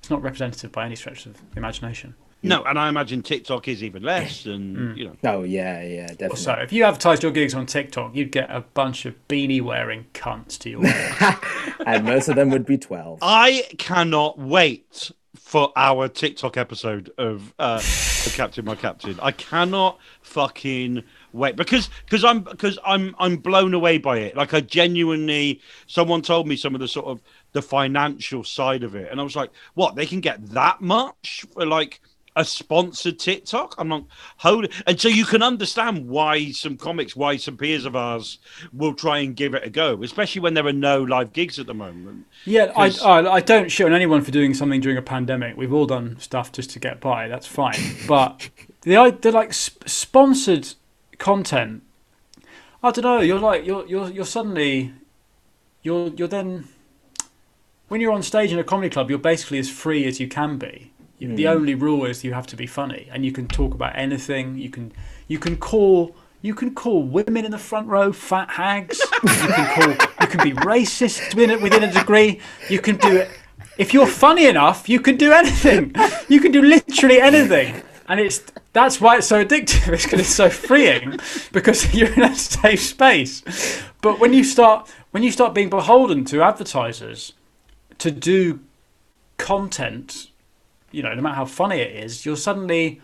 it's 0.00 0.10
not 0.10 0.22
representative 0.22 0.72
by 0.72 0.84
any 0.84 0.96
stretch 0.96 1.26
of 1.26 1.40
imagination. 1.56 2.14
No, 2.42 2.62
and 2.64 2.78
I 2.78 2.88
imagine 2.88 3.22
TikTok 3.22 3.66
is 3.68 3.82
even 3.82 4.02
less, 4.02 4.46
and 4.46 4.76
Mm. 4.76 4.96
you 4.96 5.04
know, 5.06 5.16
Oh 5.24 5.42
yeah, 5.42 5.82
yeah, 5.82 6.06
definitely. 6.08 6.36
So 6.38 6.52
if 6.54 6.72
you 6.72 6.84
advertised 6.84 7.22
your 7.22 7.32
gigs 7.32 7.54
on 7.54 7.66
TikTok, 7.66 8.14
you'd 8.14 8.30
get 8.32 8.50
a 8.50 8.60
bunch 8.60 9.04
of 9.06 9.14
beanie 9.28 9.60
wearing 9.62 10.06
cunts 10.14 10.56
to 10.60 10.70
your 10.70 10.84
and 11.86 12.04
most 12.04 12.28
of 12.28 12.36
them 12.36 12.50
would 12.50 12.66
be 12.66 12.78
twelve. 12.78 13.18
I 13.22 13.64
cannot 13.78 14.38
wait 14.38 15.10
for 15.36 15.72
our 15.76 16.08
TikTok 16.08 16.56
episode 16.56 17.10
of 17.18 17.52
uh, 17.58 17.78
the 17.78 18.32
Captain, 18.34 18.64
My 18.64 18.74
Captain. 18.74 19.18
I 19.22 19.30
cannot 19.32 19.98
fucking 20.22 21.02
wait 21.32 21.56
because 21.56 21.88
because 22.04 22.24
I'm 22.24 22.40
because 22.40 22.78
I'm 22.84 23.14
I'm 23.18 23.36
blown 23.36 23.74
away 23.74 23.98
by 23.98 24.18
it. 24.18 24.36
Like 24.36 24.54
I 24.54 24.60
genuinely, 24.60 25.60
someone 25.86 26.22
told 26.22 26.46
me 26.46 26.56
some 26.56 26.74
of 26.74 26.80
the 26.80 26.88
sort 26.88 27.06
of 27.06 27.20
the 27.52 27.62
financial 27.62 28.44
side 28.44 28.82
of 28.82 28.94
it, 28.94 29.10
and 29.10 29.20
I 29.20 29.24
was 29.24 29.36
like, 29.36 29.50
what? 29.74 29.94
They 29.94 30.06
can 30.06 30.20
get 30.20 30.44
that 30.50 30.80
much 30.80 31.44
for 31.52 31.64
like 31.66 32.00
a 32.36 32.44
sponsored 32.44 33.18
TikTok? 33.18 33.74
I'm 33.78 33.88
not 33.88 34.04
holding, 34.36 34.70
and 34.86 35.00
so 35.00 35.08
you 35.08 35.24
can 35.24 35.42
understand 35.42 36.06
why 36.08 36.52
some 36.52 36.76
comics, 36.76 37.16
why 37.16 37.36
some 37.38 37.56
peers 37.56 37.84
of 37.84 37.96
ours 37.96 38.38
will 38.72 38.94
try 38.94 39.18
and 39.18 39.34
give 39.34 39.54
it 39.54 39.64
a 39.64 39.70
go, 39.70 40.00
especially 40.02 40.42
when 40.42 40.54
there 40.54 40.66
are 40.66 40.72
no 40.72 41.02
live 41.02 41.32
gigs 41.32 41.58
at 41.58 41.66
the 41.66 41.74
moment. 41.74 42.26
Yeah, 42.44 42.70
I, 42.76 42.92
I, 43.04 43.28
I 43.32 43.40
don't 43.40 43.70
shit 43.72 43.86
on 43.86 43.92
anyone 43.92 44.20
for 44.22 44.30
doing 44.30 44.54
something 44.54 44.80
during 44.80 44.98
a 44.98 45.02
pandemic. 45.02 45.56
We've 45.56 45.72
all 45.72 45.86
done 45.86 46.20
stuff 46.20 46.52
just 46.52 46.70
to 46.70 46.78
get 46.78 47.00
by. 47.00 47.26
That's 47.26 47.46
fine. 47.46 47.74
But 48.06 48.50
the 48.82 48.96
i- 48.96 49.10
the 49.10 49.32
like 49.32 49.52
sp- 49.56 49.88
sponsored 49.88 50.74
content, 51.18 51.82
I 52.82 52.90
don't 52.92 53.02
know. 53.04 53.20
You're 53.20 53.40
like 53.40 53.64
you're 53.66 53.84
you're 53.86 54.10
you're 54.10 54.24
suddenly 54.26 54.92
you're 55.82 56.08
you're 56.08 56.28
then 56.28 56.68
when 57.88 58.00
you're 58.00 58.12
on 58.12 58.22
stage 58.22 58.52
in 58.52 58.58
a 58.58 58.64
comedy 58.64 58.90
club, 58.90 59.08
you're 59.10 59.18
basically 59.18 59.58
as 59.58 59.70
free 59.70 60.04
as 60.06 60.20
you 60.20 60.28
can 60.28 60.58
be. 60.58 60.92
You- 61.18 61.34
The 61.34 61.44
hmm. 61.44 61.48
only 61.48 61.74
rule 61.74 62.04
is 62.04 62.24
you 62.24 62.34
have 62.34 62.46
to 62.48 62.56
be 62.56 62.66
funny, 62.66 63.08
and 63.12 63.24
you 63.24 63.32
can 63.32 63.46
talk 63.48 63.74
about 63.74 63.92
anything. 63.96 64.58
You 64.58 64.70
can 64.70 64.92
you 65.28 65.38
can 65.38 65.56
call. 65.56 66.14
You 66.42 66.54
can 66.54 66.74
call 66.74 67.02
women 67.02 67.44
in 67.44 67.50
the 67.50 67.58
front 67.58 67.88
row 67.88 68.12
fat 68.12 68.50
hags. 68.50 69.00
You 69.22 69.28
can 69.28 69.66
call. 69.74 70.08
You 70.20 70.26
can 70.28 70.42
be 70.44 70.52
racist 70.52 71.34
within, 71.34 71.60
within 71.60 71.82
a 71.82 71.92
degree. 71.92 72.40
You 72.68 72.78
can 72.80 72.96
do 72.96 73.16
it. 73.16 73.30
If 73.78 73.92
you're 73.92 74.06
funny 74.06 74.46
enough, 74.46 74.88
you 74.88 75.00
can 75.00 75.16
do 75.16 75.32
anything. 75.32 75.94
You 76.28 76.40
can 76.40 76.52
do 76.52 76.62
literally 76.62 77.20
anything, 77.20 77.82
and 78.08 78.20
it's 78.20 78.42
that's 78.72 79.00
why 79.00 79.16
it's 79.16 79.26
so 79.26 79.44
addictive. 79.44 79.88
It's 79.94 80.04
because 80.04 80.20
it's 80.20 80.34
so 80.34 80.50
freeing 80.50 81.18
because 81.52 81.94
you're 81.94 82.12
in 82.12 82.22
a 82.22 82.34
safe 82.34 82.82
space. 82.82 83.42
But 84.02 84.20
when 84.20 84.32
you 84.32 84.44
start 84.44 84.88
when 85.10 85.22
you 85.22 85.32
start 85.32 85.54
being 85.54 85.70
beholden 85.70 86.24
to 86.26 86.42
advertisers 86.42 87.32
to 87.98 88.10
do 88.10 88.60
content, 89.38 90.28
you 90.96 91.02
know, 91.02 91.12
no 91.12 91.20
matter 91.20 91.34
how 91.36 91.44
funny 91.44 91.80
it 91.80 92.04
is, 92.04 92.24
you're 92.24 92.36
suddenly. 92.36 93.02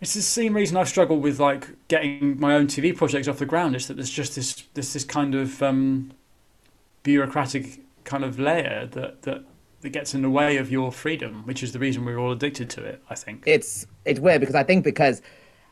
It's 0.00 0.14
the 0.14 0.22
same 0.22 0.54
reason 0.54 0.76
I've 0.76 0.88
struggled 0.88 1.22
with 1.22 1.38
like 1.40 1.68
getting 1.88 2.38
my 2.40 2.54
own 2.54 2.66
TV 2.66 2.96
projects 2.96 3.28
off 3.28 3.38
the 3.38 3.46
ground. 3.46 3.74
Is 3.74 3.88
that 3.88 3.94
there's 3.94 4.10
just 4.10 4.36
this 4.36 4.62
there's 4.74 4.92
this 4.92 5.04
kind 5.04 5.34
of 5.34 5.60
um, 5.62 6.12
bureaucratic 7.02 7.80
kind 8.04 8.24
of 8.24 8.38
layer 8.38 8.86
that 8.92 9.22
that 9.22 9.44
that 9.80 9.90
gets 9.90 10.14
in 10.14 10.22
the 10.22 10.30
way 10.30 10.58
of 10.58 10.70
your 10.70 10.92
freedom, 10.92 11.42
which 11.44 11.62
is 11.62 11.72
the 11.72 11.80
reason 11.80 12.04
we're 12.04 12.18
all 12.18 12.30
addicted 12.30 12.70
to 12.70 12.84
it. 12.84 13.02
I 13.10 13.16
think. 13.16 13.42
it's 13.46 13.86
it's 14.04 14.20
weird 14.20 14.40
because 14.40 14.54
I 14.54 14.62
think 14.62 14.84
because 14.84 15.22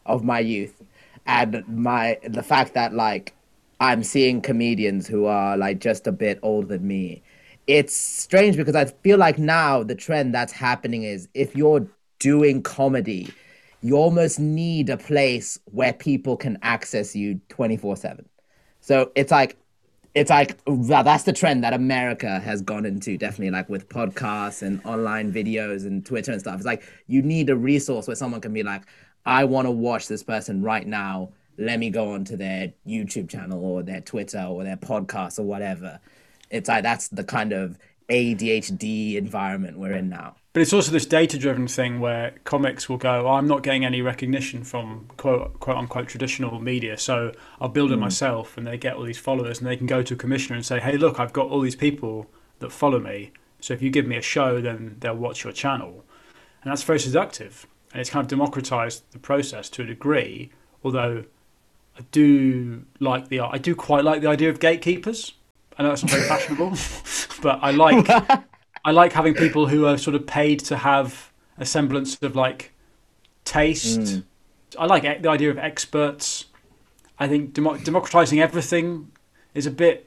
of 0.07 0.24
my 0.24 0.41
youth 0.41 0.83
and 1.26 1.64
my 1.68 2.18
the 2.24 2.43
fact 2.43 2.74
that 2.74 2.93
like 2.93 3.35
I'm 3.78 4.03
seeing 4.03 4.41
comedians 4.41 5.07
who 5.07 5.26
are 5.26 5.57
like 5.57 5.78
just 5.78 6.09
a 6.09 6.12
bit 6.12 6.41
older 6.43 6.66
than 6.66 6.89
me. 6.89 7.22
It's 7.67 7.95
strange 7.95 8.57
because 8.57 8.75
I 8.75 8.87
feel 8.87 9.19
like 9.19 9.39
now 9.39 9.83
the 9.83 9.95
trend 9.95 10.35
that's 10.35 10.53
happening 10.53 11.05
is 11.05 11.29
if 11.35 11.55
you're 11.55 11.87
doing 12.19 12.63
comedy, 12.63 13.33
you 13.83 13.97
almost 13.97 14.41
need 14.41 14.91
a 14.91 14.97
place 14.97 15.59
where 15.67 15.93
people 15.93 16.37
can 16.37 16.59
access 16.63 17.15
you 17.15 17.41
24/7. 17.49 18.25
So 18.81 19.13
it's 19.15 19.31
like 19.31 19.57
it's 20.15 20.31
like 20.31 20.59
that's 20.67 21.23
the 21.23 21.33
trend 21.33 21.63
that 21.63 21.73
America 21.73 22.41
has 22.41 22.63
gone 22.63 22.85
into, 22.85 23.17
definitely 23.17 23.51
like 23.51 23.69
with 23.69 23.89
podcasts 23.89 24.63
and 24.63 24.81
online 24.85 25.33
videos 25.33 25.87
and 25.87 26.05
Twitter 26.05 26.33
and 26.33 26.41
stuff. 26.41 26.57
It's 26.57 26.67
like 26.67 26.83
you 27.07 27.23
need 27.23 27.49
a 27.49 27.57
resource 27.57 28.09
where 28.09 28.17
someone 28.17 28.41
can 28.41 28.53
be 28.53 28.65
like, 28.65 28.83
I 29.25 29.45
want 29.45 29.67
to 29.67 29.71
watch 29.71 30.09
this 30.09 30.23
person 30.25 30.63
right 30.63 30.87
now. 30.87 31.31
Let 31.59 31.79
me 31.79 31.91
go 31.91 32.13
onto 32.13 32.37
their 32.37 32.73
YouTube 32.87 33.29
channel 33.29 33.65
or 33.65 33.83
their 33.83 34.01
Twitter 34.01 34.43
or 34.43 34.65
their 34.65 34.79
podcast 34.79 35.39
or 35.39 35.43
whatever. 35.45 36.01
It's 36.51 36.69
like 36.69 36.83
that's 36.83 37.09
the 37.09 37.25
kind 37.25 37.53
of 37.53 37.79
ADHD 38.11 39.15
environment 39.15 39.79
we're 39.79 39.93
in 39.93 40.09
now. 40.09 40.35
But 40.53 40.63
it's 40.63 40.73
also 40.73 40.91
this 40.91 41.07
data-driven 41.07 41.69
thing 41.69 42.01
where 42.01 42.33
comics 42.43 42.89
will 42.89 42.97
go, 42.97 43.29
oh, 43.29 43.35
"I'm 43.35 43.47
not 43.47 43.63
getting 43.63 43.85
any 43.85 44.03
recognition 44.03 44.65
from 44.65 45.07
quote 45.17 45.61
quote 45.61 45.77
unquote 45.77 46.09
traditional 46.09 46.61
media, 46.61 46.99
so 46.99 47.33
I'll 47.61 47.69
build 47.69 47.93
it 47.93 47.97
mm. 47.97 48.01
myself." 48.01 48.59
And 48.59 48.67
they 48.67 48.77
get 48.77 48.97
all 48.97 49.05
these 49.05 49.19
followers, 49.19 49.59
and 49.59 49.69
they 49.69 49.77
can 49.77 49.87
go 49.87 50.03
to 50.03 50.15
a 50.15 50.17
commissioner 50.17 50.57
and 50.57 50.67
say, 50.67 50.81
"Hey, 50.81 50.97
look, 50.97 51.21
I've 51.21 51.33
got 51.33 51.47
all 51.49 51.61
these 51.61 51.77
people 51.77 52.29
that 52.59 52.73
follow 52.73 52.99
me. 52.99 53.31
So 53.61 53.75
if 53.75 53.83
you 53.83 53.91
give 53.91 54.07
me 54.07 54.17
a 54.17 54.23
show, 54.23 54.61
then 54.61 54.97
they'll 54.99 55.15
watch 55.15 55.45
your 55.45 55.53
channel." 55.53 56.05
And 56.63 56.73
that's 56.73 56.83
very 56.83 56.99
seductive, 56.99 57.67
and 57.93 58.01
it's 58.01 58.11
kind 58.11 58.25
of 58.25 58.29
democratized 58.29 59.05
the 59.13 59.21
process 59.21 59.71
to 59.71 59.83
a 59.83 59.87
degree. 59.87 60.51
Although 60.83 61.25
I 61.97 62.03
do 62.11 62.87
like 62.99 63.29
the 63.29 63.41
I 63.41 63.59
do 63.59 63.77
quite 63.77 64.05
like 64.05 64.21
the 64.21 64.29
idea 64.29 64.51
of 64.51 64.59
gatekeepers. 64.59 65.35
I 65.81 65.83
know 65.83 65.93
it's 65.93 66.03
not 66.03 66.11
very 66.11 66.28
fashionable, 66.28 66.76
but 67.41 67.59
I 67.62 67.70
like 67.70 68.07
I 68.85 68.91
like 68.91 69.14
having 69.14 69.33
people 69.33 69.66
who 69.66 69.87
are 69.87 69.97
sort 69.97 70.14
of 70.14 70.26
paid 70.26 70.61
to 70.66 70.76
have 70.76 71.33
a 71.57 71.64
semblance 71.64 72.20
of 72.20 72.37
like 72.37 72.74
taste. 73.47 74.12
Hmm. 74.12 74.20
I 74.78 74.85
like 74.85 75.05
e- 75.05 75.22
the 75.22 75.31
idea 75.31 75.49
of 75.49 75.57
experts. 75.57 76.45
I 77.18 77.28
think 77.28 77.55
demo- 77.55 77.78
democratizing 77.78 78.41
everything 78.41 79.11
is 79.55 79.64
a 79.64 79.70
bit 79.70 80.07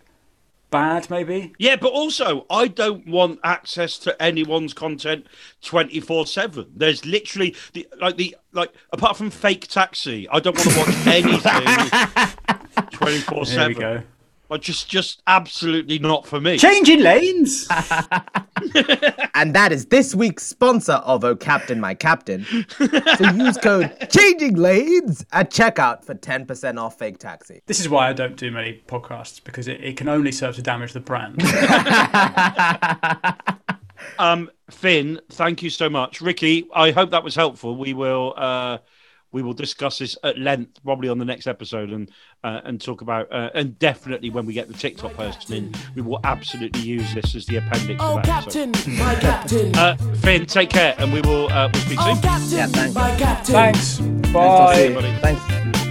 bad, 0.70 1.10
maybe. 1.10 1.54
Yeah, 1.58 1.78
but 1.78 1.92
also 1.92 2.46
I 2.52 2.68
don't 2.68 3.08
want 3.08 3.40
access 3.44 3.98
to 4.00 4.22
anyone's 4.22 4.76
content 4.76 5.26
twenty 5.64 6.00
four 6.00 6.28
seven. 6.28 6.72
There's 6.76 7.04
literally 7.04 7.56
the 7.74 7.88
like 8.00 8.18
the 8.18 8.38
like 8.52 8.72
apart 8.92 9.18
from 9.18 9.32
fake 9.32 9.68
taxi, 9.70 10.30
I 10.30 10.40
don't 10.40 10.56
want 10.56 10.70
to 10.70 10.78
watch 10.78 11.08
anything 11.08 12.90
twenty 12.92 13.22
four 13.22 13.46
There 13.46 13.70
we 13.70 13.74
seven. 13.74 14.04
Go. 14.54 14.56
Like 14.56 14.62
just 14.62 14.90
just 14.90 15.22
absolutely 15.28 16.00
not 16.00 16.26
for 16.26 16.40
me. 16.40 16.58
Changing 16.58 17.02
lanes. 17.02 17.68
And 19.36 19.54
that 19.56 19.72
is 19.72 19.88
this 19.88 20.16
week's 20.16 20.44
sponsor 20.44 20.94
of 20.94 21.24
Oh 21.24 21.36
Captain 21.36 21.80
My 21.80 21.96
Captain. 21.96 22.46
so 22.78 23.30
use 23.32 23.58
code 23.58 23.92
Changing 24.10 24.56
Lanes 24.56 25.26
at 25.34 25.52
checkout 25.52 26.06
for 26.06 26.16
10% 26.16 26.80
off 26.80 26.98
fake 26.98 27.18
taxi. 27.18 27.62
this 27.66 27.80
is 27.80 27.90
why 27.90 28.08
I 28.08 28.14
don't 28.14 28.38
do 28.38 28.52
many 28.52 28.82
podcasts 28.88 29.44
because 29.44 29.68
it, 29.68 29.84
it 29.84 29.98
can 29.98 30.08
only 30.08 30.32
serve 30.32 30.56
to 30.56 30.62
damage 30.62 30.94
the 30.94 31.02
brand. 31.02 31.42
Um, 34.20 34.52
Finn, 34.70 35.20
thank 35.32 35.64
you 35.64 35.70
so 35.70 35.90
much. 35.90 36.20
Ricky, 36.22 36.68
I 36.74 36.92
hope 36.92 37.12
that 37.12 37.24
was 37.24 37.36
helpful. 37.36 37.78
We 37.78 37.94
will 37.94 38.34
uh, 38.36 38.80
we 39.34 39.42
will 39.42 39.54
discuss 39.54 39.98
this 39.98 40.18
at 40.24 40.40
length 40.40 40.82
probably 40.84 41.10
on 41.10 41.18
the 41.18 41.26
next 41.26 41.46
episode 41.48 41.90
and 41.90 42.10
uh, 42.46 42.62
and 42.64 42.80
talk 42.80 43.02
about 43.02 43.30
uh, 43.32 43.50
and 43.54 43.78
definitely 43.80 44.30
when 44.30 44.46
we 44.46 44.54
get 44.54 44.68
the 44.70 44.74
TikTok 44.74 45.14
person 45.16 45.54
in, 45.56 45.74
we 45.96 46.02
will 46.02 46.20
absolutely 46.24 46.82
use 46.82 47.14
this 47.14 47.36
as 47.36 47.46
the 47.48 47.58
appendix. 47.58 48.02
Oh, 48.02 48.18
of 48.20 48.26
that 48.26 48.44
episode. 48.44 48.74
Captain, 48.74 48.98
my 48.98 49.16
Captain. 49.16 49.72
Uh, 49.76 49.96
Finn, 50.22 50.46
take 50.46 50.70
care, 50.70 50.96
and 50.98 51.12
we 51.12 51.20
will 51.22 51.52
uh, 51.52 51.70
we'll 51.74 51.82
speak 51.84 51.98
Oh, 52.00 52.14
soon. 52.14 52.22
Captain, 52.24 52.58
Yeah, 52.58 52.68
thanks. 52.68 52.96
my 52.96 53.16
Captain. 53.18 53.54
Thanks. 53.54 54.00
I'll 54.36 54.74
see 54.76 54.88
you. 54.88 54.94
Bye. 54.96 55.20
Thanks. 55.22 55.42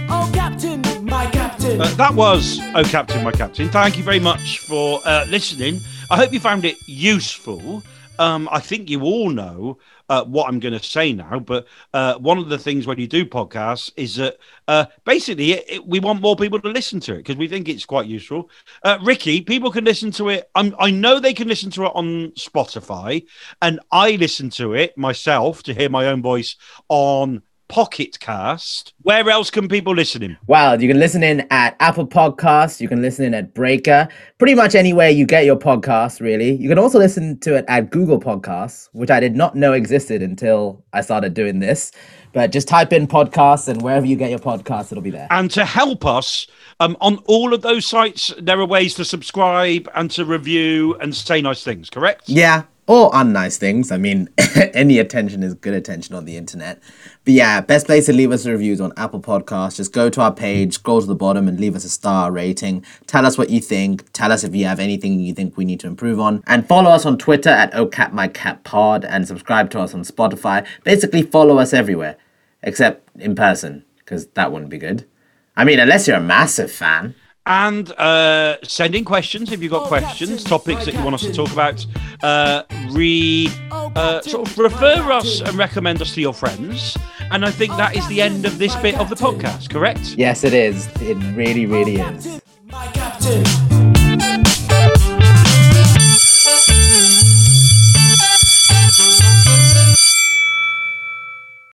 Oh, 0.09 0.29
Captain, 0.33 0.81
my 1.05 1.25
Captain. 1.31 1.81
Uh, 1.81 1.85
that 1.95 2.13
was 2.13 2.59
Oh 2.75 2.83
Captain, 2.83 3.23
My 3.23 3.31
Captain. 3.31 3.69
Thank 3.69 3.97
you 3.97 4.03
very 4.03 4.19
much 4.19 4.59
for 4.59 4.99
uh, 5.05 5.25
listening. 5.29 5.79
I 6.11 6.15
hope 6.17 6.31
you 6.33 6.39
found 6.39 6.65
it 6.65 6.75
useful. 6.87 7.83
Um, 8.19 8.47
I 8.51 8.59
think 8.59 8.89
you 8.89 9.01
all 9.01 9.29
know 9.29 9.77
uh, 10.09 10.23
what 10.25 10.47
I'm 10.47 10.59
going 10.59 10.73
to 10.77 10.83
say 10.83 11.13
now, 11.13 11.39
but 11.39 11.67
uh, 11.93 12.15
one 12.15 12.37
of 12.37 12.49
the 12.49 12.57
things 12.57 12.85
when 12.85 12.99
you 12.99 13.07
do 13.07 13.25
podcasts 13.25 13.91
is 13.95 14.15
that 14.17 14.37
uh, 14.67 14.85
basically 15.05 15.53
it, 15.53 15.65
it- 15.67 15.87
we 15.87 15.99
want 15.99 16.21
more 16.21 16.35
people 16.35 16.59
to 16.61 16.69
listen 16.69 16.99
to 17.01 17.13
it 17.13 17.17
because 17.17 17.35
we 17.35 17.47
think 17.47 17.69
it's 17.69 17.85
quite 17.85 18.07
useful. 18.07 18.49
Uh, 18.83 18.97
Ricky, 19.03 19.41
people 19.41 19.71
can 19.71 19.83
listen 19.83 20.11
to 20.11 20.29
it. 20.29 20.49
I'm, 20.55 20.75
I 20.79 20.91
know 20.91 21.19
they 21.19 21.33
can 21.33 21.47
listen 21.47 21.71
to 21.71 21.85
it 21.85 21.91
on 21.95 22.31
Spotify, 22.31 23.25
and 23.61 23.79
I 23.91 24.11
listen 24.11 24.49
to 24.51 24.73
it 24.73 24.97
myself 24.97 25.63
to 25.63 25.73
hear 25.73 25.89
my 25.89 26.07
own 26.07 26.21
voice 26.21 26.55
on 26.89 27.41
Pocket 27.67 28.19
Cast. 28.19 28.93
Where 29.01 29.29
else 29.29 29.49
can 29.49 29.67
people 29.67 29.95
listen 29.95 30.23
in? 30.23 30.37
Well, 30.47 30.81
you 30.81 30.87
can 30.87 30.99
listen 30.99 31.23
in 31.23 31.47
at 31.49 31.75
Apple 31.79 32.07
Podcasts. 32.07 32.79
You 32.79 32.87
can 32.87 33.01
listen 33.01 33.25
in 33.25 33.33
at 33.33 33.53
Breaker. 33.53 34.07
Pretty 34.37 34.55
much 34.55 34.75
anywhere 34.75 35.09
you 35.09 35.25
get 35.25 35.45
your 35.45 35.55
podcast, 35.55 36.21
really. 36.21 36.51
You 36.51 36.69
can 36.69 36.77
also 36.77 36.99
listen 36.99 37.39
to 37.39 37.55
it 37.55 37.65
at 37.67 37.89
Google 37.89 38.19
Podcasts, 38.19 38.89
which 38.93 39.09
I 39.09 39.19
did 39.19 39.35
not 39.35 39.55
know 39.55 39.73
existed 39.73 40.21
until 40.21 40.83
I 40.93 41.01
started 41.01 41.33
doing 41.33 41.59
this. 41.59 41.91
But 42.33 42.51
just 42.51 42.67
type 42.67 42.91
in 42.93 43.07
podcasts, 43.07 43.67
and 43.67 43.81
wherever 43.81 44.05
you 44.05 44.15
get 44.15 44.31
your 44.31 44.39
podcasts, 44.39 44.91
it'll 44.91 45.03
be 45.03 45.11
there. 45.11 45.27
And 45.29 45.51
to 45.51 45.65
help 45.65 46.05
us 46.05 46.47
um, 46.79 46.97
on 46.99 47.17
all 47.25 47.53
of 47.53 47.61
those 47.61 47.85
sites, 47.85 48.33
there 48.41 48.59
are 48.59 48.65
ways 48.65 48.95
to 48.95 49.05
subscribe 49.05 49.89
and 49.95 50.09
to 50.11 50.25
review 50.25 50.95
and 50.95 51.15
say 51.15 51.41
nice 51.41 51.63
things, 51.63 51.89
correct? 51.89 52.23
Yeah, 52.27 52.63
or 52.87 53.11
unnice 53.11 53.57
things. 53.57 53.91
I 53.91 53.97
mean, 53.97 54.29
any 54.73 54.99
attention 54.99 55.43
is 55.43 55.53
good 55.53 55.73
attention 55.73 56.15
on 56.15 56.25
the 56.25 56.35
internet. 56.35 56.81
But 57.23 57.33
yeah, 57.33 57.61
best 57.61 57.85
place 57.85 58.07
to 58.07 58.13
leave 58.13 58.31
us 58.31 58.45
a 58.45 58.51
review 58.51 58.73
is 58.73 58.81
on 58.81 58.91
Apple 58.97 59.21
Podcasts. 59.21 59.77
Just 59.77 59.93
go 59.93 60.09
to 60.09 60.21
our 60.21 60.33
page, 60.33 60.75
scroll 60.75 60.99
to 60.99 61.07
the 61.07 61.15
bottom, 61.15 61.47
and 61.47 61.59
leave 61.59 61.75
us 61.75 61.85
a 61.85 61.89
star 61.89 62.31
rating. 62.31 62.83
Tell 63.07 63.25
us 63.25 63.37
what 63.37 63.49
you 63.49 63.61
think. 63.61 64.11
Tell 64.11 64.31
us 64.31 64.43
if 64.43 64.53
you 64.53 64.65
have 64.65 64.79
anything 64.79 65.19
you 65.19 65.33
think 65.33 65.55
we 65.55 65.65
need 65.65 65.79
to 65.81 65.87
improve 65.87 66.19
on. 66.19 66.43
And 66.47 66.67
follow 66.67 66.91
us 66.91 67.05
on 67.05 67.17
Twitter 67.17 67.49
at 67.49 67.71
OCatMyCatPod 67.73 69.05
and 69.07 69.27
subscribe 69.27 69.69
to 69.71 69.79
us 69.79 69.93
on 69.93 70.01
Spotify. 70.01 70.65
Basically, 70.83 71.21
follow 71.21 71.59
us 71.59 71.73
everywhere, 71.73 72.17
except 72.61 73.07
in 73.17 73.35
person, 73.35 73.85
because 73.99 74.27
that 74.27 74.51
wouldn't 74.51 74.71
be 74.71 74.77
good. 74.77 75.07
I 75.55 75.63
mean, 75.63 75.79
unless 75.79 76.07
you're 76.07 76.17
a 76.17 76.21
massive 76.21 76.71
fan. 76.71 77.15
And 77.45 77.91
uh, 77.93 78.57
send 78.63 78.95
in 78.95 79.03
questions 79.03 79.51
if 79.51 79.61
you've 79.61 79.71
got 79.71 79.83
Oh, 79.83 79.87
questions, 79.87 80.29
Captain, 80.29 80.49
topics 80.49 80.79
my 80.79 80.85
that 80.85 80.93
you 80.93 81.03
want 81.03 81.15
us 81.15 81.21
to 81.23 81.33
talk 81.33 81.51
about. 81.51 81.85
Uh, 82.21 82.63
re, 82.91 83.49
Oh, 83.71 83.91
uh, 83.95 84.21
sort 84.21 84.47
of 84.47 84.57
refer 84.57 85.11
us 85.11 85.41
and 85.41 85.55
recommend 85.57 86.01
us 86.01 86.13
to 86.13 86.21
your 86.21 86.33
friends. 86.33 86.97
And 87.31 87.45
I 87.45 87.51
think 87.51 87.75
that 87.77 87.95
is 87.97 88.07
the 88.07 88.21
end 88.21 88.45
of 88.45 88.57
this 88.59 88.75
bit 88.77 88.95
of 88.95 89.09
the 89.09 89.15
podcast, 89.15 89.69
correct? 89.69 90.15
Yes, 90.17 90.43
it 90.43 90.53
is. 90.53 90.87
It 91.01 91.15
really, 91.35 91.65
really 91.65 91.95
is. 91.97 92.41
My 92.71 92.87
Captain. 92.87 93.82